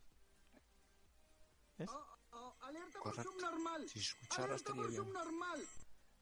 Alerta 2.61 2.99
por 3.01 3.11
Correcto. 3.13 3.31
subnormal. 3.31 3.89
Si 3.89 3.99
se 3.99 4.11
escuchara 4.15 4.45
Alerta 4.45 4.73
por 4.73 4.91
subnormal. 4.93 5.61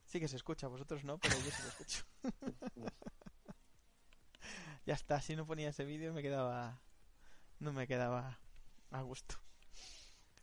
Sí 0.05 0.19
que 0.19 0.27
se 0.27 0.35
escucha, 0.35 0.67
vosotros 0.67 1.03
no, 1.03 1.17
pero 1.19 1.35
yo 1.39 1.51
sí 1.51 1.61
lo 1.63 1.69
escucho. 1.69 2.03
ya 4.85 4.93
está, 4.93 5.21
si 5.21 5.35
no 5.35 5.45
ponía 5.45 5.69
ese 5.69 5.85
vídeo 5.85 6.13
me 6.13 6.21
quedaba... 6.21 6.81
No 7.59 7.71
me 7.73 7.87
quedaba 7.87 8.39
A 8.91 9.01
gusto. 9.03 9.35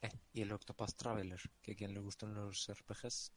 Eh, 0.03 0.11
y 0.32 0.43
el 0.43 0.53
Octopath 0.53 0.95
Traveler, 0.95 1.41
que 1.61 1.72
a 1.72 1.74
quien 1.74 1.93
le 1.93 2.01
gustan 2.01 2.32
los 2.34 2.68
RPGs 2.68 3.32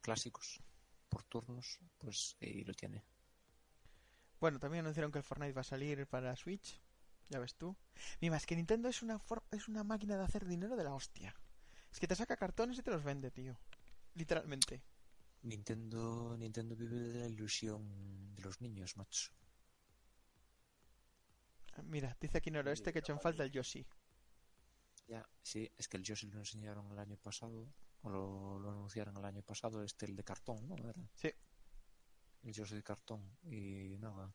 clásicos 0.00 0.60
por 1.08 1.22
turnos, 1.24 1.78
pues 1.98 2.36
ahí 2.40 2.64
lo 2.64 2.74
tiene. 2.74 3.04
Bueno, 4.40 4.58
también 4.58 4.84
anunciaron 4.84 5.12
que 5.12 5.18
el 5.18 5.24
Fortnite 5.24 5.52
va 5.52 5.60
a 5.60 5.64
salir 5.64 6.06
para 6.08 6.34
Switch. 6.34 6.80
Ya 7.28 7.38
ves 7.38 7.54
tú. 7.54 7.76
Mira, 8.20 8.36
es 8.36 8.44
que 8.46 8.56
Nintendo 8.56 8.88
es 8.88 9.02
una, 9.02 9.18
for- 9.20 9.44
es 9.52 9.68
una 9.68 9.84
máquina 9.84 10.16
de 10.16 10.24
hacer 10.24 10.44
dinero 10.46 10.74
de 10.74 10.82
la 10.84 10.94
hostia. 10.94 11.32
Es 11.92 12.00
que 12.00 12.08
te 12.08 12.16
saca 12.16 12.36
cartones 12.36 12.78
y 12.78 12.82
te 12.82 12.90
los 12.90 13.04
vende, 13.04 13.30
tío. 13.30 13.56
Literalmente. 14.14 14.82
Nintendo, 15.42 16.36
Nintendo 16.36 16.74
vive 16.74 16.96
de 16.96 17.20
la 17.20 17.28
ilusión 17.28 18.34
de 18.34 18.42
los 18.42 18.60
niños, 18.60 18.96
macho. 18.96 19.30
Mira, 21.84 22.16
dice 22.20 22.38
aquí 22.38 22.50
Noroeste 22.50 22.92
que 22.92 22.98
echan 23.00 23.20
falta 23.20 23.42
el 23.44 23.50
Yoshi. 23.50 23.86
Ya, 25.06 25.28
sí, 25.42 25.70
es 25.76 25.88
que 25.88 25.96
el 25.96 26.02
Yoshi 26.02 26.28
lo 26.30 26.38
enseñaron 26.38 26.90
el 26.90 26.98
año 26.98 27.16
pasado, 27.16 27.72
o 28.02 28.10
lo, 28.10 28.58
lo 28.58 28.70
anunciaron 28.70 29.16
el 29.16 29.24
año 29.24 29.42
pasado, 29.42 29.82
este 29.82 30.06
el 30.06 30.16
de 30.16 30.24
cartón, 30.24 30.68
¿no? 30.68 30.76
Era 30.88 30.94
Sí. 31.14 31.30
el 32.42 32.52
Yoshi 32.52 32.74
de 32.76 32.82
cartón, 32.82 33.36
y 33.44 33.96
nada. 33.98 34.32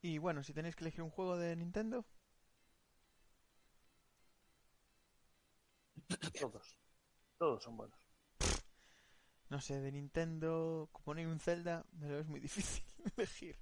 Y 0.00 0.18
bueno, 0.18 0.42
si 0.42 0.52
tenéis 0.52 0.76
que 0.76 0.84
elegir 0.84 1.02
un 1.02 1.10
juego 1.10 1.36
de 1.36 1.54
Nintendo, 1.56 2.04
Todos. 6.40 6.76
Todos 7.38 7.62
son 7.62 7.76
buenos. 7.76 7.98
no 9.50 9.60
sé, 9.60 9.80
de 9.80 9.92
Nintendo, 9.92 10.88
como 10.92 11.14
no 11.14 11.20
hay 11.20 11.26
un 11.26 11.40
Zelda, 11.40 11.84
me 11.92 12.08
lo 12.08 12.18
es 12.18 12.26
muy 12.26 12.40
difícil 12.40 12.84
elegir. 13.16 13.56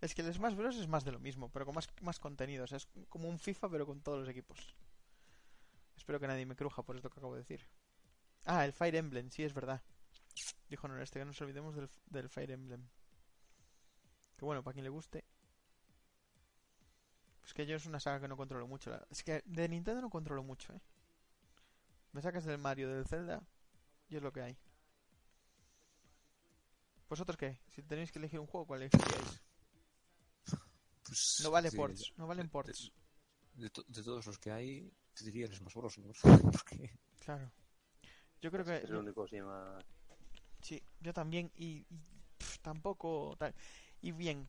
Es 0.00 0.14
que 0.14 0.22
el 0.22 0.32
Smash 0.32 0.54
Bros. 0.54 0.76
es 0.76 0.88
más 0.88 1.04
de 1.04 1.12
lo 1.12 1.20
mismo, 1.20 1.50
pero 1.50 1.66
con 1.66 1.74
más, 1.74 1.88
más 2.00 2.18
contenido. 2.18 2.64
O 2.64 2.66
sea, 2.66 2.78
es 2.78 2.88
como 3.08 3.28
un 3.28 3.38
FIFA, 3.38 3.68
pero 3.70 3.86
con 3.86 4.00
todos 4.00 4.18
los 4.20 4.28
equipos. 4.28 4.58
Espero 5.96 6.18
que 6.18 6.26
nadie 6.26 6.46
me 6.46 6.56
cruja 6.56 6.82
por 6.82 6.96
esto 6.96 7.10
que 7.10 7.18
acabo 7.18 7.34
de 7.34 7.40
decir. 7.40 7.60
Ah, 8.46 8.64
el 8.64 8.72
Fire 8.72 8.96
Emblem, 8.96 9.30
sí, 9.30 9.42
es 9.44 9.52
verdad. 9.52 9.82
Dijo 10.70 10.88
Noreste, 10.88 11.18
que 11.18 11.24
no 11.24 11.32
nos 11.32 11.40
olvidemos 11.42 11.74
del, 11.76 11.90
del 12.06 12.28
Fire 12.30 12.50
Emblem. 12.52 12.88
Que 14.38 14.44
bueno, 14.46 14.62
para 14.62 14.72
quien 14.72 14.84
le 14.84 14.90
guste. 14.90 15.24
Pues 17.40 17.52
que 17.52 17.66
yo 17.66 17.76
es 17.76 17.84
una 17.84 18.00
saga 18.00 18.20
que 18.20 18.28
no 18.28 18.36
controlo 18.36 18.66
mucho. 18.66 18.90
la- 18.90 19.06
Es 19.10 19.22
que 19.22 19.42
de 19.44 19.68
Nintendo 19.68 20.00
no 20.00 20.08
controlo 20.08 20.42
mucho, 20.42 20.72
¿eh? 20.72 20.80
Me 22.12 22.22
sacas 22.22 22.44
del 22.44 22.58
Mario, 22.58 22.88
del 22.88 23.06
Zelda, 23.06 23.42
y 24.08 24.16
es 24.16 24.22
lo 24.22 24.32
que 24.32 24.40
hay. 24.42 24.56
¿Vosotros 27.08 27.36
qué? 27.36 27.58
Si 27.68 27.82
tenéis 27.82 28.10
que 28.12 28.18
elegir 28.18 28.40
un 28.40 28.46
juego, 28.46 28.66
¿cuál 28.66 28.82
elegiríais? 28.82 29.42
Pues, 31.10 31.40
No 31.42 31.50
vale 31.50 31.70
sí, 31.72 31.76
ports, 31.76 32.12
no 32.18 32.28
valen 32.28 32.46
de- 32.46 32.50
ports. 32.52 32.92
De, 33.54 33.68
to- 33.68 33.82
de 33.88 34.02
todos 34.04 34.24
los 34.26 34.38
que 34.38 34.52
hay, 34.52 34.92
te 35.12 35.24
diría 35.24 35.46
el 35.46 35.54
Smash 35.56 35.74
Bros. 35.74 35.98
Porque 36.22 36.98
Claro. 37.18 37.50
Yo 38.40 38.50
creo 38.52 38.64
que... 38.64 38.76
Es 38.76 38.84
el 38.84 38.94
único 38.96 39.24
así 39.24 39.40
más... 39.40 39.84
Sí, 40.62 40.80
yo 41.00 41.12
también 41.12 41.50
y, 41.56 41.84
tampoco 42.62 43.34
tal. 43.40 43.52
Y 44.00 44.12
bien, 44.12 44.48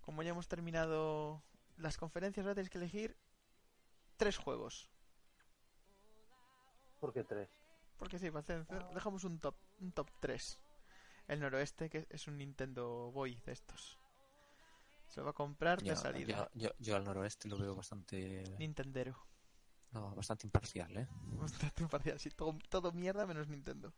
como 0.00 0.22
ya 0.22 0.30
hemos 0.30 0.46
terminado 0.46 1.42
las 1.78 1.96
conferencias, 1.96 2.44
ahora 2.46 2.54
tenéis 2.54 2.70
que 2.70 2.78
elegir 2.78 3.16
tres 4.16 4.36
juegos. 4.36 4.88
¿Por 7.00 7.12
qué 7.12 7.24
tres? 7.24 7.48
Porque 7.96 8.20
sí, 8.20 8.30
dejamos 8.94 9.24
un 9.24 9.40
top, 9.40 9.56
un 9.80 9.90
top 9.90 10.08
3. 10.20 10.60
El 11.26 11.40
noroeste, 11.40 11.90
que 11.90 12.06
es 12.08 12.28
un 12.28 12.38
Nintendo 12.38 13.10
Boy 13.10 13.40
de 13.44 13.52
estos. 13.52 13.98
Se 15.08 15.20
va 15.22 15.30
a 15.30 15.32
comprar 15.32 15.82
de 15.82 15.96
salida. 15.96 16.48
yo, 16.54 16.70
yo 16.78 16.96
al 16.96 17.04
noroeste 17.04 17.48
lo 17.48 17.58
veo 17.58 17.74
bastante 17.74 18.44
Nintendero. 18.58 19.16
no, 19.92 20.14
bastante 20.14 20.46
imparcial, 20.46 20.96
¿eh? 20.96 21.08
Bastante 21.38 21.82
imparcial, 21.82 22.18
sí, 22.20 22.30
todo, 22.30 22.56
todo 22.68 22.92
mierda 22.92 23.26
menos 23.26 23.48
Nintendo. 23.48 23.92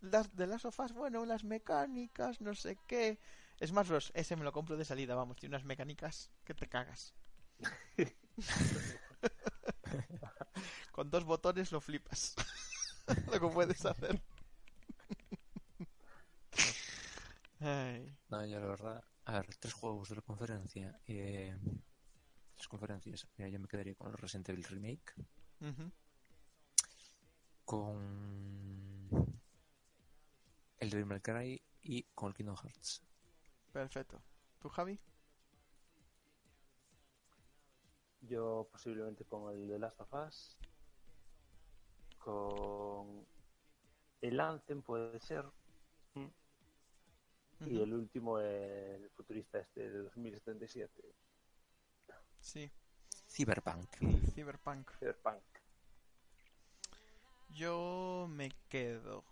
Las 0.00 0.34
de 0.36 0.46
las 0.46 0.62
sofás, 0.62 0.92
bueno, 0.92 1.24
las 1.24 1.44
mecánicas, 1.44 2.40
no 2.40 2.54
sé 2.54 2.78
qué. 2.86 3.18
Smash 3.64 3.88
Bros. 3.88 4.12
Ese 4.14 4.36
me 4.36 4.44
lo 4.44 4.52
compro 4.52 4.76
de 4.76 4.84
salida, 4.84 5.14
vamos, 5.14 5.36
tiene 5.36 5.54
unas 5.56 5.64
mecánicas 5.64 6.30
que 6.44 6.54
te 6.54 6.68
cagas. 6.68 7.14
Con 10.92 11.10
dos 11.10 11.24
botones 11.24 11.72
lo 11.72 11.80
flipas. 11.80 12.34
lo 13.26 13.32
que 13.40 13.48
puedes 13.48 13.84
hacer. 13.84 14.20
Ay, 17.60 18.16
Yo 18.44 18.60
la 18.60 18.66
verdad, 18.66 19.04
a 19.24 19.32
ver, 19.32 19.54
tres 19.56 19.72
juegos 19.72 20.08
de 20.10 20.16
la 20.16 20.22
conferencia. 20.22 21.00
Eh, 21.06 21.56
tres 22.54 22.68
conferencias. 22.68 23.26
Mira, 23.36 23.48
yo 23.48 23.58
me 23.58 23.68
quedaría 23.68 23.94
con 23.94 24.08
el 24.08 24.18
Resident 24.18 24.48
Evil 24.50 24.64
Remake, 24.64 25.14
con 27.64 29.36
el 30.78 30.90
Devil 30.90 31.06
May 31.06 31.20
Cry 31.20 31.62
y 31.82 32.02
con 32.14 32.28
el 32.28 32.34
Kingdom 32.34 32.56
Hearts. 32.56 33.02
Perfecto. 33.72 34.20
¿Tú, 34.60 34.68
Javi? 34.68 34.98
Yo 38.22 38.68
posiblemente 38.72 39.24
con 39.24 39.52
el 39.54 39.68
de 39.68 39.78
Last 39.78 40.00
of 40.00 40.12
Us. 40.12 40.56
Con 42.18 43.26
el 44.20 44.40
Anthem 44.40 44.82
puede 44.82 45.20
ser. 45.20 45.44
Y 47.60 47.80
el 47.80 47.92
último 47.92 48.38
el 48.38 49.08
futurista 49.10 49.58
este 49.58 49.88
de 49.90 49.98
2077. 49.98 51.14
Sí, 52.40 52.70
Cyberpunk. 53.28 53.88
Cyberpunk. 54.34 54.90
Cyberpunk. 54.98 55.42
Yo 57.50 58.26
me 58.28 58.50
quedo 58.68 59.24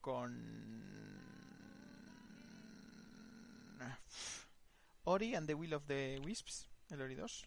con 0.00 0.80
Ori 5.04 5.34
and 5.34 5.46
the 5.46 5.54
Will 5.54 5.74
of 5.74 5.86
the 5.86 6.20
Wisps, 6.24 6.68
el 6.90 7.00
Ori 7.00 7.14
2 7.14 7.46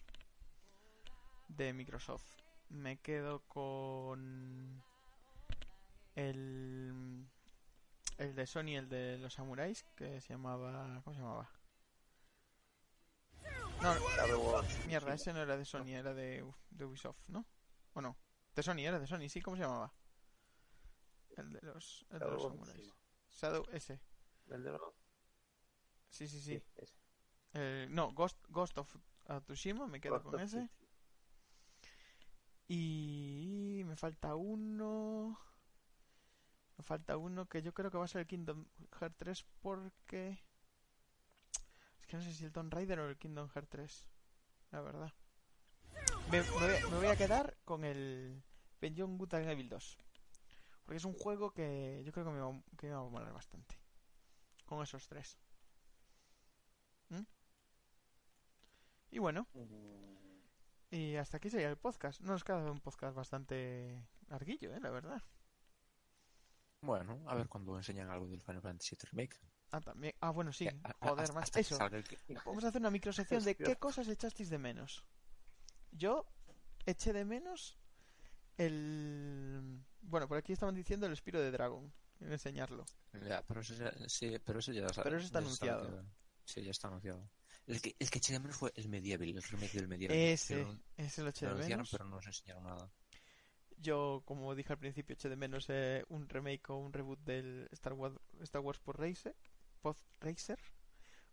de 1.48 1.72
Microsoft. 1.72 2.42
Me 2.70 2.96
quedo 2.98 3.40
con 3.46 4.82
el 6.16 7.26
el 8.18 8.34
de 8.34 8.46
Sony, 8.46 8.76
el 8.76 8.88
de 8.88 9.18
los 9.18 9.34
samuráis, 9.34 9.84
que 9.96 10.20
se 10.20 10.34
llamaba 10.34 11.00
¿cómo 11.02 11.14
se 11.14 11.20
llamaba? 11.20 11.50
No, 13.82 13.94
mierda, 14.86 15.14
ese 15.14 15.32
no 15.32 15.42
era 15.42 15.56
de 15.56 15.64
Sony, 15.64 15.88
era 15.88 16.14
de, 16.14 16.44
de 16.70 16.84
Ubisoft, 16.84 17.28
¿no? 17.28 17.44
¿O 17.92 18.00
no? 18.00 18.16
De 18.54 18.62
Sony, 18.62 18.80
era 18.80 18.98
de 18.98 19.06
Sony, 19.06 19.28
sí, 19.28 19.42
¿cómo 19.42 19.56
se 19.56 19.62
llamaba? 19.62 19.92
El 21.36 21.52
de 21.52 21.60
los, 21.62 22.06
el 22.10 22.18
de 22.20 22.30
los 22.30 22.42
samuráis. 22.42 22.94
Shadow, 23.28 23.66
ese. 23.72 24.00
El 24.48 24.62
de 24.62 24.70
los... 24.70 24.80
Sí, 26.08 26.28
sí, 26.28 26.40
sí. 26.40 26.62
Eh, 27.54 27.86
no, 27.90 28.12
Ghost, 28.12 28.38
Ghost 28.48 28.78
of 28.78 28.96
Tsushima, 29.44 29.86
me 29.86 30.00
quedo 30.00 30.14
Ghost 30.14 30.26
con 30.26 30.40
ese. 30.40 30.70
Y 32.68 33.82
me 33.84 33.96
falta 33.96 34.34
uno. 34.34 35.38
Falta 36.84 37.16
uno 37.16 37.46
que 37.46 37.62
yo 37.62 37.72
creo 37.72 37.90
que 37.90 37.96
va 37.98 38.04
a 38.04 38.08
ser 38.08 38.20
el 38.20 38.26
Kingdom 38.26 38.66
Hearts 39.00 39.16
3 39.16 39.44
porque... 39.60 40.38
Es 42.00 42.06
que 42.06 42.16
no 42.16 42.22
sé 42.22 42.32
si 42.32 42.44
el 42.44 42.52
Tomb 42.52 42.72
Raider 42.72 42.98
o 43.00 43.08
el 43.08 43.16
Kingdom 43.16 43.48
Hearts 43.48 43.70
3. 43.70 44.08
La 44.70 44.80
verdad. 44.82 45.12
Me, 46.30 46.42
voy, 46.42 47.06
a- 47.06 47.16
quedar 47.16 47.56
con 47.64 47.84
el 47.84 48.42
Beyond 48.80 49.18
Good 49.18 49.34
and 49.34 49.48
Evil 49.48 49.68
2. 49.68 49.98
Porque 50.84 50.96
es 50.98 51.04
un 51.06 51.14
juego 51.14 51.52
que 51.52 52.02
yo 52.04 52.12
creo 52.12 52.26
que 52.26 52.32
me 52.32 52.40
va, 52.40 52.62
que 52.76 52.88
me 52.88 52.94
va 52.94 53.00
a 53.00 53.08
molar 53.08 53.32
bastante. 53.32 53.78
Con 54.66 54.82
esos 54.82 55.08
tres. 55.08 55.38
¿Mm? 57.08 57.22
Y 59.10 59.18
bueno, 59.18 59.46
y 60.90 61.16
hasta 61.16 61.38
aquí 61.38 61.48
sería 61.48 61.70
el 61.70 61.76
podcast. 61.78 62.20
No 62.20 62.32
nos 62.32 62.44
queda 62.44 62.70
un 62.70 62.80
podcast 62.80 63.16
bastante 63.16 64.06
larguillo, 64.28 64.74
¿eh? 64.74 64.80
La 64.80 64.90
verdad. 64.90 65.22
Bueno, 66.84 67.22
a 67.26 67.34
ver 67.34 67.48
cuando 67.48 67.76
enseñan 67.76 68.10
algo 68.10 68.26
del 68.26 68.40
Final 68.42 68.62
Fantasy 68.62 68.96
VII 68.96 69.08
Remake. 69.12 69.36
Ah, 69.70 69.80
también. 69.80 70.14
Ah, 70.20 70.30
bueno, 70.30 70.52
sí. 70.52 70.68
A- 70.68 70.74
a- 71.00 71.08
Joder, 71.08 71.32
más. 71.32 71.56
Eso. 71.56 71.78
el 71.86 72.04
Vamos 72.44 72.64
a 72.64 72.68
hacer 72.68 72.80
una 72.80 72.90
microsección 72.90 73.42
de 73.44 73.56
qué 73.56 73.76
cosas 73.76 74.06
echasteis 74.08 74.50
de 74.50 74.58
menos. 74.58 75.04
Yo 75.90 76.26
eché 76.86 77.12
de 77.12 77.24
menos 77.24 77.76
el... 78.56 79.80
Bueno, 80.02 80.28
por 80.28 80.38
aquí 80.38 80.52
estaban 80.52 80.74
diciendo 80.74 81.06
el 81.06 81.12
Espiro 81.12 81.40
de 81.40 81.50
Dragon. 81.50 81.92
Quiero 82.18 82.32
enseñarlo. 82.32 82.84
Ya, 83.26 83.42
pero 83.42 83.60
eso 83.60 83.74
ya, 83.74 83.92
sí, 84.08 84.36
pero 84.44 84.58
eso 84.60 84.72
ya, 84.72 84.86
Pero 85.02 85.16
eso 85.16 85.26
está 85.26 85.40
ya 85.40 85.44
anunciado. 85.46 86.04
Sí, 86.44 86.62
ya 86.62 86.70
está 86.70 86.88
anunciado. 86.88 87.28
El 87.66 87.80
que, 87.80 87.96
el 87.98 88.10
que 88.10 88.18
eché 88.18 88.32
de 88.34 88.40
menos 88.40 88.56
fue 88.56 88.72
el 88.76 88.88
Medieval, 88.88 89.28
el 89.28 89.42
remake 89.42 89.72
del 89.72 89.88
Medieval. 89.88 90.16
Ese, 90.16 90.56
Pero- 90.56 90.78
ese 90.96 91.22
lo 91.22 91.30
eché 91.30 91.46
lo 91.46 91.52
de 91.52 91.54
anunciaron, 91.64 91.78
menos. 91.78 91.90
pero 91.90 92.04
no 92.04 92.16
nos 92.16 92.26
enseñaron 92.26 92.64
nada. 92.64 92.90
Yo, 93.78 94.22
como 94.24 94.54
dije 94.54 94.72
al 94.72 94.78
principio, 94.78 95.14
eché 95.14 95.28
de 95.28 95.36
menos 95.36 95.66
eh, 95.68 96.04
un 96.08 96.28
remake 96.28 96.70
o 96.70 96.76
un 96.76 96.92
reboot 96.92 97.20
del 97.20 97.68
Star 97.72 97.92
Wars, 97.92 98.16
Star 98.40 98.62
Wars 98.62 98.78
por 98.78 98.98
Racer. 98.98 99.36
Pod 99.80 99.96
Racer. 100.20 100.58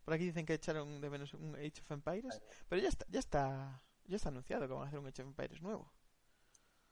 Por 0.04 0.14
aquí 0.14 0.26
dicen 0.26 0.46
que 0.46 0.56
echaron 0.56 1.00
de 1.00 1.10
menos 1.10 1.34
un 1.34 1.56
Age 1.56 1.82
of 1.82 1.92
Empires, 1.92 2.42
pero 2.68 2.82
ya 2.82 2.90
está, 2.90 3.06
ya 3.08 3.20
está, 3.20 3.84
ya 4.06 4.16
está 4.16 4.30
anunciado 4.30 4.68
que 4.68 4.74
van 4.74 4.84
a 4.84 4.88
hacer 4.88 5.00
un 5.00 5.08
Age 5.08 5.22
of 5.22 5.28
Empires 5.28 5.62
nuevo. 5.62 5.94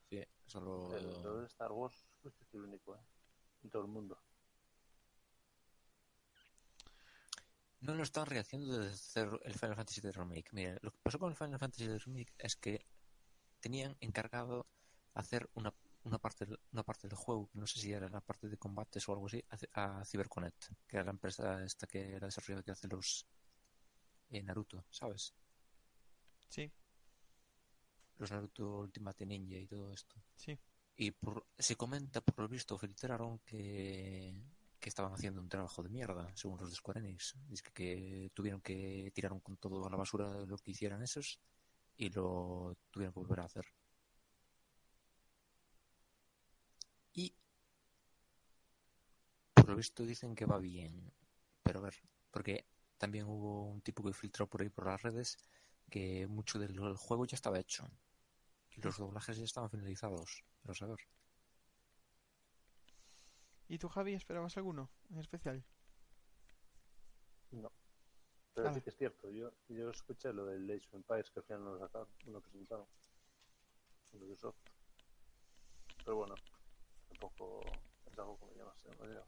Sí, 0.09 0.23
solo... 0.45 0.95
El, 0.95 1.45
Star 1.45 1.71
Wars 1.71 2.07
fuiste 2.21 2.45
el 2.57 2.63
único, 2.63 2.95
¿eh? 2.95 3.01
En 3.63 3.69
todo 3.69 3.81
el 3.81 3.87
mundo. 3.89 4.21
No 7.81 7.95
lo 7.95 8.03
están 8.03 8.25
rehaciendo 8.25 8.77
desde 8.77 9.21
el 9.21 9.53
Final 9.53 9.75
Fantasy 9.75 10.01
VII 10.01 10.11
Remake. 10.11 10.49
Mira, 10.51 10.77
lo 10.81 10.91
que 10.91 10.99
pasó 11.01 11.17
con 11.17 11.29
el 11.29 11.35
Final 11.35 11.59
Fantasy 11.59 11.87
VII 11.87 11.97
Remake 11.97 12.33
es 12.37 12.55
que 12.55 12.85
tenían 13.59 13.97
encargado 14.01 14.67
hacer 15.15 15.49
una, 15.55 15.73
una 16.03 16.19
parte 16.19 16.45
del- 16.45 16.59
una 16.73 16.83
parte 16.83 17.07
del 17.07 17.17
juego, 17.17 17.49
que 17.51 17.59
no 17.59 17.67
sé 17.67 17.79
si 17.79 17.91
era 17.91 18.09
la 18.09 18.21
parte 18.21 18.47
de 18.49 18.57
combates 18.57 19.07
o 19.09 19.13
algo 19.13 19.27
así, 19.27 19.43
a, 19.73 20.03
CyberConnect, 20.05 20.65
que 20.87 20.97
era 20.97 21.05
la 21.05 21.11
empresa 21.11 21.63
esta 21.63 21.87
que 21.87 22.15
era 22.15 22.27
desarrollada 22.27 22.63
que 22.63 22.71
hace 22.71 22.87
los 22.87 23.25
eh, 24.31 24.41
Naruto, 24.43 24.85
¿sabes? 24.89 25.33
Sí, 26.49 26.71
Los 28.19 28.29
Naruto 28.31 28.81
Ultimate 28.81 29.25
Ninja 29.25 29.57
y 29.57 29.67
todo 29.67 29.91
esto. 29.91 30.15
sí. 30.35 30.57
Y 30.97 31.11
por, 31.11 31.45
se 31.57 31.75
comenta, 31.77 32.21
por 32.21 32.39
lo 32.43 32.49
visto, 32.49 32.77
filtraron 32.77 33.39
que, 33.39 34.35
que 34.79 34.89
estaban 34.89 35.13
haciendo 35.13 35.41
un 35.41 35.47
trabajo 35.49 35.81
de 35.81 35.89
mierda, 35.89 36.29
según 36.35 36.59
los 36.59 36.69
de 36.69 36.75
Square 36.75 36.99
Enix. 36.99 37.35
Dice 37.47 37.63
que, 37.63 37.71
que 37.73 38.31
tuvieron 38.33 38.61
que 38.61 39.11
tiraron 39.15 39.39
con 39.39 39.57
todo 39.57 39.87
a 39.87 39.89
la 39.89 39.97
basura 39.97 40.29
lo 40.45 40.57
que 40.57 40.71
hicieran 40.71 41.01
esos 41.01 41.39
y 41.97 42.09
lo 42.09 42.77
tuvieron 42.91 43.13
que 43.13 43.19
volver 43.21 43.41
a 43.41 43.45
hacer. 43.45 43.65
Y 47.15 47.31
por 49.53 49.58
lo 49.69 49.75
visto 49.77 50.03
dicen 50.05 50.35
que 50.35 50.45
va 50.45 50.57
bien. 50.59 51.11
Pero 51.63 51.79
a 51.79 51.83
ver, 51.83 51.95
porque 52.31 52.65
también 52.97 53.25
hubo 53.27 53.65
un 53.65 53.81
tipo 53.81 54.03
que 54.03 54.13
filtró 54.13 54.47
por 54.47 54.61
ahí 54.61 54.69
por 54.69 54.85
las 54.85 55.01
redes 55.01 55.37
que 55.89 56.27
mucho 56.27 56.59
del 56.59 56.77
juego 56.97 57.25
ya 57.25 57.35
estaba 57.35 57.59
hecho. 57.59 57.89
Y 58.71 58.81
los 58.81 58.97
doblajes 58.97 59.37
ya 59.37 59.43
estaban 59.43 59.69
finalizados. 59.69 60.43
Pero 60.61 60.71
a 60.71 60.75
saber. 60.75 60.99
¿Y 63.67 63.77
tú, 63.77 63.87
Javi, 63.89 64.13
esperabas 64.13 64.57
alguno 64.57 64.89
en 65.09 65.19
especial? 65.19 65.63
No. 67.51 67.71
Pero 68.53 68.69
Ah. 68.69 68.73
sí 68.73 68.81
que 68.81 68.89
es 68.89 68.95
cierto. 68.97 69.29
Yo, 69.31 69.51
yo 69.67 69.89
escuché 69.89 70.33
lo 70.33 70.45
del 70.45 70.69
Age 70.69 70.87
of 70.87 70.95
Empires 70.95 71.29
que 71.31 71.39
al 71.39 71.45
final 71.45 71.63
no 71.63 71.71
lo 71.73 71.79
sacaron, 71.79 72.07
no 72.25 72.31
lo 72.33 72.41
presentaron. 72.41 72.87
Lo 74.13 74.19
de 74.19 74.25
Ubisoft. 74.25 74.57
Pero 76.03 76.15
bueno, 76.17 76.35
tampoco 77.07 77.61
es 78.05 78.17
algo 78.17 78.37
que 78.39 78.45
me 78.47 78.55
llama 78.55 78.73
demasiado. 78.83 79.25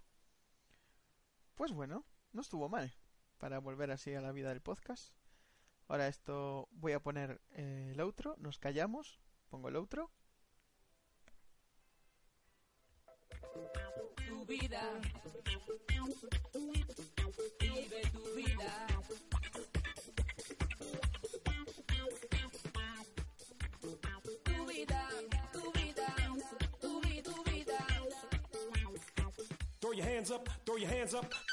Pues 1.61 1.73
bueno, 1.73 2.03
no 2.33 2.41
estuvo 2.41 2.69
mal 2.69 2.91
para 3.37 3.59
volver 3.59 3.91
así 3.91 4.15
a 4.15 4.19
la 4.19 4.31
vida 4.31 4.49
del 4.49 4.61
podcast. 4.61 5.13
Ahora 5.87 6.07
esto 6.07 6.67
voy 6.71 6.93
a 6.93 6.99
poner 6.99 7.39
eh, 7.51 7.91
el 7.93 8.01
outro, 8.01 8.35
nos 8.39 8.57
callamos, 8.57 9.19
pongo 9.47 9.69
el 9.69 9.75
outro. 9.75 10.09
tu 14.27 14.45
vida. 14.47 14.81
Vive 17.59 18.01
tu 18.11 18.23
vida. 18.35 18.87
Tu 24.43 24.65
vida, 24.65 25.09
tu 25.53 25.71
vida, 25.71 26.17
tu 26.81 27.01
vida, 27.01 27.31
tu 27.31 27.43
vida. 27.51 27.77
Throw 29.79 29.91
your 29.93 30.05
hands 30.05 30.31
up, 30.31 30.49
throw 30.65 30.77
your 30.77 30.89
hands 30.89 31.13
up. 31.13 31.50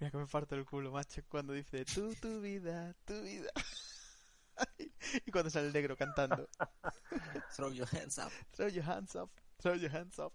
Mira 0.00 0.10
que 0.10 0.16
me 0.16 0.26
parto 0.26 0.54
el 0.54 0.64
culo, 0.64 0.90
macho, 0.90 1.20
cuando 1.28 1.52
dice 1.52 1.84
tú, 1.84 2.14
tu 2.14 2.40
vida, 2.40 2.94
tu 3.04 3.20
vida. 3.20 3.50
y 5.26 5.30
cuando 5.30 5.50
sale 5.50 5.66
el 5.66 5.74
negro 5.74 5.94
cantando. 5.94 6.48
Throw 7.54 7.70
your 7.70 7.86
hands 7.94 8.16
up. 8.18 8.32
Throw 8.50 8.68
your 8.68 8.84
hands 8.84 9.14
up, 9.14 9.30
throw 9.58 9.74
your 9.74 9.94
hands 9.94 10.18
up. 10.18 10.32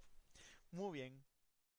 Muy 0.71 0.99
bien. 0.99 1.34